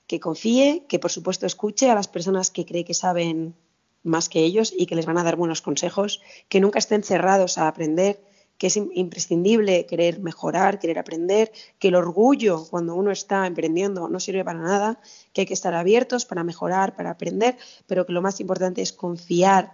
Que 0.07 0.21
confíe, 0.21 0.87
que 0.89 0.99
por 0.99 1.11
supuesto 1.11 1.47
escuche 1.47 1.91
a 1.91 1.95
las 1.95 2.09
personas 2.09 2.51
que 2.51 2.65
cree 2.65 2.85
que 2.85 2.95
saben 2.95 3.57
más 4.03 4.29
que 4.29 4.41
ellos 4.41 4.73
y 4.77 4.87
que 4.87 4.95
les 4.95 5.07
van 5.07 5.19
a 5.19 5.25
dar 5.25 5.37
buenos 5.37 5.63
consejos, 5.63 6.21
que 6.49 6.61
nunca 6.61 6.79
estén 6.79 7.03
cerrados 7.03 7.59
a 7.59 7.69
aprender, 7.69 8.23
que 8.59 8.67
es 8.67 8.77
imprescindible 8.77 9.87
querer 9.87 10.21
mejorar, 10.21 10.79
querer 10.79 10.99
aprender, 10.99 11.53
que 11.79 11.89
el 11.89 11.95
orgullo 11.95 12.67
cuando 12.69 12.97
uno 12.97 13.13
está 13.13 13.47
emprendiendo 13.47 14.09
no 14.09 14.21
sirve 14.21 14.45
para 14.45 14.59
nada, 14.59 15.01
que 15.33 15.43
hay 15.43 15.47
que 15.47 15.55
estar 15.55 15.75
abiertos 15.75 16.27
para 16.27 16.45
mejorar, 16.45 16.97
para 16.97 17.11
aprender, 17.11 17.57
pero 17.87 18.05
que 18.05 18.13
lo 18.13 18.21
más 18.21 18.41
importante 18.41 18.83
es 18.83 18.93
confiar, 18.93 19.73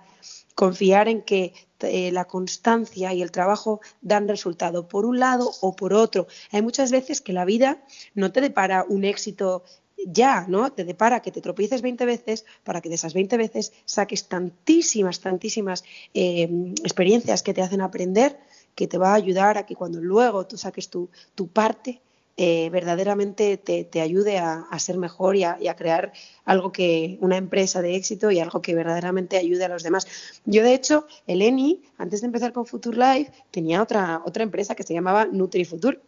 confiar 0.55 1.09
en 1.09 1.23
que 1.23 1.55
eh, 1.81 2.13
la 2.13 2.27
constancia 2.27 3.13
y 3.13 3.23
el 3.23 3.31
trabajo 3.31 3.81
dan 4.03 4.29
resultado 4.29 4.87
por 4.87 5.07
un 5.07 5.19
lado 5.19 5.51
o 5.63 5.75
por 5.75 5.95
otro. 5.95 6.27
Hay 6.53 6.63
muchas 6.63 6.91
veces 6.93 7.21
que 7.21 7.33
la 7.33 7.45
vida 7.45 7.83
no 8.15 8.33
te 8.33 8.41
depara 8.41 8.85
un 8.89 9.05
éxito 9.05 9.65
ya, 10.07 10.45
¿no? 10.49 10.73
Te 10.73 10.85
depara 10.85 11.21
que 11.21 11.31
te 11.31 11.41
tropieces 11.41 11.81
20 11.81 12.05
veces 12.05 12.45
para 12.65 12.81
que 12.81 12.89
de 12.89 12.97
esas 12.97 13.15
20 13.15 13.37
veces 13.37 13.73
saques 13.85 14.29
tantísimas, 14.29 15.21
tantísimas 15.21 15.85
eh, 16.13 16.75
experiencias 16.83 17.43
que 17.43 17.55
te 17.55 17.63
hacen 17.63 17.81
aprender 17.81 18.39
que 18.75 18.89
te 18.89 18.99
va 18.99 19.13
a 19.13 19.15
ayudar 19.15 19.59
a 19.59 19.67
que 19.67 19.75
cuando 19.75 20.01
luego 20.01 20.47
tú 20.47 20.57
saques 20.57 20.89
tu, 20.89 21.09
parte, 21.53 22.01
eh, 22.37 22.69
verdaderamente 22.71 23.57
te, 23.57 24.01
ayude 24.01 24.39
a, 24.39 24.67
ser 24.79 24.99
mejor 24.99 25.37
y 25.37 25.45
a, 25.45 25.77
crear 25.77 26.13
algo 26.45 26.73
que, 26.73 27.19
una 27.21 27.37
empresa 27.37 27.83
de 27.83 27.95
éxito 27.97 28.31
y 28.31 28.41
algo 28.41 28.61
que 28.61 28.75
verdaderamente 28.75 29.37
ayude 29.37 29.65
a 29.65 29.69
los 29.69 29.83
demás. 29.83 30.07
Yo, 30.45 30.63
de 30.63 30.75
hecho, 30.75 31.07
Eleni, 31.27 31.83
antes 31.99 32.21
de 32.21 32.27
empezar 32.27 32.53
con 32.53 32.67
Future 32.67 32.97
Life, 32.97 33.33
tenía 33.51 33.83
otra, 33.83 34.23
otra 34.25 34.43
empresa 34.43 34.75
que 34.75 34.83
se 34.83 34.95
llamaba 34.95 35.27
NutriFuture 35.27 36.01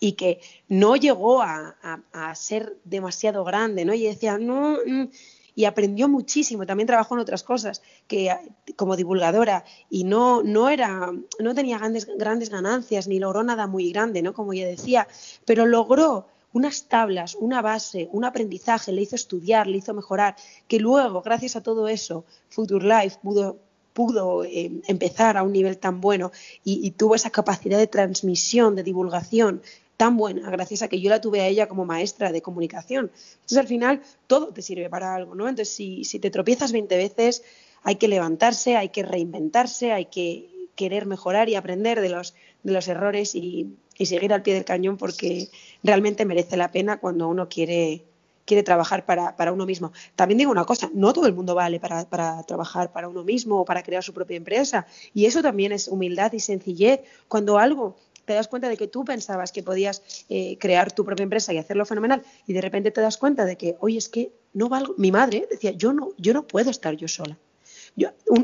y 0.00 0.12
que 0.12 0.40
no 0.68 0.96
llegó 0.96 1.42
a, 1.42 1.76
a, 2.12 2.34
ser 2.34 2.78
demasiado 2.84 3.44
grande, 3.44 3.84
¿no? 3.84 3.94
Y 3.94 4.04
decía, 4.04 4.38
no, 4.38 4.78
mm", 4.84 5.08
y 5.54 5.64
aprendió 5.64 6.08
muchísimo. 6.08 6.66
También 6.66 6.86
trabajó 6.86 7.14
en 7.14 7.20
otras 7.20 7.42
cosas 7.42 7.82
que 8.06 8.34
como 8.76 8.96
divulgadora 8.96 9.64
y 9.90 10.04
no, 10.04 10.42
no 10.42 10.68
era, 10.68 11.12
no 11.38 11.54
tenía 11.54 11.78
grandes, 11.78 12.06
grandes 12.18 12.50
ganancias 12.50 13.08
ni 13.08 13.18
logró 13.18 13.42
nada 13.42 13.66
muy 13.66 13.90
grande, 13.92 14.22
¿no? 14.22 14.34
Como 14.34 14.52
ella 14.52 14.66
decía, 14.66 15.08
pero 15.44 15.66
logró 15.66 16.26
unas 16.52 16.84
tablas, 16.84 17.34
una 17.34 17.62
base, 17.62 18.08
un 18.12 18.24
aprendizaje, 18.24 18.92
le 18.92 19.02
hizo 19.02 19.16
estudiar, 19.16 19.66
le 19.66 19.78
hizo 19.78 19.92
mejorar, 19.92 20.36
que 20.68 20.78
luego, 20.78 21.20
gracias 21.22 21.56
a 21.56 21.62
todo 21.62 21.88
eso, 21.88 22.24
Future 22.48 22.86
Life 22.86 23.18
pudo 23.22 23.58
pudo 23.94 24.44
eh, 24.44 24.82
empezar 24.88 25.36
a 25.38 25.42
un 25.42 25.52
nivel 25.52 25.78
tan 25.78 26.00
bueno 26.00 26.32
y, 26.64 26.90
tuvo 26.90 27.14
esa 27.14 27.30
capacidad 27.30 27.78
de 27.78 27.86
transmisión, 27.86 28.74
de 28.74 28.82
divulgación 28.82 29.62
tan 29.96 30.16
buena, 30.16 30.50
gracias 30.50 30.82
a 30.82 30.88
que 30.88 31.00
yo 31.00 31.10
la 31.10 31.20
tuve 31.20 31.40
a 31.40 31.46
ella 31.46 31.68
como 31.68 31.84
maestra 31.84 32.32
de 32.32 32.42
comunicación. 32.42 33.10
Entonces, 33.34 33.58
al 33.58 33.68
final, 33.68 34.02
todo 34.26 34.48
te 34.48 34.62
sirve 34.62 34.90
para 34.90 35.14
algo, 35.14 35.34
¿no? 35.34 35.48
Entonces, 35.48 35.74
si, 35.74 36.04
si 36.04 36.18
te 36.18 36.30
tropiezas 36.30 36.72
20 36.72 36.96
veces, 36.96 37.44
hay 37.82 37.96
que 37.96 38.08
levantarse, 38.08 38.76
hay 38.76 38.88
que 38.88 39.02
reinventarse, 39.02 39.92
hay 39.92 40.06
que 40.06 40.50
querer 40.74 41.06
mejorar 41.06 41.48
y 41.48 41.54
aprender 41.54 42.00
de 42.00 42.08
los, 42.08 42.34
de 42.62 42.72
los 42.72 42.88
errores 42.88 43.34
y, 43.34 43.76
y 43.96 44.06
seguir 44.06 44.32
al 44.32 44.42
pie 44.42 44.54
del 44.54 44.64
cañón 44.64 44.96
porque 44.96 45.48
realmente 45.82 46.24
merece 46.24 46.56
la 46.56 46.72
pena 46.72 46.98
cuando 46.98 47.28
uno 47.28 47.48
quiere, 47.48 48.04
quiere 48.44 48.62
trabajar 48.62 49.06
para, 49.06 49.36
para, 49.36 49.52
uno 49.52 49.66
mismo. 49.66 49.92
También 50.16 50.38
digo 50.38 50.50
una 50.50 50.64
cosa, 50.64 50.90
no 50.94 51.12
todo 51.12 51.26
el 51.26 51.34
mundo 51.34 51.54
vale 51.54 51.78
para, 51.78 52.08
para, 52.08 52.42
trabajar 52.42 52.92
para 52.92 53.08
uno 53.08 53.22
mismo 53.22 53.60
o 53.60 53.64
para 53.64 53.82
crear 53.82 54.02
su 54.02 54.12
propia 54.12 54.36
empresa. 54.36 54.86
Y 55.12 55.26
eso 55.26 55.42
también 55.42 55.72
es 55.72 55.88
humildad 55.88 56.32
y 56.32 56.40
sencillez. 56.40 57.00
Cuando 57.28 57.58
algo 57.58 57.96
te 58.24 58.34
das 58.34 58.48
cuenta 58.48 58.68
de 58.68 58.76
que 58.76 58.88
tú 58.88 59.04
pensabas 59.04 59.52
que 59.52 59.62
podías 59.62 60.02
eh, 60.28 60.56
crear 60.58 60.92
tu 60.92 61.04
propia 61.04 61.24
empresa 61.24 61.52
y 61.52 61.58
hacerlo 61.58 61.84
fenomenal 61.84 62.22
y 62.46 62.52
de 62.52 62.60
repente 62.60 62.90
te 62.90 63.00
das 63.00 63.16
cuenta 63.16 63.44
de 63.44 63.56
que, 63.56 63.76
oye, 63.80 63.98
es 63.98 64.08
que 64.08 64.32
no 64.52 64.68
valgo. 64.68 64.94
Mi 64.96 65.12
madre 65.12 65.46
decía, 65.50 65.72
yo 65.72 65.92
no, 65.92 66.10
yo 66.18 66.32
no 66.32 66.46
puedo 66.46 66.70
estar 66.70 66.96
yo 66.96 67.08
sola. 67.08 67.38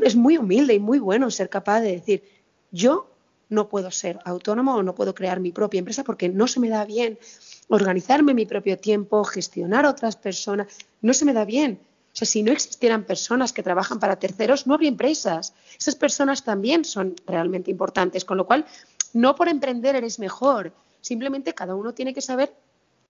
Es 0.03 0.15
muy 0.15 0.37
humilde 0.37 0.73
y 0.73 0.79
muy 0.79 0.99
bueno 0.99 1.29
ser 1.29 1.49
capaz 1.49 1.81
de 1.81 1.91
decir, 1.91 2.23
yo 2.71 3.11
no 3.49 3.67
puedo 3.67 3.91
ser 3.91 4.19
autónomo 4.23 4.75
o 4.75 4.83
no 4.83 4.95
puedo 4.95 5.13
crear 5.13 5.39
mi 5.39 5.51
propia 5.51 5.79
empresa 5.79 6.03
porque 6.03 6.29
no 6.29 6.47
se 6.47 6.59
me 6.59 6.69
da 6.69 6.85
bien 6.85 7.19
organizarme 7.67 8.33
mi 8.33 8.45
propio 8.45 8.77
tiempo, 8.77 9.23
gestionar 9.25 9.85
otras 9.85 10.15
personas, 10.15 10.67
no 11.01 11.13
se 11.13 11.25
me 11.25 11.33
da 11.33 11.43
bien. 11.43 11.79
O 12.13 12.15
sea, 12.15 12.27
si 12.27 12.43
no 12.43 12.51
existieran 12.51 13.05
personas 13.05 13.53
que 13.53 13.63
trabajan 13.63 13.99
para 13.99 14.17
terceros, 14.17 14.67
no 14.67 14.73
habría 14.73 14.89
empresas. 14.89 15.53
Esas 15.79 15.95
personas 15.95 16.43
también 16.43 16.83
son 16.83 17.15
realmente 17.25 17.71
importantes, 17.71 18.25
con 18.25 18.37
lo 18.37 18.45
cual 18.45 18.65
no 19.13 19.35
por 19.35 19.49
emprender 19.49 19.95
eres 19.95 20.19
mejor, 20.19 20.73
simplemente 21.01 21.53
cada 21.53 21.75
uno 21.75 21.93
tiene 21.93 22.13
que 22.13 22.21
saber 22.21 22.55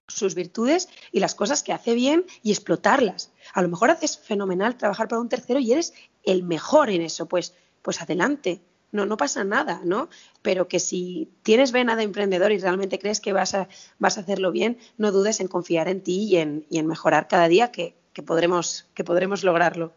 sus 0.08 0.36
virtudes 0.36 0.90
y 1.12 1.20
las 1.20 1.36
cosas 1.36 1.64
que 1.64 1.74
hace 1.74 1.94
bien 1.94 2.26
y 2.44 2.52
explotarlas. 2.52 3.32
A 3.54 3.62
lo 3.62 3.70
mejor 3.70 3.92
haces 3.92 4.18
fenomenal 4.18 4.78
trabajar 4.78 5.08
para 5.08 5.22
un 5.22 5.30
tercero 5.30 5.60
y 5.60 5.72
eres 5.72 5.94
el 6.24 6.44
mejor 6.44 6.90
en 6.90 7.02
eso, 7.02 7.28
pues, 7.28 7.54
pues 7.82 8.02
adelante. 8.02 8.62
No, 8.92 9.06
no 9.06 9.16
pasa 9.16 9.46
nada, 9.46 9.82
¿no? 9.86 10.10
Pero 10.42 10.68
que 10.68 10.80
si 10.80 11.32
tienes 11.44 11.72
vena 11.72 11.96
de 11.96 12.04
emprendedor 12.04 12.52
y 12.52 12.58
realmente 12.58 13.00
crees 13.00 13.22
que 13.22 13.32
vas 13.32 13.56
a, 13.56 13.70
vas 14.00 14.18
a 14.18 14.22
hacerlo 14.22 14.52
bien, 14.52 14.78
no 14.98 15.14
dudes 15.14 15.40
en 15.40 15.48
confiar 15.48 15.88
en 15.88 16.02
ti 16.02 16.26
y 16.26 16.38
en, 16.38 16.66
y 16.70 16.78
en 16.78 16.88
mejorar 16.88 17.30
cada 17.30 17.48
día 17.48 17.72
que, 17.72 17.96
que, 18.12 18.22
podremos, 18.22 18.88
que 18.94 19.06
podremos 19.06 19.44
lograrlo. 19.44 19.94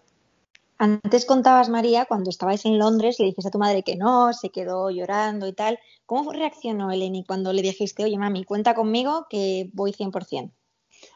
Antes 0.76 1.24
contabas, 1.24 1.68
María, 1.68 2.04
cuando 2.04 2.30
estabais 2.30 2.64
en 2.64 2.78
Londres, 2.78 3.16
le 3.20 3.26
dijiste 3.26 3.48
a 3.48 3.50
tu 3.50 3.58
madre 3.58 3.84
que 3.84 3.96
no, 3.96 4.32
se 4.32 4.50
quedó 4.50 4.90
llorando 4.90 5.46
y 5.46 5.52
tal. 5.52 5.78
¿Cómo 6.04 6.32
reaccionó 6.32 6.90
Eleni 6.90 7.24
cuando 7.24 7.52
le 7.52 7.62
dijiste, 7.62 8.04
oye, 8.04 8.18
mami, 8.18 8.44
cuenta 8.44 8.74
conmigo 8.74 9.26
que 9.30 9.70
voy 9.72 9.92
100%? 9.92 10.50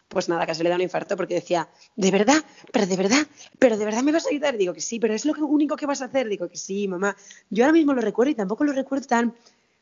Pues 0.08 0.28
nada, 0.28 0.46
casi 0.46 0.62
le 0.62 0.70
da 0.70 0.76
un 0.76 0.82
infarto 0.82 1.16
porque 1.16 1.34
decía, 1.34 1.68
¿de 1.96 2.10
verdad? 2.10 2.42
¿Pero 2.72 2.86
de 2.86 2.96
verdad? 2.96 3.26
¿Pero 3.58 3.76
de 3.76 3.84
verdad 3.84 4.02
me 4.02 4.12
vas 4.12 4.26
a 4.26 4.30
ayudar? 4.30 4.56
Digo 4.56 4.72
que 4.72 4.80
sí, 4.80 4.98
pero 5.00 5.14
es 5.14 5.24
lo 5.24 5.34
único 5.46 5.76
que 5.76 5.86
vas 5.86 6.02
a 6.02 6.06
hacer. 6.06 6.28
Digo 6.28 6.48
que 6.48 6.56
sí, 6.56 6.88
mamá. 6.88 7.16
Yo 7.50 7.64
ahora 7.64 7.72
mismo 7.72 7.92
lo 7.92 8.00
recuerdo 8.00 8.30
y 8.30 8.34
tampoco 8.34 8.64
lo 8.64 8.72
recuerdo 8.72 9.06
tan... 9.06 9.34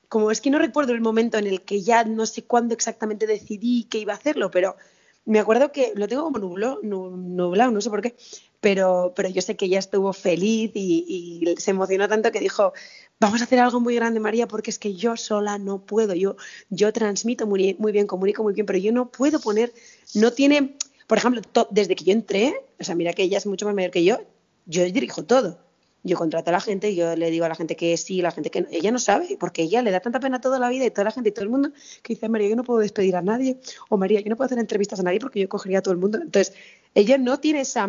Como 0.09 0.31
es 0.31 0.41
que 0.41 0.51
no 0.51 0.59
recuerdo 0.59 0.93
el 0.93 1.01
momento 1.01 1.37
en 1.37 1.49
el 1.49 1.63
que 1.63 1.83
ya 1.83 2.05
no 2.05 2.27
sé 2.27 2.45
cuándo 2.45 2.75
exactamente 2.75 3.27
decidí 3.27 3.85
que 3.85 3.99
iba 3.99 4.13
a 4.13 4.17
hacerlo, 4.17 4.53
pero 4.53 4.77
me 5.25 5.41
acuerdo 5.41 5.73
que 5.73 5.93
lo 5.97 6.07
tengo 6.07 6.23
como 6.23 6.39
nublado, 6.39 6.79
nublado 6.83 7.73
no 7.73 7.81
sé 7.81 7.91
por 7.91 8.01
qué, 8.01 8.17
pero, 8.67 9.13
pero 9.15 9.29
yo 9.29 9.43
sé 9.43 9.55
que 9.57 9.67
ella 9.67 9.79
estuvo 9.79 10.13
feliz 10.13 10.73
y, 10.75 11.55
se 11.57 11.71
emocionó 11.71 12.09
tanto 12.09 12.33
que 12.33 12.41
dijo, 12.41 12.73
vamos 13.21 13.41
a 13.41 13.45
hacer 13.45 13.61
algo 13.61 13.79
muy 13.79 13.95
grande, 13.95 14.19
María, 14.19 14.49
porque 14.49 14.71
es 14.71 14.81
que 14.81 14.93
yo 14.95 15.17
sola 15.17 15.57
no 15.57 15.87
puedo, 15.87 16.15
yo, 16.15 16.35
yo 16.69 16.93
transmito 16.93 17.47
muy, 17.47 17.77
muy 17.79 17.93
bien, 17.93 18.09
comunico 18.09 18.43
muy 18.43 18.55
bien, 18.55 18.67
pero 18.67 18.81
yo 18.81 18.91
no 18.91 19.09
puedo 19.13 19.39
poner, 19.39 19.73
no 20.15 20.33
tiene, 20.33 20.77
por 21.07 21.19
ejemplo, 21.19 21.43
desde 21.71 21.95
que 21.95 22.07
yo 22.07 22.13
entré, 22.13 22.61
o 22.81 22.83
sea, 22.83 22.97
mira 22.97 23.13
que 23.13 23.23
ella 23.23 23.39
es 23.39 23.47
mucho 23.47 23.67
más 23.67 23.75
mayor 23.77 23.93
que 23.93 24.03
yo, 24.03 24.19
yo 24.65 24.83
dirijo 24.83 25.25
todo. 25.25 25.61
Yo 26.03 26.17
contrato 26.17 26.51
a 26.51 26.53
la 26.53 26.61
gente, 26.61 26.93
yo 26.97 27.15
le 27.15 27.31
digo 27.31 27.45
a 27.45 27.49
la 27.49 27.55
gente 27.55 27.77
que 27.77 27.97
sí, 27.97 28.21
la 28.21 28.33
gente 28.33 28.51
que 28.51 28.63
no. 28.63 28.69
Ella 28.73 28.91
no 28.91 28.99
sabe, 28.99 29.37
porque 29.39 29.63
ella 29.63 29.81
le 29.83 29.93
da 29.93 30.01
tanta 30.01 30.19
pena 30.19 30.41
toda 30.41 30.59
la 30.59 30.69
vida 30.71 30.87
y 30.87 30.91
toda 30.91 31.05
la 31.05 31.11
gente 31.13 31.29
y 31.29 31.33
todo 31.33 31.45
el 31.45 31.51
mundo 31.51 31.71
que 32.03 32.15
dice, 32.15 32.29
María, 32.29 32.49
yo 32.49 32.57
no 32.57 32.65
puedo 32.65 32.81
despedir 32.81 33.15
a 33.15 33.23
nadie, 33.23 33.61
o 33.91 33.97
María, 33.97 34.21
yo 34.21 34.29
no 34.29 34.37
puedo 34.37 34.47
hacer 34.47 34.59
entrevistas 34.59 34.99
a 34.99 35.05
nadie 35.05 35.21
porque 35.21 35.39
yo 35.39 35.49
cogería 35.49 35.79
a 35.79 35.83
todo 35.83 35.95
el 35.95 36.01
mundo. 36.01 36.19
Entonces, 36.21 36.53
ella 36.95 37.17
no 37.17 37.39
tiene 37.39 37.61
esa 37.61 37.89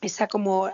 esa 0.00 0.28
como, 0.28 0.70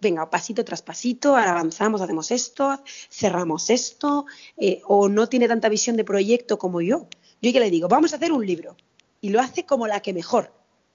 venga, 0.00 0.30
pasito 0.30 0.64
tras 0.64 0.82
pasito, 0.82 1.36
avanzamos, 1.36 2.00
hacemos 2.00 2.30
esto, 2.30 2.82
cerramos 3.10 3.70
esto, 3.70 4.26
eh, 4.56 4.80
o 4.86 5.08
no 5.08 5.28
tiene 5.28 5.48
tanta 5.48 5.68
visión 5.68 5.96
de 5.96 6.04
proyecto 6.04 6.58
como 6.58 6.80
yo. 6.80 7.06
Yo 7.42 7.50
ya 7.50 7.60
le 7.60 7.70
digo, 7.70 7.88
vamos 7.88 8.12
a 8.12 8.16
hacer 8.16 8.32
un 8.32 8.46
libro, 8.46 8.76
y 9.20 9.30
lo 9.30 9.40
hace 9.40 9.66
como 9.66 9.86
la 9.86 10.00
que 10.00 10.12
mejor, 10.12 10.52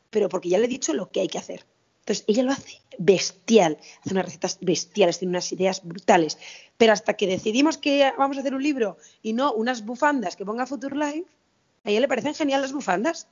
pero 0.10 0.30
porque 0.30 0.50
ya 0.50 0.58
le 0.58 0.66
he 0.66 0.70
dicho 0.70 0.94
lo 0.94 1.12
que 1.12 1.22
hay 1.22 1.28
que 1.28 1.38
hacer. 1.38 1.66
Entonces, 2.00 2.24
ella 2.28 2.44
lo 2.44 2.54
hace 2.54 2.82
bestial, 2.98 3.78
hace 4.00 4.14
unas 4.14 4.26
recetas 4.26 4.58
bestiales, 4.62 5.20
tiene 5.20 5.32
unas 5.32 5.52
ideas 5.52 5.84
brutales, 5.84 6.38
pero 6.78 6.94
hasta 6.94 7.16
que 7.16 7.28
decidimos 7.28 7.78
que 7.78 8.14
vamos 8.18 8.38
a 8.38 8.40
hacer 8.40 8.56
un 8.56 8.64
libro 8.64 8.98
y 9.22 9.34
no 9.34 9.52
unas 9.54 9.86
bufandas 9.86 10.38
que 10.38 10.46
ponga 10.46 10.66
Future 10.66 10.96
Life, 10.96 11.26
a 11.84 11.90
ella 11.90 12.00
le 12.00 12.08
parecen 12.08 12.34
genial 12.34 12.62
las 12.62 12.74
bufandas. 12.74 13.28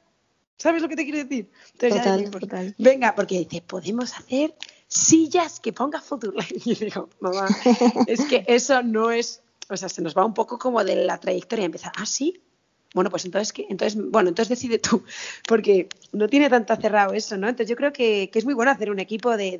¿Sabes 0.58 0.82
lo 0.82 0.89
que 0.89 0.95
te 0.95 1.03
quiero 1.03 1.20
decir? 1.20 1.49
total, 1.78 2.76
Venga, 2.78 3.14
porque 3.14 3.39
dice, 3.39 3.62
podemos 3.62 4.14
hacer 4.18 4.56
sillas 4.88 5.60
que 5.60 5.74
ponga 5.74 6.01
Futurelife. 6.01 6.56
Y 6.66 6.76
yo 6.76 6.86
digo, 6.86 7.10
mamá, 7.20 7.47
es 8.08 8.26
que 8.26 8.45
eso 8.47 8.82
no 8.82 9.12
es, 9.12 9.41
o 9.70 9.76
sea, 9.76 9.89
se 9.89 10.01
nos 10.01 10.16
va 10.16 10.26
un 10.26 10.34
poco 10.34 10.58
como 10.58 10.84
de 10.84 10.95
la 10.95 11.20
trayectoria. 11.20 11.66
Empieza, 11.66 11.91
ah, 11.95 12.06
sí. 12.06 12.41
Bueno, 12.93 13.10
pues 13.10 13.26
entonces, 13.26 13.51
¿qué? 13.51 13.68
entonces, 13.70 14.01
bueno, 14.10 14.30
entonces 14.30 14.58
decide 14.58 14.80
tú, 14.80 15.03
porque 15.49 15.89
no 16.14 16.30
tiene 16.30 16.49
tanto 16.49 16.74
cerrado 16.78 17.12
eso, 17.14 17.36
¿no? 17.36 17.49
Entonces 17.49 17.70
yo 17.70 17.76
creo 17.76 17.91
que, 17.91 18.32
es 18.34 18.45
muy 18.45 18.53
bueno 18.53 18.72
hacer 18.72 18.89
un 18.89 18.99
equipo 18.99 19.36
de, 19.36 19.58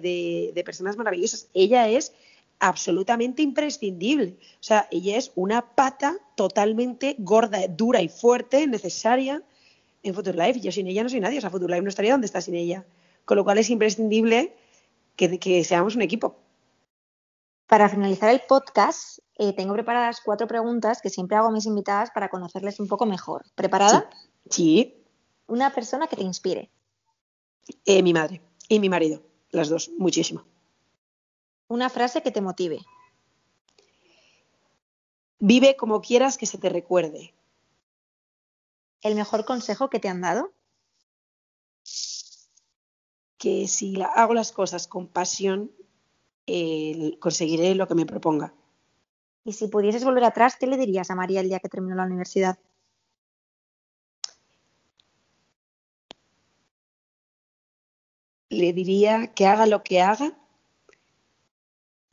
de 0.56 0.64
personas 0.64 0.96
maravillosas. 0.96 1.50
Ella 1.54 1.90
es 1.90 2.14
absolutamente 2.60 3.42
imprescindible. 3.42 4.38
O 4.62 4.64
sea, 4.64 4.88
ella 4.90 5.18
es 5.18 5.34
una 5.36 5.76
pata 5.76 6.16
totalmente 6.36 7.18
gorda, 7.20 7.68
dura 7.68 8.02
y 8.02 8.08
fuerte, 8.08 8.68
necesaria 8.68 9.44
en 10.06 10.14
Future 10.14 10.54
Yo 10.62 10.72
sin 10.72 10.88
ella 10.88 11.04
no 11.04 11.10
soy 11.10 11.20
nadie, 11.20 11.40
o 11.40 11.42
sea, 11.42 11.50
Future 11.50 11.82
no 11.82 11.90
estaría 11.90 12.12
donde 12.12 12.28
está 12.28 12.40
sin 12.40 12.54
ella. 12.56 12.86
Con 13.26 13.38
lo 13.38 13.44
cual 13.44 13.58
es 13.58 13.72
imprescindible 13.72 14.56
que, 15.16 15.64
seamos 15.64 15.96
un 15.96 16.04
equipo. 16.04 16.38
Para 17.66 17.90
finalizar 17.90 18.30
el 18.30 18.42
podcast, 18.48 19.20
eh, 19.40 19.54
tengo 19.54 19.74
preparadas 19.74 20.22
cuatro 20.24 20.48
preguntas 20.48 21.02
que 21.02 21.10
siempre 21.10 21.36
hago 21.36 21.48
a 21.48 21.52
mis 21.52 21.66
invitadas 21.66 22.12
para 22.12 22.30
conocerles 22.30 22.80
un 22.80 22.88
poco 22.88 23.08
mejor. 23.08 23.46
¿Preparada? 23.56 24.08
Sí. 24.48 24.96
Una 25.48 25.74
persona 25.74 26.06
que 26.06 26.16
te 26.16 26.24
inspire. 26.24 26.70
Eh, 27.86 28.04
mi 28.04 28.14
madre 28.14 28.42
y 28.70 28.80
mi 28.80 28.90
marido, 28.90 29.24
las 29.50 29.70
dos, 29.70 29.90
muchísimo. 29.98 30.44
Una 31.68 31.90
frase 31.90 32.22
que 32.22 32.30
te 32.30 32.42
motive. 32.42 32.80
Vive 35.40 35.76
como 35.76 36.02
quieras 36.02 36.38
que 36.38 36.46
se 36.46 36.60
te 36.60 36.70
recuerde. 36.70 37.34
¿El 39.06 39.14
mejor 39.14 39.46
consejo 39.46 39.92
que 39.92 40.00
te 40.00 40.10
han 40.10 40.22
dado? 40.22 40.52
Que 43.38 43.68
si 43.68 44.02
hago 44.02 44.34
las 44.34 44.52
cosas 44.52 44.88
con 44.88 45.08
pasión, 45.08 45.72
eh, 46.48 47.16
conseguiré 47.20 47.76
lo 47.76 47.88
que 47.88 47.94
me 47.94 48.08
proponga. 48.08 48.56
Y 49.44 49.54
si 49.54 49.68
pudieses 49.68 50.04
volver 50.04 50.24
atrás, 50.24 50.56
¿qué 50.60 50.66
le 50.66 50.76
dirías 50.78 51.12
a 51.12 51.16
María 51.16 51.42
el 51.42 51.50
día 51.50 51.60
que 51.60 51.70
terminó 51.70 51.94
la 51.94 52.06
universidad? 52.06 52.58
Le 58.50 58.74
diría 58.74 59.36
que 59.36 59.46
haga 59.46 59.68
lo 59.68 59.84
que 59.84 60.02
haga, 60.02 60.36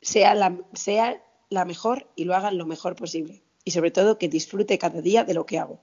sea 0.01 0.35
la, 0.35 0.55
sea 0.73 1.23
la 1.49 1.65
mejor 1.65 2.07
y 2.15 2.25
lo 2.25 2.35
haga 2.35 2.51
lo 2.51 2.67
mejor 2.67 2.95
posible. 2.95 3.41
Y 3.63 3.71
sobre 3.71 3.89
todo 3.89 4.19
que 4.19 4.29
disfrute 4.29 4.77
cada 4.77 5.01
día 5.01 5.23
de 5.23 5.33
lo 5.33 5.47
que 5.47 5.57
hago. 5.57 5.81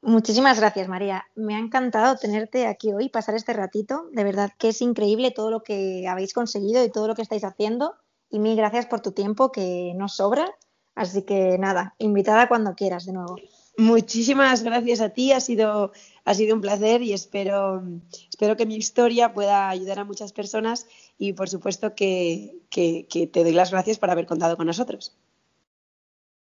Muchísimas 0.00 0.60
gracias, 0.60 0.88
María. 0.88 1.26
Me 1.34 1.56
ha 1.56 1.58
encantado 1.58 2.16
tenerte 2.16 2.66
aquí 2.66 2.92
hoy, 2.92 3.08
pasar 3.08 3.34
este 3.34 3.52
ratito. 3.52 4.08
De 4.12 4.22
verdad 4.22 4.52
que 4.56 4.68
es 4.68 4.80
increíble 4.80 5.32
todo 5.32 5.50
lo 5.50 5.62
que 5.62 6.06
habéis 6.06 6.32
conseguido 6.32 6.84
y 6.84 6.90
todo 6.90 7.08
lo 7.08 7.14
que 7.14 7.22
estáis 7.22 7.44
haciendo. 7.44 7.94
Y 8.30 8.38
mil 8.38 8.56
gracias 8.56 8.86
por 8.86 9.00
tu 9.00 9.12
tiempo, 9.12 9.50
que 9.50 9.92
nos 9.96 10.16
sobra. 10.16 10.46
Así 10.94 11.22
que 11.22 11.58
nada, 11.58 11.94
invitada 11.98 12.48
cuando 12.48 12.74
quieras 12.74 13.06
de 13.06 13.12
nuevo. 13.12 13.36
Muchísimas 13.76 14.64
gracias 14.64 15.00
a 15.00 15.10
ti, 15.10 15.30
ha 15.30 15.40
sido, 15.40 15.92
ha 16.24 16.34
sido 16.34 16.56
un 16.56 16.60
placer 16.60 17.00
y 17.02 17.12
espero, 17.12 17.84
espero 18.28 18.56
que 18.56 18.66
mi 18.66 18.74
historia 18.74 19.32
pueda 19.32 19.68
ayudar 19.68 20.00
a 20.00 20.04
muchas 20.04 20.32
personas 20.32 20.88
y 21.16 21.34
por 21.34 21.48
supuesto 21.48 21.94
que, 21.94 22.56
que 22.70 23.30
te 23.32 23.44
doy 23.44 23.52
las 23.52 23.70
gracias 23.70 23.98
por 23.98 24.10
haber 24.10 24.26
contado 24.26 24.56
con 24.56 24.66
nosotros. 24.66 25.16